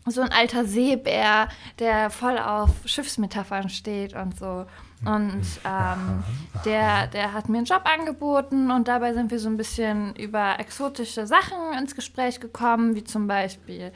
[0.06, 1.50] so ein alter Seebär,
[1.80, 4.66] der voll auf Schiffsmetaphern steht und so.
[5.06, 6.24] Und ähm,
[6.66, 10.58] der, der hat mir einen Job angeboten und dabei sind wir so ein bisschen über
[10.60, 13.92] exotische Sachen ins Gespräch gekommen, wie zum Beispiel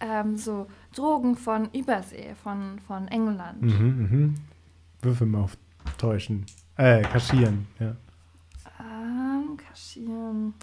[0.00, 3.60] ähm, so Drogen von Übersee, von, von England.
[3.62, 4.34] Mhm, mhm.
[5.02, 5.58] Würfel mal auf
[5.98, 6.46] täuschen.
[6.76, 7.96] Äh, kaschieren, ja.
[8.80, 10.54] Ähm, kaschieren.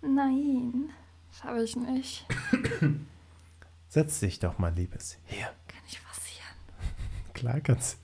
[0.00, 0.90] Nein,
[1.32, 2.26] schaffe ich nicht.
[3.88, 5.18] Setz dich doch mal, Liebes.
[5.26, 5.46] Hier.
[5.66, 6.54] Kann nicht passieren.
[7.34, 7.98] Klar kannst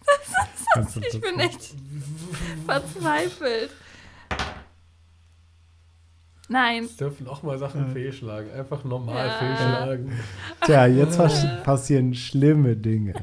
[0.75, 1.01] kannst du.
[1.01, 1.75] Ich bin echt
[2.67, 3.71] verzweifelt.
[6.49, 6.85] Nein.
[6.85, 8.51] Es dürfen auch mal Sachen fehlschlagen.
[8.53, 9.39] Einfach normal Ja.
[9.39, 10.13] fehlschlagen.
[10.63, 13.15] Tja, jetzt pas- passieren schlimme Dinge.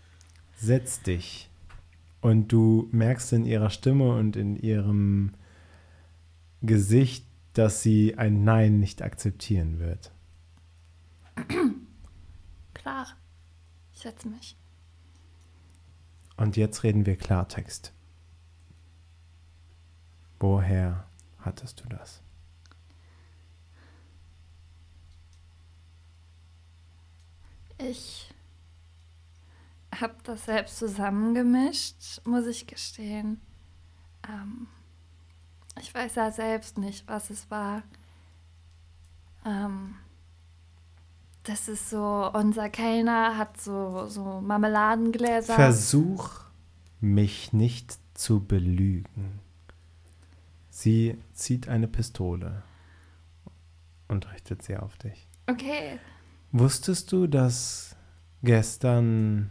[0.56, 1.50] Setz dich.
[2.26, 5.34] Und du merkst in ihrer Stimme und in ihrem
[6.60, 10.10] Gesicht, dass sie ein Nein nicht akzeptieren wird.
[12.74, 13.06] Klar.
[13.94, 14.56] Ich setze mich.
[16.36, 17.92] Und jetzt reden wir Klartext.
[20.40, 21.06] Woher
[21.38, 22.22] hattest du das?
[27.78, 28.34] Ich
[30.00, 33.40] habe das selbst zusammengemischt, muss ich gestehen.
[34.28, 34.66] Ähm,
[35.80, 37.82] ich weiß ja selbst nicht, was es war.
[39.44, 39.94] Ähm,
[41.42, 45.54] das ist so, unser Kellner hat so, so Marmeladengläser.
[45.54, 46.30] Versuch
[47.00, 49.40] mich nicht zu belügen.
[50.70, 52.62] Sie zieht eine Pistole
[54.08, 55.28] und richtet sie auf dich.
[55.46, 55.98] okay,
[56.52, 57.96] Wusstest du, dass
[58.42, 59.50] gestern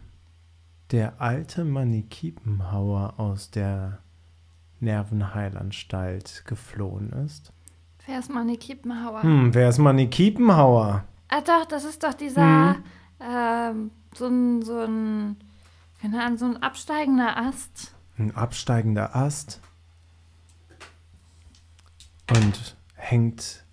[0.90, 3.98] der alte Manni Kiepenhauer aus der
[4.80, 7.52] Nervenheilanstalt geflohen ist?
[8.06, 9.22] wer ist Manni Kiepenhauer?
[9.22, 11.04] Hm, wer ist Manni Kiepenhauer?
[11.28, 12.76] Ah doch, das ist doch dieser,
[13.20, 15.36] ähm, so ein, so ein,
[16.00, 17.94] keine Ahnung, so ein absteigender Ast.
[18.18, 19.60] Ein absteigender Ast
[22.30, 23.64] und hängt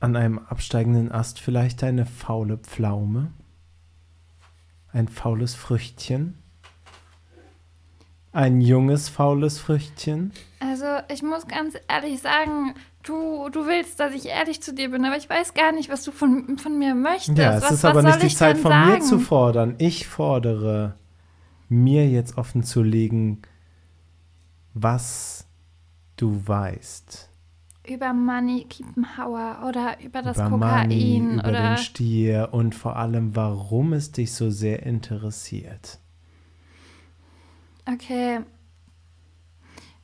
[0.00, 3.32] an einem absteigenden Ast vielleicht eine faule Pflaume?
[4.92, 6.38] Ein faules Früchtchen?
[8.32, 10.32] Ein junges faules Früchtchen?
[10.60, 15.04] Also, ich muss ganz ehrlich sagen, du, du willst, dass ich ehrlich zu dir bin,
[15.04, 17.38] aber ich weiß gar nicht, was du von, von mir möchtest.
[17.38, 18.92] Ja, es was, ist aber nicht die Zeit von sagen?
[18.92, 19.74] mir zu fordern.
[19.78, 20.94] Ich fordere,
[21.68, 23.42] mir jetzt offen zu legen,
[24.74, 25.46] was
[26.16, 27.27] du weißt.
[27.88, 32.96] Über Money Kiepenhauer oder über das über Kokain Money, über oder den Stier und vor
[32.96, 35.98] allem, warum es dich so sehr interessiert.
[37.86, 38.40] Okay.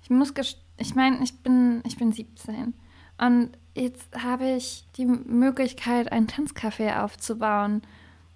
[0.02, 2.74] Ich muss gest ich meine, ich bin ich bin 17
[3.19, 7.82] und jetzt habe ich die Möglichkeit ein Tanzcafé aufzubauen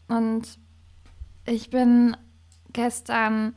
[0.08, 0.58] und
[1.46, 2.16] ich bin
[2.72, 3.54] gestern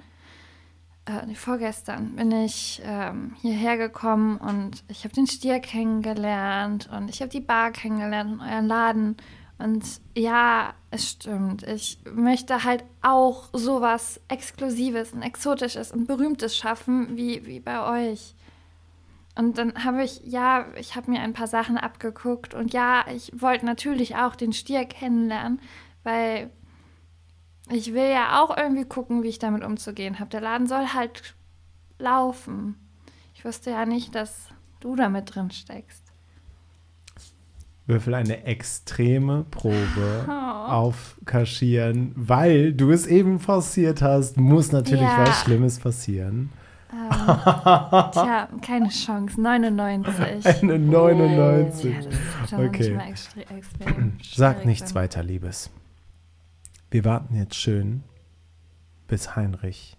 [1.06, 7.22] äh, vorgestern bin ich ähm, hierher gekommen und ich habe den Stier kennengelernt und ich
[7.22, 9.18] habe die Bar kennengelernt und euren Laden.
[9.58, 9.84] Und
[10.16, 11.64] ja, es stimmt.
[11.64, 18.36] Ich möchte halt auch sowas Exklusives und Exotisches und Berühmtes schaffen, wie, wie bei euch.
[19.36, 23.32] Und dann habe ich, ja, ich habe mir ein paar Sachen abgeguckt und ja, ich
[23.40, 25.62] wollte natürlich auch den Stier kennenlernen,
[26.04, 26.50] weil
[27.72, 30.30] ich will ja auch irgendwie gucken, wie ich damit umzugehen habe.
[30.30, 31.36] Der Laden soll halt
[32.00, 32.76] laufen.
[33.34, 34.48] Ich wusste ja nicht, dass
[34.80, 36.04] du da mit drin steckst.
[37.88, 40.26] Würfel eine extreme Probe
[40.70, 45.26] auf Kaschieren, weil du es eben forciert hast, muss natürlich Ja.
[45.28, 46.52] was Schlimmes passieren.
[46.94, 47.10] Ähm,
[48.12, 49.40] tja, keine Chance.
[49.42, 50.46] 99.
[50.64, 51.94] Eine 99.
[51.94, 53.00] Ja, das ist Okay.
[53.50, 55.70] extrem Sag nichts weiter, Liebes.
[56.92, 58.04] Wir warten jetzt schön,
[59.08, 59.98] bis Heinrich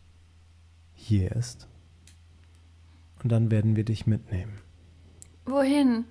[0.92, 1.66] hier ist.
[3.22, 4.58] Und dann werden wir dich mitnehmen.
[5.46, 6.04] Wohin?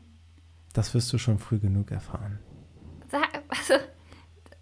[0.73, 2.39] Das wirst du schon früh genug erfahren.
[3.09, 3.75] Sag, also,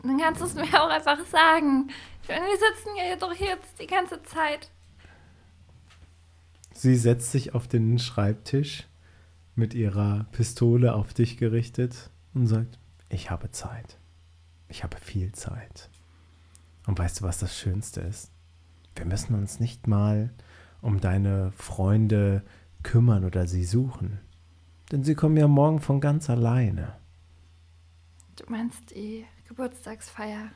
[0.03, 1.89] dann kannst du es mir auch einfach sagen.
[2.23, 4.71] Ich meine, wir sitzen ja doch jetzt die ganze Zeit.
[6.73, 8.89] Sie setzt sich auf den Schreibtisch
[9.55, 12.77] mit ihrer Pistole auf dich gerichtet und sagt,
[13.07, 13.97] ich habe Zeit.
[14.67, 15.89] Ich habe viel Zeit.
[16.89, 18.31] Und weißt du, was das Schönste ist?
[18.95, 20.31] Wir müssen uns nicht mal
[20.81, 22.41] um deine Freunde
[22.81, 24.17] kümmern oder sie suchen.
[24.91, 26.95] Denn sie kommen ja morgen von ganz alleine.
[28.37, 30.49] Du meinst die Geburtstagsfeier.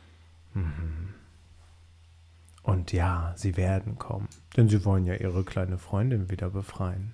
[2.64, 4.28] Und ja, sie werden kommen.
[4.58, 7.14] Denn sie wollen ja ihre kleine Freundin wieder befreien.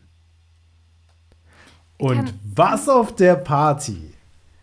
[1.98, 4.14] Und was auf der Party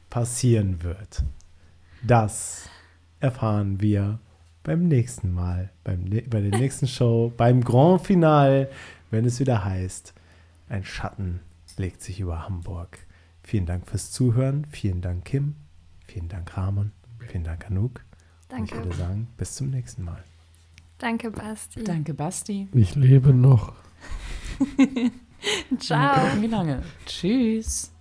[0.09, 1.25] passieren wird,
[2.03, 2.71] das
[3.21, 4.19] erfahren wir
[4.67, 8.69] beim nächsten Mal, beim, bei der nächsten Show, beim Grand Finale,
[9.13, 10.13] wenn es wieder heißt,
[10.69, 11.39] ein Schatten
[11.77, 12.99] legt sich über Hamburg.
[13.45, 14.67] Vielen Dank fürs Zuhören.
[14.71, 15.55] Vielen Dank, Kim.
[16.09, 16.91] Vielen Dank, Ramon.
[17.29, 18.05] Vielen Dank, Anouk.
[18.49, 18.75] Danke.
[18.75, 20.25] Und ich würde sagen, bis zum nächsten Mal.
[20.99, 21.85] Danke, Basti.
[21.85, 22.69] Danke, Basti.
[22.73, 23.75] Ich lebe noch.
[25.79, 26.41] Ciao.
[26.41, 26.83] Wie lange?
[27.05, 27.93] Tschüss.